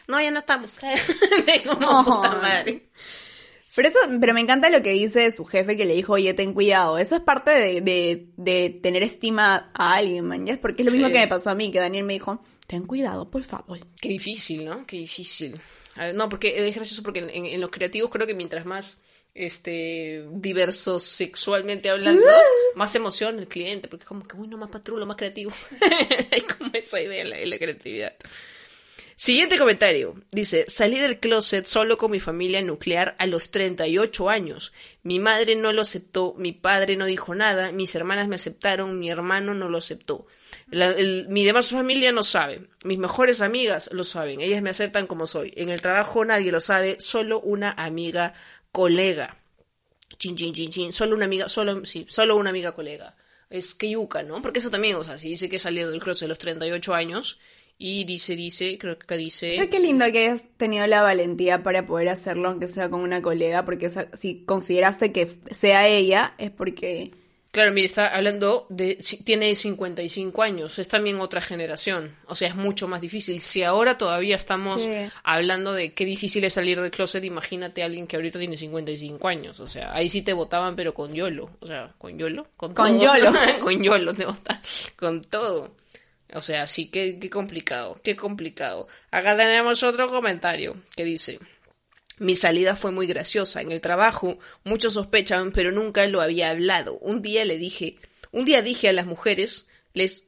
No, 0.07 0.19
ya 0.19 0.31
no 0.31 0.39
estamos. 0.39 0.73
Como 1.67 2.03
puta 2.05 2.31
madre. 2.41 2.87
Pero 3.75 3.87
eso, 3.87 3.99
pero 4.19 4.33
me 4.33 4.41
encanta 4.41 4.69
lo 4.69 4.81
que 4.81 4.91
dice 4.91 5.31
su 5.31 5.45
jefe 5.45 5.77
que 5.77 5.85
le 5.85 5.93
dijo, 5.95 6.13
oye, 6.13 6.33
ten 6.33 6.53
cuidado. 6.53 6.97
Eso 6.97 7.15
es 7.15 7.21
parte 7.21 7.51
de, 7.51 7.81
de, 7.81 8.27
de 8.37 8.69
tener 8.81 9.01
estima 9.03 9.71
a 9.73 9.95
alguien, 9.95 10.25
man. 10.25 10.45
Porque 10.61 10.81
es 10.83 10.85
lo 10.85 10.91
mismo 10.91 11.07
Sí. 11.07 11.13
que 11.13 11.19
me 11.19 11.27
pasó 11.27 11.49
a 11.49 11.55
mí, 11.55 11.71
que 11.71 11.79
Daniel 11.79 12.03
me 12.03 12.13
dijo, 12.13 12.43
ten 12.67 12.85
cuidado, 12.85 13.29
por 13.31 13.43
favor. 13.43 13.79
Qué 14.01 14.09
difícil, 14.09 14.65
¿no? 14.65 14.85
Qué 14.85 14.97
difícil. 14.97 15.59
A 15.95 16.05
ver, 16.05 16.15
no, 16.15 16.27
porque 16.29 16.67
es 16.67 16.75
gracioso 16.75 17.01
porque 17.03 17.19
en, 17.19 17.29
en- 17.29 17.45
en 17.45 17.61
los 17.61 17.69
creativos 17.69 18.09
creo 18.09 18.27
que 18.27 18.33
mientras 18.33 18.65
más 18.65 19.01
este 19.33 20.25
diversos 20.31 21.03
sexualmente 21.03 21.89
hablando, 21.89 22.25
más 22.75 22.93
emoción 22.95 23.39
el 23.39 23.47
cliente, 23.47 23.87
porque 23.87 24.05
como 24.05 24.23
que, 24.23 24.35
uy, 24.35 24.47
no, 24.49 24.57
más 24.57 24.69
patrulo, 24.69 25.05
más 25.05 25.15
creativo. 25.17 25.51
Hay 26.31 26.41
como 26.41 26.69
esa 26.73 26.99
idea 27.01 27.21
en 27.21 27.29
la, 27.29 27.39
en 27.39 27.49
la 27.49 27.57
creatividad. 27.57 28.13
Siguiente 29.21 29.59
comentario. 29.59 30.15
Dice, 30.31 30.65
salí 30.67 30.97
del 30.97 31.19
closet 31.19 31.65
solo 31.65 31.95
con 31.95 32.09
mi 32.09 32.19
familia 32.19 32.59
nuclear 32.63 33.15
a 33.19 33.27
los 33.27 33.51
38 33.51 34.31
años. 34.31 34.73
Mi 35.03 35.19
madre 35.19 35.55
no 35.55 35.71
lo 35.73 35.83
aceptó, 35.83 36.33
mi 36.39 36.53
padre 36.53 36.95
no 36.95 37.05
dijo 37.05 37.35
nada, 37.35 37.71
mis 37.71 37.93
hermanas 37.93 38.27
me 38.27 38.33
aceptaron, 38.33 38.97
mi 38.99 39.11
hermano 39.11 39.53
no 39.53 39.69
lo 39.69 39.77
aceptó. 39.77 40.25
Mi 40.71 41.45
demás 41.45 41.69
familia 41.69 42.11
no 42.11 42.23
sabe. 42.23 42.67
Mis 42.83 42.97
mejores 42.97 43.41
amigas 43.41 43.91
lo 43.91 44.05
saben. 44.05 44.41
Ellas 44.41 44.63
me 44.63 44.71
aceptan 44.71 45.05
como 45.05 45.27
soy. 45.27 45.53
En 45.55 45.69
el 45.69 45.81
trabajo 45.81 46.25
nadie 46.25 46.51
lo 46.51 46.59
sabe, 46.59 46.99
solo 46.99 47.39
una 47.41 47.73
amiga 47.73 48.33
colega. 48.71 49.37
Chin, 50.17 50.35
chin, 50.35 50.51
chin, 50.51 50.71
chin. 50.71 50.91
Solo 50.91 51.15
una 51.15 51.25
amiga, 51.25 51.47
solo, 51.47 51.85
sí, 51.85 52.07
solo 52.09 52.37
una 52.37 52.49
amiga 52.49 52.71
colega. 52.71 53.15
Es 53.51 53.75
que 53.75 53.87
yuca, 53.87 54.23
¿no? 54.23 54.41
Porque 54.41 54.57
eso 54.57 54.71
también, 54.71 54.95
o 54.95 55.03
sea, 55.03 55.19
si 55.19 55.29
dice 55.29 55.47
que 55.47 55.59
salió 55.59 55.91
del 55.91 56.01
closet 56.01 56.25
a 56.25 56.29
los 56.29 56.39
38 56.39 56.95
años 56.95 57.39
y 57.83 58.03
dice, 58.03 58.35
dice, 58.35 58.77
creo 58.77 58.99
que 58.99 59.17
dice... 59.17 59.55
Pero 59.57 59.69
qué 59.71 59.79
lindo 59.79 60.05
que 60.11 60.25
hayas 60.25 60.43
tenido 60.57 60.85
la 60.85 61.01
valentía 61.01 61.63
para 61.63 61.87
poder 61.87 62.09
hacerlo, 62.09 62.49
aunque 62.49 62.67
sea 62.69 62.89
con 62.89 63.01
una 63.01 63.21
colega, 63.23 63.65
porque 63.65 63.87
esa- 63.87 64.07
si 64.15 64.43
consideraste 64.45 65.11
que 65.11 65.27
sea 65.49 65.87
ella, 65.87 66.35
es 66.37 66.51
porque... 66.51 67.11
Claro, 67.51 67.71
mire, 67.73 67.87
está 67.87 68.15
hablando 68.15 68.65
de... 68.69 68.97
Tiene 69.25 69.53
55 69.55 70.41
años, 70.41 70.79
es 70.79 70.87
también 70.87 71.19
otra 71.19 71.41
generación. 71.41 72.15
O 72.27 72.35
sea, 72.35 72.47
es 72.47 72.55
mucho 72.55 72.87
más 72.87 73.01
difícil. 73.01 73.41
Si 73.41 73.61
ahora 73.63 73.97
todavía 73.97 74.35
estamos 74.37 74.83
Sí. 74.83 74.89
hablando 75.23 75.73
de 75.73 75.91
qué 75.93 76.05
difícil 76.05 76.43
es 76.45 76.53
salir 76.53 76.79
del 76.79 76.91
closet, 76.91 77.23
imagínate 77.25 77.81
a 77.81 77.87
alguien 77.87 78.07
que 78.07 78.15
ahorita 78.15 78.39
tiene 78.39 78.55
55 78.55 79.27
años. 79.27 79.59
O 79.59 79.67
sea, 79.67 79.91
ahí 79.93 80.07
sí 80.07 80.21
te 80.21 80.31
votaban, 80.31 80.77
pero 80.77 80.93
con 80.93 81.13
YOLO. 81.13 81.49
O 81.59 81.65
sea, 81.65 81.93
¿con 81.97 82.17
YOLO? 82.17 82.47
Con, 82.55 82.73
Con 82.73 82.97
todo. 82.99 83.17
YOLO. 83.17 83.33
con 83.61 83.83
YOLO 83.83 84.13
te 84.13 84.25
votan. 84.25 84.61
Con 84.95 85.21
todo. 85.21 85.75
O 86.33 86.41
sea, 86.41 86.67
sí, 86.67 86.87
qué, 86.87 87.19
qué 87.19 87.29
complicado, 87.29 87.99
qué 88.03 88.15
complicado. 88.15 88.87
Acá 89.11 89.35
tenemos 89.37 89.83
otro 89.83 90.09
comentario 90.09 90.81
que 90.95 91.03
dice... 91.03 91.39
Mi 92.19 92.35
salida 92.35 92.75
fue 92.75 92.91
muy 92.91 93.07
graciosa. 93.07 93.61
En 93.61 93.71
el 93.71 93.81
trabajo, 93.81 94.37
muchos 94.63 94.93
sospechaban, 94.93 95.51
pero 95.51 95.71
nunca 95.71 96.05
lo 96.05 96.21
había 96.21 96.51
hablado. 96.51 96.99
Un 96.99 97.23
día 97.23 97.45
le 97.45 97.57
dije, 97.57 97.97
un 98.31 98.45
día 98.45 98.61
dije 98.61 98.89
a 98.89 98.93
las 98.93 99.07
mujeres, 99.07 99.69
les, 99.93 100.27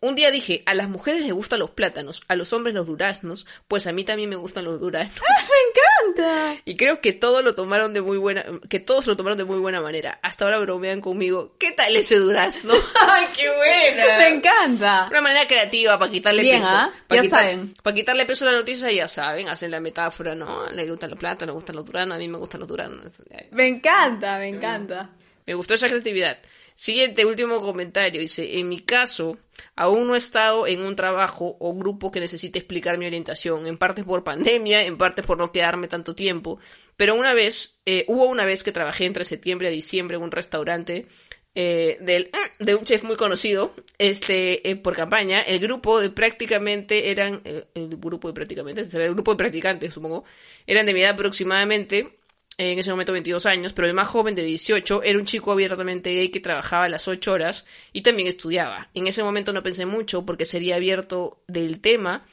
Un 0.00 0.14
día 0.14 0.30
dije, 0.30 0.62
a 0.64 0.74
las 0.74 0.88
mujeres 0.88 1.22
les 1.22 1.32
gustan 1.32 1.58
los 1.58 1.70
plátanos, 1.70 2.22
a 2.28 2.34
los 2.34 2.52
hombres 2.52 2.74
los 2.74 2.86
duraznos, 2.86 3.46
pues 3.68 3.86
a 3.86 3.92
mí 3.92 4.04
también 4.04 4.30
me 4.30 4.36
gustan 4.36 4.64
los 4.64 4.80
duraznos. 4.80 5.20
¡Me 5.28 6.14
encanta! 6.14 6.62
Y 6.64 6.76
creo 6.76 7.00
que 7.00 7.12
todos 7.12 7.44
lo 7.44 7.54
tomaron 7.54 7.92
de 7.92 8.00
muy 8.00 8.16
buena, 8.16 8.44
que 8.68 8.80
todos 8.80 9.06
lo 9.06 9.16
tomaron 9.16 9.36
de 9.36 9.44
muy 9.44 9.58
buena 9.58 9.80
manera. 9.80 10.18
Hasta 10.22 10.44
ahora 10.44 10.58
bromean 10.58 11.00
conmigo, 11.00 11.54
¿qué 11.58 11.72
tal 11.72 11.94
ese 11.94 12.16
durazno? 12.16 12.72
¡Ay, 13.08 13.26
qué 13.36 13.48
buena! 13.54 14.04
¡Me 14.18 14.28
encanta! 14.28 15.08
Una 15.10 15.20
manera 15.20 15.46
creativa 15.46 15.98
para 15.98 16.10
quitarle 16.10 16.42
Bien, 16.42 16.60
peso. 16.60 16.70
¿ah? 16.72 16.92
Para 17.06 17.22
Ya 17.22 17.28
saben. 17.30 17.74
Para 17.82 17.94
quitarle 17.94 18.24
peso 18.24 18.46
a 18.48 18.52
la 18.52 18.58
noticia, 18.58 18.90
ya 18.90 19.08
saben, 19.08 19.48
hacen 19.48 19.70
la 19.70 19.80
metáfora, 19.80 20.34
¿no? 20.34 20.66
Le 20.70 20.88
gustan 20.88 21.10
los 21.10 21.18
plátanos, 21.18 21.52
le 21.52 21.56
gustan 21.56 21.76
los 21.76 21.84
duranos, 21.84 22.16
a 22.16 22.18
mí 22.18 22.28
me 22.28 22.38
gustan 22.38 22.60
los 22.60 22.68
duranos. 22.68 23.04
Me 23.50 23.68
encanta, 23.68 24.38
me 24.38 24.48
encanta. 24.48 25.10
Me 25.46 25.54
gustó 25.54 25.74
esa 25.74 25.88
creatividad. 25.88 26.38
Siguiente, 26.80 27.26
último 27.26 27.60
comentario. 27.60 28.22
Dice, 28.22 28.58
en 28.58 28.70
mi 28.70 28.80
caso, 28.80 29.36
aún 29.76 30.06
no 30.06 30.14
he 30.14 30.18
estado 30.18 30.66
en 30.66 30.80
un 30.80 30.96
trabajo 30.96 31.58
o 31.60 31.74
grupo 31.74 32.10
que 32.10 32.20
necesite 32.20 32.58
explicar 32.58 32.96
mi 32.96 33.04
orientación, 33.04 33.66
en 33.66 33.76
parte 33.76 34.02
por 34.02 34.24
pandemia, 34.24 34.86
en 34.86 34.96
parte 34.96 35.22
por 35.22 35.36
no 35.36 35.52
quedarme 35.52 35.88
tanto 35.88 36.14
tiempo. 36.14 36.58
Pero 36.96 37.16
una 37.16 37.34
vez, 37.34 37.82
eh, 37.84 38.06
hubo 38.08 38.24
una 38.24 38.46
vez 38.46 38.64
que 38.64 38.72
trabajé 38.72 39.04
entre 39.04 39.26
septiembre 39.26 39.68
a 39.68 39.70
diciembre 39.70 40.16
en 40.16 40.22
un 40.22 40.30
restaurante 40.30 41.06
eh, 41.54 41.98
del, 42.00 42.30
de 42.60 42.74
un 42.74 42.84
chef 42.84 43.02
muy 43.02 43.16
conocido, 43.16 43.74
este, 43.98 44.70
eh, 44.70 44.76
por 44.76 44.96
campaña. 44.96 45.42
El 45.42 45.58
grupo 45.58 46.00
de 46.00 46.08
prácticamente 46.08 47.10
eran, 47.10 47.42
eh, 47.44 47.66
el 47.74 47.98
grupo 47.98 48.28
de 48.28 48.32
prácticamente, 48.32 48.80
el 48.80 49.12
grupo 49.12 49.32
de 49.32 49.36
practicantes, 49.36 49.92
supongo, 49.92 50.24
eran 50.66 50.86
de 50.86 50.94
mi 50.94 51.02
edad 51.02 51.10
aproximadamente 51.10 52.19
en 52.60 52.78
ese 52.78 52.90
momento 52.90 53.12
22 53.12 53.46
años, 53.46 53.72
pero 53.72 53.88
el 53.88 53.94
más 53.94 54.08
joven 54.08 54.34
de 54.34 54.42
18 54.42 55.02
era 55.02 55.18
un 55.18 55.24
chico 55.24 55.52
abiertamente 55.52 56.14
gay 56.14 56.28
que 56.28 56.40
trabajaba 56.40 56.88
las 56.88 57.08
8 57.08 57.32
horas 57.32 57.64
y 57.92 58.02
también 58.02 58.28
estudiaba. 58.28 58.90
En 58.92 59.06
ese 59.06 59.22
momento 59.22 59.52
no 59.52 59.62
pensé 59.62 59.86
mucho 59.86 60.26
porque 60.26 60.44
sería 60.44 60.76
abierto 60.76 61.42
del 61.48 61.80
tema, 61.80 62.26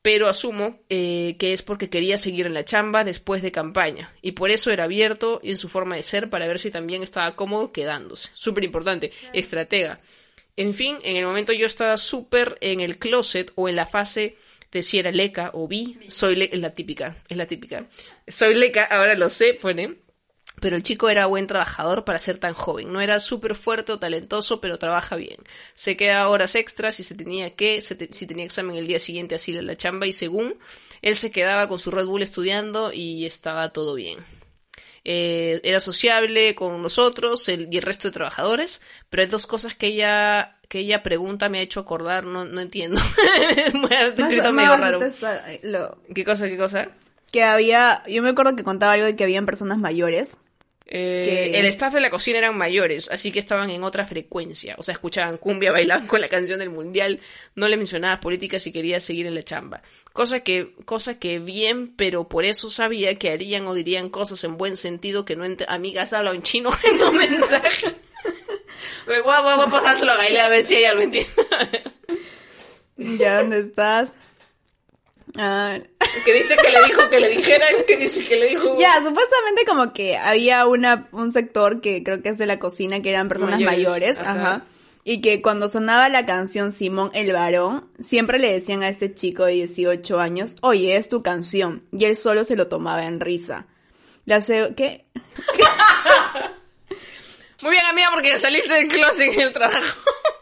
pero 0.00 0.28
asumo 0.28 0.80
eh, 0.88 1.36
que 1.38 1.52
es 1.52 1.62
porque 1.62 1.90
quería 1.90 2.16
seguir 2.16 2.46
en 2.46 2.54
la 2.54 2.64
chamba 2.64 3.04
después 3.04 3.42
de 3.42 3.52
campaña 3.52 4.14
y 4.22 4.32
por 4.32 4.50
eso 4.50 4.70
era 4.70 4.84
abierto 4.84 5.40
en 5.42 5.56
su 5.56 5.68
forma 5.68 5.96
de 5.96 6.02
ser 6.02 6.30
para 6.30 6.46
ver 6.46 6.58
si 6.58 6.70
también 6.70 7.02
estaba 7.02 7.36
cómodo 7.36 7.70
quedándose. 7.70 8.30
Súper 8.32 8.64
importante, 8.64 9.12
estratega. 9.34 10.00
En 10.56 10.72
fin, 10.72 10.96
en 11.02 11.16
el 11.16 11.26
momento 11.26 11.52
yo 11.52 11.66
estaba 11.66 11.98
súper 11.98 12.56
en 12.60 12.80
el 12.80 12.98
closet 12.98 13.52
o 13.54 13.68
en 13.68 13.76
la 13.76 13.86
fase 13.86 14.36
de 14.74 14.82
si 14.82 14.98
era 14.98 15.10
leca 15.10 15.50
o 15.54 15.66
bi. 15.66 15.98
Soy 16.08 16.36
le 16.36 16.50
es 16.52 16.58
la 16.58 16.74
típica, 16.74 17.16
es 17.30 17.36
la 17.38 17.46
típica. 17.46 17.86
Soy 18.28 18.54
leca, 18.54 18.84
ahora 18.84 19.14
lo 19.14 19.30
sé, 19.30 19.54
pone. 19.54 20.02
Pero 20.60 20.76
el 20.76 20.82
chico 20.82 21.08
era 21.08 21.26
buen 21.26 21.46
trabajador 21.48 22.04
para 22.04 22.18
ser 22.18 22.38
tan 22.38 22.54
joven. 22.54 22.92
No 22.92 23.00
era 23.00 23.18
súper 23.18 23.54
fuerte 23.56 23.90
o 23.92 23.98
talentoso, 23.98 24.60
pero 24.60 24.78
trabaja 24.78 25.16
bien. 25.16 25.36
Se 25.74 25.96
queda 25.96 26.28
horas 26.28 26.54
extras 26.54 26.94
si 26.94 27.02
se 27.02 27.14
tenía 27.16 27.54
que, 27.56 27.80
se 27.80 27.96
si 28.12 28.26
tenía 28.26 28.44
examen 28.44 28.76
el 28.76 28.86
día 28.86 29.00
siguiente 29.00 29.34
así 29.34 29.52
la 29.52 29.76
chamba 29.76 30.06
y 30.06 30.12
según 30.12 30.56
él 31.02 31.16
se 31.16 31.30
quedaba 31.32 31.68
con 31.68 31.78
su 31.78 31.90
Red 31.90 32.06
Bull 32.06 32.22
estudiando 32.22 32.92
y 32.92 33.26
estaba 33.26 33.72
todo 33.72 33.94
bien. 33.94 34.18
Eh, 35.04 35.60
era 35.64 35.80
sociable 35.80 36.54
con 36.54 36.80
nosotros 36.82 37.48
el- 37.48 37.68
y 37.72 37.76
el 37.76 37.82
resto 37.82 38.08
de 38.08 38.12
trabajadores, 38.12 38.80
pero 39.10 39.22
hay 39.22 39.28
dos 39.28 39.46
cosas 39.46 39.74
que 39.74 39.88
ella 39.88 40.53
que 40.68 40.78
ella 40.80 41.02
pregunta 41.02 41.48
me 41.48 41.58
ha 41.58 41.62
hecho 41.62 41.80
acordar, 41.80 42.24
no, 42.24 42.44
no 42.44 42.60
entiendo. 42.60 43.00
Escrito 44.16 44.52
medio 44.52 44.76
raro. 44.76 44.98
lo- 45.62 45.98
¿Qué 46.14 46.24
cosa, 46.24 46.48
qué 46.48 46.56
cosa? 46.56 46.88
que 47.30 47.42
había, 47.42 48.04
yo 48.06 48.22
me 48.22 48.28
acuerdo 48.30 48.54
que 48.54 48.62
contaba 48.62 48.92
algo 48.92 49.06
de 49.06 49.16
que 49.16 49.24
habían 49.24 49.44
personas 49.44 49.76
mayores. 49.78 50.36
Eh, 50.86 51.48
Que- 51.52 51.58
El 51.58 51.66
staff 51.66 51.92
de 51.92 52.00
la 52.00 52.10
cocina 52.10 52.38
eran 52.38 52.56
mayores, 52.56 53.10
así 53.10 53.32
que 53.32 53.40
estaban 53.40 53.70
en 53.70 53.82
otra 53.82 54.06
frecuencia. 54.06 54.76
O 54.78 54.84
sea, 54.84 54.92
escuchaban 54.92 55.38
cumbia, 55.38 55.72
bailaban 55.72 56.06
con 56.06 56.20
la 56.20 56.28
canción 56.28 56.60
del 56.60 56.70
mundial, 56.70 57.18
no 57.56 57.66
le 57.66 57.76
mencionaba 57.76 58.20
política 58.20 58.60
si 58.60 58.70
quería 58.70 59.00
seguir 59.00 59.26
en 59.26 59.34
la 59.34 59.42
chamba. 59.42 59.82
Cosa 60.12 60.40
que, 60.40 60.74
cosa 60.84 61.18
que 61.18 61.40
bien, 61.40 61.92
pero 61.96 62.28
por 62.28 62.44
eso 62.44 62.70
sabía 62.70 63.18
que 63.18 63.30
harían 63.32 63.66
o 63.66 63.74
dirían 63.74 64.10
cosas 64.10 64.44
en 64.44 64.56
buen 64.56 64.76
sentido 64.76 65.24
que 65.24 65.34
no 65.34 65.44
Amigas, 65.66 66.12
habla 66.12 66.30
en 66.32 66.42
chino 66.42 66.70
en 66.88 66.98
tu 66.98 67.10
mensaje. 67.12 67.96
Voy 69.06 69.16
a, 69.16 69.40
voy 69.42 69.64
a 69.66 69.70
pasárselo 69.70 70.12
a 70.12 70.16
Gaile 70.16 70.40
a 70.40 70.48
ver 70.48 70.64
si 70.64 70.76
ella 70.76 70.94
lo 70.94 71.02
entiende. 71.02 71.30
¿Ya 72.96 73.38
dónde 73.40 73.60
estás? 73.60 74.12
Ah, 75.36 75.78
que 76.24 76.32
dice 76.32 76.56
que 76.56 76.70
le 76.70 76.84
dijo 76.86 77.10
que 77.10 77.18
le 77.18 77.28
dijeran, 77.28 77.74
que 77.88 77.96
dice 77.96 78.24
que 78.24 78.36
le 78.36 78.46
dijo... 78.50 78.76
ya, 78.78 79.02
supuestamente 79.04 79.64
como 79.66 79.92
que 79.92 80.16
había 80.16 80.64
una, 80.66 81.08
un 81.10 81.32
sector 81.32 81.80
que 81.80 82.04
creo 82.04 82.22
que 82.22 82.28
es 82.28 82.38
de 82.38 82.46
la 82.46 82.60
cocina, 82.60 83.02
que 83.02 83.10
eran 83.10 83.28
personas 83.28 83.58
Mayores, 83.60 84.18
mayores, 84.18 84.20
ajá. 84.20 84.62
Y 85.02 85.20
que 85.20 85.42
cuando 85.42 85.68
sonaba 85.68 86.08
la 86.08 86.24
canción 86.24 86.70
Simón 86.72 87.10
el 87.14 87.32
varón, 87.32 87.90
siempre 88.00 88.38
le 88.38 88.52
decían 88.52 88.82
a 88.84 88.88
este 88.88 89.12
chico 89.12 89.44
de 89.44 89.52
18 89.54 90.20
años, 90.20 90.56
oye, 90.62 90.96
es 90.96 91.08
tu 91.08 91.20
canción. 91.22 91.82
Y 91.92 92.04
él 92.04 92.16
solo 92.16 92.44
se 92.44 92.54
lo 92.56 92.68
tomaba 92.68 93.04
en 93.04 93.18
risa. 93.20 93.66
La 94.24 94.40
se- 94.40 94.72
¿Qué? 94.76 95.04
Muy 97.64 97.72
bien, 97.72 97.86
amiga, 97.86 98.10
porque 98.12 98.38
saliste 98.38 98.74
del 98.74 98.88
closet 98.88 99.32
en 99.32 99.40
el 99.40 99.52
trabajo. 99.54 99.80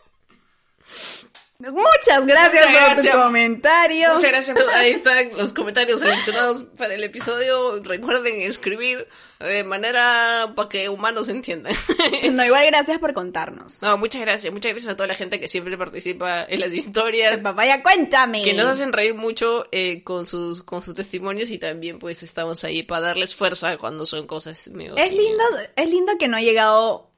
Muchas 1.71 2.27
gracias 2.27 2.53
Muchas 2.53 2.65
por 2.65 2.73
gracias. 2.73 3.15
tu 3.15 3.21
comentario. 3.21 4.15
Muchas 4.15 4.31
gracias. 4.33 4.59
Ahí 4.75 4.91
están 4.91 5.37
los 5.37 5.53
comentarios 5.53 6.01
seleccionados 6.01 6.65
para 6.77 6.95
el 6.95 7.05
episodio. 7.05 7.81
Recuerden 7.85 8.41
escribir 8.41 9.07
de 9.39 9.63
manera 9.63 10.53
para 10.57 10.69
que 10.69 10.89
humanos 10.89 11.29
entiendan. 11.29 11.75
No, 12.33 12.45
igual 12.45 12.67
gracias 12.67 12.99
por 12.99 13.13
contarnos. 13.13 13.81
No, 13.83 13.97
muchas 13.99 14.23
gracias. 14.23 14.53
Muchas 14.53 14.73
gracias 14.73 14.93
a 14.93 14.97
toda 14.97 15.07
la 15.07 15.15
gente 15.15 15.39
que 15.39 15.47
siempre 15.47 15.77
participa 15.79 16.45
en 16.49 16.61
las 16.61 16.73
historias. 16.73 17.41
Papaya, 17.41 17.83
cuéntame. 17.83 18.43
Que 18.43 18.55
nos 18.55 18.67
hacen 18.67 18.93
reír 18.93 19.15
mucho 19.15 19.67
eh, 19.71 20.03
con 20.03 20.27
sus 20.27 20.63
con 20.63 20.83
sus 20.83 20.95
testimonios 20.95 21.51
y 21.51 21.59
también 21.59 21.99
pues 21.99 22.23
estamos 22.23 22.65
ahí 22.65 22.83
para 22.83 23.03
darles 23.03 23.37
fuerza 23.37 23.77
cuando 23.77 24.07
son 24.07 24.27
cosas 24.27 24.59
Es 24.67 24.73
lindo, 25.13 25.45
es 25.77 25.89
lindo 25.89 26.13
que 26.19 26.27
no 26.27 26.39
ha 26.39 26.41
llegado 26.41 27.12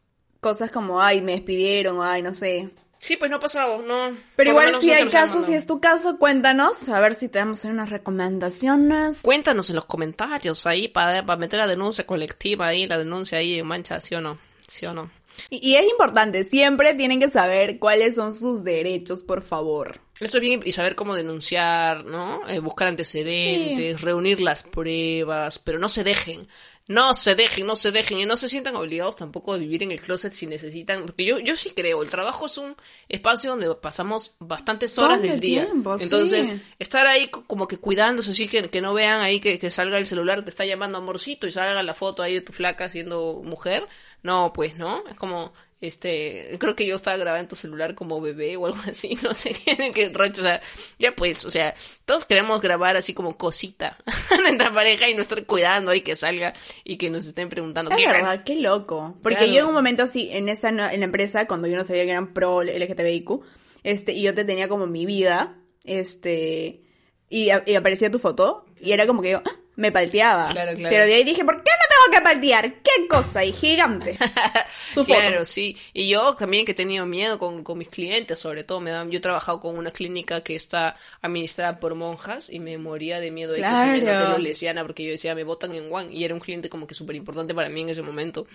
cosas 0.45 0.71
como, 0.71 1.01
ay, 1.01 1.23
me 1.23 1.33
despidieron, 1.33 2.03
ay, 2.03 2.21
no 2.21 2.35
sé. 2.35 2.69
Sí, 2.99 3.17
pues 3.17 3.31
no 3.31 3.39
ha 3.39 3.41
pasado, 3.41 3.81
no. 3.81 4.15
Pero 4.37 4.51
igual 4.51 4.79
si 4.79 4.91
hay 4.91 5.09
casos, 5.09 5.47
si 5.47 5.55
es 5.55 5.67
tu 5.67 5.81
caso, 5.81 6.19
cuéntanos, 6.19 6.87
a 6.91 7.01
ver 7.01 7.15
si 7.15 7.31
te 7.31 7.39
damos 7.39 7.65
unas 7.65 7.89
recomendaciones. 7.89 9.23
Cuéntanos 9.23 9.71
en 9.71 9.77
los 9.77 9.87
comentarios 9.87 10.67
ahí 10.67 10.89
para, 10.89 11.25
para 11.25 11.39
meter 11.39 11.61
la 11.61 11.67
denuncia 11.67 12.05
colectiva 12.05 12.67
ahí, 12.67 12.87
la 12.87 12.99
denuncia 12.99 13.39
ahí 13.39 13.59
en 13.59 13.67
mancha, 13.67 14.01
¿sí 14.01 14.15
o 14.17 14.21
no? 14.21 14.39
¿Sí 14.69 14.85
o 14.85 14.93
no? 14.93 15.11
Y, 15.49 15.71
y 15.71 15.77
es 15.77 15.85
importante, 15.91 16.45
siempre 16.45 16.95
tienen 16.95 17.21
que 17.21 17.31
saber 17.31 17.79
cuáles 17.79 18.15
son 18.15 18.35
sus 18.35 18.65
derechos, 18.65 19.23
por 19.23 19.41
favor. 19.41 20.01
Eso 20.21 20.37
es 20.37 20.41
bien, 20.43 20.61
y 20.63 20.73
saber 20.73 20.95
cómo 20.95 21.15
denunciar, 21.15 22.05
¿no? 22.05 22.47
Eh, 22.49 22.59
buscar 22.61 22.89
antecedentes, 22.89 24.03
reunir 24.03 24.41
las 24.41 24.63
pruebas, 24.63 25.59
pero 25.59 25.79
no 25.79 25.89
se 25.89 26.05
dejen. 26.05 26.49
No 26.87 27.14
se 27.14 27.35
dejen, 27.35 27.64
no 27.66 27.76
se 27.76 27.93
dejen 27.93 28.18
y 28.18 28.26
no 28.26 28.37
se 28.37 28.47
sientan 28.47 28.76
obligados 28.76 29.16
tampoco 29.16 29.55
a 29.55 29.57
vivir 29.57 29.82
en 29.82 29.91
el 29.93 30.03
closet 30.03 30.35
si 30.35 30.47
necesitan, 30.47 31.07
porque 31.07 31.24
yo, 31.24 31.39
yo 31.39 31.57
sí 31.57 31.70
creo, 31.70 32.03
el 32.03 32.11
trabajo 32.11 32.45
es 32.45 32.59
un 32.59 32.76
espacio 33.09 33.51
donde 33.51 33.74
pasamos 33.76 34.37
bastantes 34.39 34.99
horas 34.99 35.22
del 35.22 35.30
el 35.32 35.41
día. 35.41 35.64
tiempo, 35.64 35.97
Entonces, 35.99 36.49
sí. 36.49 36.61
estar 36.78 37.07
ahí 37.07 37.28
co- 37.28 37.45
como 37.47 37.66
que 37.66 37.78
cuidándose, 37.78 38.32
así 38.32 38.49
que, 38.49 38.68
que 38.68 38.82
no 38.82 38.93
vean 38.93 39.22
ahí 39.22 39.41
que, 39.41 39.59
que 39.59 39.70
salga 39.70 39.97
el 39.97 40.07
celular, 40.07 40.45
te 40.45 40.51
está 40.51 40.66
llamando 40.66 40.99
amorcito 40.99 41.47
y 41.47 41.53
salga 41.53 41.82
la 41.82 41.95
foto 41.95 42.22
ahí 42.22 42.35
de 42.35 42.41
tu 42.43 42.53
flaca 42.53 42.91
siendo 42.91 43.41
mujer. 43.43 43.89
No, 44.22 44.53
pues, 44.55 44.76
¿no? 44.76 45.05
Es 45.11 45.16
como, 45.18 45.55
este, 45.87 46.57
creo 46.59 46.74
que 46.74 46.87
yo 46.87 46.97
estaba 46.97 47.16
grabando 47.16 47.43
en 47.43 47.49
tu 47.49 47.57
celular 47.57 47.95
como 47.95 48.20
bebé 48.20 48.57
o 48.57 48.66
algo 48.66 48.78
así, 48.91 49.18
no 49.22 49.35
sé 49.35 49.53
qué, 49.53 50.11
rollo, 50.12 50.32
o 50.32 50.43
sea, 50.43 50.61
ya 50.99 51.14
pues, 51.14 51.45
o 51.45 51.51
sea, 51.51 51.74
todos 52.05 52.24
queremos 52.24 52.61
grabar 52.61 52.97
así 52.97 53.14
como 53.14 53.37
cosita 53.37 53.97
a 54.30 54.41
nuestra 54.41 54.72
pareja 54.72 55.09
y 55.09 55.14
no 55.14 55.22
estar 55.22 55.45
cuidando 55.47 55.91
ahí 55.91 56.01
que 56.01 56.16
salga 56.16 56.53
y 56.85 56.97
que 56.97 57.11
nos 57.11 57.26
estén 57.26 57.49
preguntando 57.49 57.91
qué 57.97 58.07
verdad, 58.07 58.45
qué 58.45 58.57
loco. 58.57 59.16
Porque 59.22 59.39
Claro. 59.39 59.53
yo 59.53 59.61
en 59.61 59.66
un 59.66 59.74
momento 59.74 60.03
así, 60.05 60.28
en 60.32 60.49
esa 60.49 60.68
en 60.68 60.76
la 60.76 60.93
empresa, 60.93 61.47
cuando 61.47 61.68
yo 61.68 61.76
no 61.76 61.85
sabía 61.85 62.05
que 62.05 62.11
eran 62.11 62.32
pro 62.32 62.62
LGTBIQ, 62.62 63.43
este, 63.82 64.12
y 64.12 64.22
yo 64.22 64.35
te 64.35 64.45
tenía 64.45 64.68
como 64.68 64.87
mi 64.87 65.07
vida, 65.07 65.57
este, 65.85 66.82
y, 67.28 67.49
y 67.66 67.74
aparecía 67.74 68.11
tu 68.11 68.18
foto, 68.18 68.64
y 68.80 68.93
era 68.93 69.07
como 69.07 69.22
que 69.22 69.32
yo, 69.32 69.43
¡ah! 69.45 69.57
me 69.76 69.93
palteaba. 69.93 70.51
Claro, 70.51 70.76
claro. 70.76 70.91
Pero 70.91 71.05
de 71.05 71.14
ahí 71.14 71.24
dije, 71.24 71.45
¿por 71.45 71.62
qué 71.62 71.70
no 71.70 71.87
tengo 71.89 71.94
que 72.13 72.21
paltear? 72.21 72.75
¿Qué 72.83 73.07
cosa? 73.09 73.45
Y 73.45 73.53
gigante. 73.53 74.17
Su 74.95 75.05
foto. 75.05 75.19
Claro, 75.19 75.45
sí. 75.45 75.77
Y 75.93 76.09
yo 76.09 76.35
también 76.35 76.65
que 76.65 76.73
he 76.73 76.75
tenido 76.75 77.07
miedo 77.07 77.39
con, 77.39 77.63
con 77.65 77.79
mis 77.79 77.89
clientes, 77.89 78.39
sobre 78.39 78.65
todo 78.65 78.81
me 78.81 78.91
dan, 78.91 79.11
yo 79.11 79.19
he 79.19 79.23
trabajado 79.23 79.61
con 79.61 79.77
una 79.77 79.91
clínica 79.91 80.43
que 80.43 80.55
está 80.55 80.97
administrada 81.23 81.79
por 81.81 81.95
monjas 81.95 82.51
y 82.51 82.61
me 82.61 82.79
moría 82.79 83.21
de 83.21 83.31
miedo 83.31 83.53
de 83.53 83.61
que 83.63 83.69
se 83.77 83.87
me 83.87 84.01
Claro. 84.01 84.29
note 84.31 84.43
lesbiana 84.43 84.83
porque 84.83 85.05
yo 85.05 85.11
decía, 85.11 85.35
me 85.35 85.45
votan 85.45 85.75
en 85.75 85.93
one 85.93 86.13
y 86.13 86.25
era 86.25 86.35
un 86.35 86.41
cliente 86.41 86.69
como 86.69 86.87
que 86.87 86.95
súper 86.95 87.17
importante 87.17 87.55
para 87.55 87.69
mí 87.69 87.81
en 87.83 87.89
ese 87.91 88.03
momento. 88.03 88.47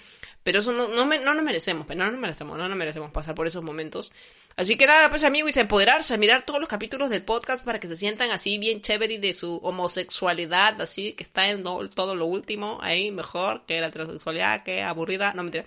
Pero 0.43 0.60
eso 0.60 0.72
no, 0.72 0.88
no, 0.88 1.06
me- 1.06 1.20
no 1.20 1.34
nos 1.34 1.43
merecemos, 1.43 1.86
pues, 1.86 1.97
no 1.97 2.10
nos 2.10 2.20
merecemos, 2.20 2.58
no 2.58 2.68
nos 2.68 2.78
merecemos 2.78 3.12
pasar 3.12 3.36
por 3.36 3.45
esos 3.47 3.64
momentos. 3.64 4.12
Así 4.56 4.78
que 4.78 4.88
nada, 4.88 5.10
pues 5.10 5.24
amigos, 5.24 5.56
empoderarse, 5.58 6.18
mirar 6.18 6.43
todos 6.43 6.60
los 6.60 6.68
capítulos 6.70 7.10
del 7.10 7.22
podcast 7.24 7.64
para 7.64 7.80
que 7.80 7.88
se 7.88 7.95
sientan 7.95 8.32
así 8.32 8.58
bien 8.58 8.82
chévere 8.82 9.18
de 9.20 9.32
su 9.34 9.58
homosexualidad, 10.04 10.82
así 10.82 11.14
que 11.14 11.24
está 11.24 11.50
en 11.50 11.64
do- 11.64 11.88
todo 11.89 12.16
lo 12.16 12.26
último, 12.26 12.78
ahí 12.82 13.12
mejor 13.12 13.39
que 13.68 13.82
la 13.82 13.88
heterosexualidad, 13.88 14.64
que 14.64 14.82
aburrida, 14.82 15.34
no 15.34 15.44
mentira. 15.44 15.66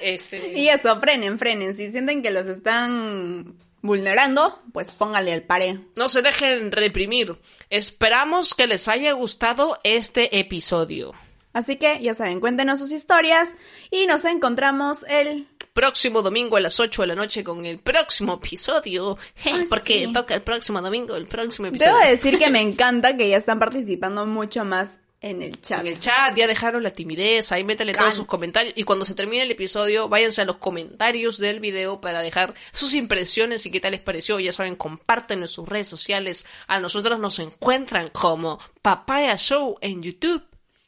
Este... 0.00 0.52
Y 0.56 0.68
eso, 0.68 0.98
frenen, 1.00 1.38
frenen. 1.38 1.74
Si 1.74 1.90
sienten 1.90 2.22
que 2.22 2.30
los 2.30 2.46
están 2.46 3.56
vulnerando, 3.84 4.62
pues 4.72 4.90
póngale 4.92 5.32
al 5.32 5.42
pared. 5.42 5.76
No 5.94 6.08
se 6.08 6.22
dejen 6.22 6.72
reprimir. 6.72 7.36
Esperamos 7.68 8.54
que 8.54 8.66
les 8.66 8.88
haya 8.88 9.12
gustado 9.12 9.78
este 9.84 10.38
episodio. 10.38 11.12
Así 11.52 11.76
que, 11.76 12.00
ya 12.02 12.14
saben, 12.14 12.40
cuéntenos 12.40 12.80
sus 12.80 12.90
historias 12.90 13.48
y 13.90 14.06
nos 14.06 14.24
encontramos 14.24 15.04
el... 15.08 15.46
Próximo 15.72 16.22
domingo 16.22 16.56
a 16.56 16.60
las 16.60 16.80
8 16.80 17.02
de 17.02 17.08
la 17.08 17.14
noche 17.14 17.44
con 17.44 17.64
el 17.64 17.78
próximo 17.78 18.34
episodio. 18.34 19.18
Ay, 19.44 19.66
porque 19.68 20.06
sí. 20.06 20.12
toca 20.12 20.34
el 20.34 20.42
próximo 20.42 20.80
domingo, 20.80 21.14
el 21.14 21.26
próximo 21.26 21.68
episodio. 21.68 21.96
Debo 21.96 22.10
decir 22.10 22.38
que 22.38 22.50
me 22.50 22.60
encanta 22.62 23.16
que 23.16 23.28
ya 23.28 23.36
están 23.36 23.58
participando 23.58 24.26
mucho 24.26 24.64
más 24.64 25.00
en 25.30 25.42
el 25.42 25.60
chat. 25.60 25.80
En 25.80 25.86
el 25.86 25.98
chat 25.98 26.34
ya 26.36 26.46
dejaron 26.46 26.82
la 26.82 26.90
timidez, 26.90 27.50
ahí 27.52 27.64
métanle 27.64 27.94
todos 27.94 28.14
sus 28.14 28.26
comentarios 28.26 28.74
y 28.76 28.84
cuando 28.84 29.04
se 29.04 29.14
termine 29.14 29.42
el 29.42 29.50
episodio 29.50 30.08
váyanse 30.08 30.42
a 30.42 30.44
los 30.44 30.58
comentarios 30.58 31.38
del 31.38 31.60
video 31.60 32.00
para 32.00 32.20
dejar 32.20 32.54
sus 32.72 32.92
impresiones 32.94 33.64
y 33.66 33.70
qué 33.70 33.80
tal 33.80 33.92
les 33.92 34.00
pareció. 34.00 34.38
Ya 34.38 34.52
saben, 34.52 34.76
comparten 34.76 35.40
en 35.42 35.48
sus 35.48 35.68
redes 35.68 35.88
sociales. 35.88 36.44
A 36.66 36.78
nosotros 36.80 37.18
nos 37.18 37.38
encuentran 37.38 38.08
como 38.08 38.58
Papaya 38.82 39.36
Show 39.36 39.76
en 39.80 40.02
YouTube, 40.02 40.42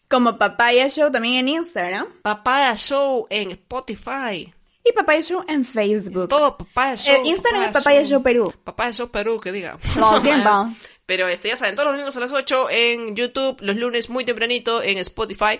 Como 0.09 0.37
Papaya 0.39 0.89
Show 0.89 1.11
también 1.11 1.37
en 1.37 1.49
Instagram 1.49 2.07
Papaya 2.22 2.76
Show 2.76 3.26
en 3.30 3.51
Spotify. 3.53 4.53
y 4.84 4.93
Papaya 4.93 5.20
Show 5.22 5.45
en 5.49 5.64
Facebook. 5.64 6.28
Todo 6.28 6.57
Papaya 6.57 6.95
Show. 6.97 7.14
Eh, 7.16 7.22
Instagram 7.28 7.62
es 7.64 7.70
Papaya 7.70 8.05
Show 8.05 8.22
Perú. 8.22 8.53
Papaya 8.62 8.93
Show 8.93 9.09
Perú, 9.11 9.41
que 9.41 9.51
diga. 9.51 9.78
Lo 9.97 10.20
siento. 10.22 10.68
Pero 11.07 11.28
este, 11.28 11.48
ya 11.48 11.57
saben, 11.57 11.74
todos 11.76 11.86
los 11.86 11.94
domingos 11.94 12.16
a 12.16 12.20
las 12.20 12.32
8 12.32 12.68
en 12.70 13.16
YouTube, 13.16 13.57
los 13.61 13.76
lunes 13.76 14.11
muy 14.11 14.24
tempranito 14.24 14.82
en 14.82 14.98
Spotify. 14.98 15.59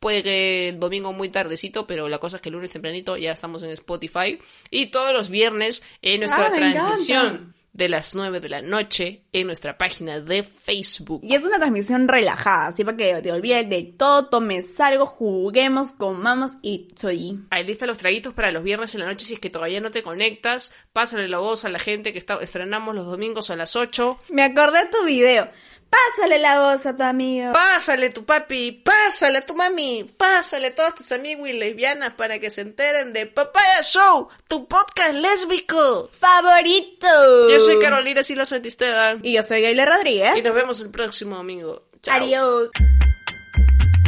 Puede 0.00 0.22
que 0.22 0.68
el 0.70 0.80
domingo 0.80 1.12
muy 1.12 1.28
tardecito, 1.28 1.86
pero 1.86 2.08
la 2.08 2.18
cosa 2.18 2.36
es 2.36 2.42
que 2.42 2.48
el 2.48 2.54
lunes 2.54 2.72
tempranito 2.72 3.16
ya 3.16 3.32
estamos 3.32 3.62
en 3.64 3.70
Spotify. 3.70 4.38
Y 4.70 4.86
todos 4.86 5.12
los 5.12 5.28
viernes 5.28 5.82
en 6.02 6.20
nuestra 6.20 6.46
Ah, 6.46 6.52
transmisión 6.52 7.54
de 7.78 7.88
las 7.88 8.16
9 8.16 8.40
de 8.40 8.48
la 8.48 8.60
noche 8.60 9.22
en 9.32 9.46
nuestra 9.46 9.78
página 9.78 10.18
de 10.18 10.42
Facebook. 10.42 11.20
Y 11.22 11.36
es 11.36 11.44
una 11.44 11.58
transmisión 11.58 12.08
relajada, 12.08 12.66
así 12.66 12.82
para 12.82 12.96
que 12.96 13.22
te 13.22 13.30
olvides 13.30 13.70
de 13.70 13.94
todo, 13.96 14.26
tomes 14.26 14.80
algo, 14.80 15.06
juguemos, 15.06 15.92
comamos 15.92 16.56
y 16.60 16.88
soy. 16.96 17.38
Ahí 17.50 17.62
lista 17.62 17.86
los 17.86 17.98
traguitos 17.98 18.34
para 18.34 18.50
los 18.50 18.64
viernes 18.64 18.96
en 18.96 19.02
la 19.02 19.06
noche. 19.06 19.24
Si 19.24 19.34
es 19.34 19.40
que 19.40 19.48
todavía 19.48 19.80
no 19.80 19.92
te 19.92 20.02
conectas, 20.02 20.74
pásale 20.92 21.28
la 21.28 21.38
voz 21.38 21.64
a 21.64 21.68
la 21.68 21.78
gente 21.78 22.12
que 22.12 22.18
está, 22.18 22.40
estrenamos 22.42 22.96
los 22.96 23.06
domingos 23.06 23.48
a 23.50 23.56
las 23.56 23.76
8. 23.76 24.18
Me 24.30 24.42
acordé 24.42 24.80
de 24.80 24.90
tu 24.90 25.04
video. 25.06 25.48
Pásale 25.90 26.38
la 26.38 26.60
voz 26.60 26.84
a 26.86 26.96
tu 26.96 27.02
amigo. 27.02 27.52
Pásale 27.52 28.10
tu 28.10 28.24
papi, 28.24 28.72
pásale 28.72 29.38
a 29.38 29.46
tu 29.46 29.54
mami, 29.54 30.04
pásale 30.16 30.68
a 30.68 30.74
todos 30.74 30.96
tus 30.96 31.12
amigos 31.12 31.48
y 31.48 31.52
lesbianas 31.54 32.12
para 32.14 32.38
que 32.38 32.50
se 32.50 32.60
enteren 32.60 33.12
de 33.12 33.26
Papaya 33.26 33.82
Show, 33.82 34.28
tu 34.48 34.66
podcast 34.68 35.14
lésbico. 35.14 36.10
Favorito. 36.18 37.48
Yo 37.50 37.58
soy 37.60 37.78
Carolina 37.80 38.22
Silas 38.22 38.48
Santisteban 38.50 39.20
Y 39.22 39.32
yo 39.34 39.42
soy 39.42 39.62
Gayle 39.62 39.86
Rodríguez. 39.86 40.36
y 40.36 40.42
nos 40.42 40.54
vemos 40.54 40.80
el 40.80 40.90
próximo 40.90 41.36
domingo. 41.36 41.82
Chao. 42.02 42.16
Adiós. 42.22 42.68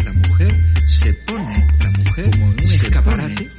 La 0.04 0.12
mujer 0.12 0.52
se 0.86 1.12
pone, 1.26 1.68
la 1.80 1.90
mujer 1.98 2.30
como 2.30 2.44
un 2.46 2.60
escaparate, 2.60 3.50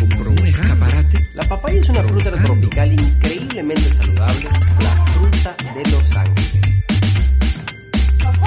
como 0.00 0.30
un 0.30 0.46
escaparate. 0.46 1.18
La 1.34 1.44
papaya 1.48 1.80
es 1.80 1.88
una 1.90 2.02
fruta 2.04 2.30
tropical 2.30 2.92
increíblemente 2.92 3.94
saludable, 3.94 4.48
la 4.80 5.06
fruta 5.12 5.56
de 5.74 5.90
Los 5.90 6.12
Ángeles 6.16 6.75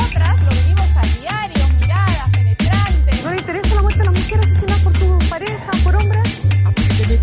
nosotras 0.10 0.42
lo 0.42 0.50
vivimos 0.50 0.88
a 0.96 1.02
diario, 1.20 1.68
miradas, 1.80 2.30
penetrantes. 2.32 3.24
¿No 3.24 3.32
le 3.32 3.38
interesa 3.38 3.76
la 3.76 3.82
muerte 3.82 4.02
a 4.02 4.06
la 4.06 4.12
mujer 4.12 4.40
asesinada 4.40 4.84
por 4.84 4.98
su 4.98 5.30
pareja, 5.30 5.72
por 5.84 5.96
hombres? 5.96 6.40
Hasta 6.66 6.82
que 6.82 7.06
te 7.06 7.20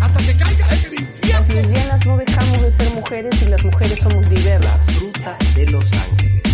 hasta 0.00 0.18
que 0.20 0.36
caigas 0.36 0.72
este 0.72 0.86
en 0.88 0.94
el 0.94 1.00
infierno. 1.00 1.40
Las 1.40 1.48
lesbianas 1.48 2.06
no 2.06 2.16
dejamos 2.16 2.62
de 2.62 2.72
ser 2.72 2.90
mujeres 2.92 3.42
y 3.42 3.44
las 3.46 3.64
mujeres 3.64 3.98
somos 4.00 4.30
diversas. 4.30 5.00
Ruta 5.00 5.36
de 5.54 5.66
Los 5.66 5.92
Ángeles. 5.92 6.51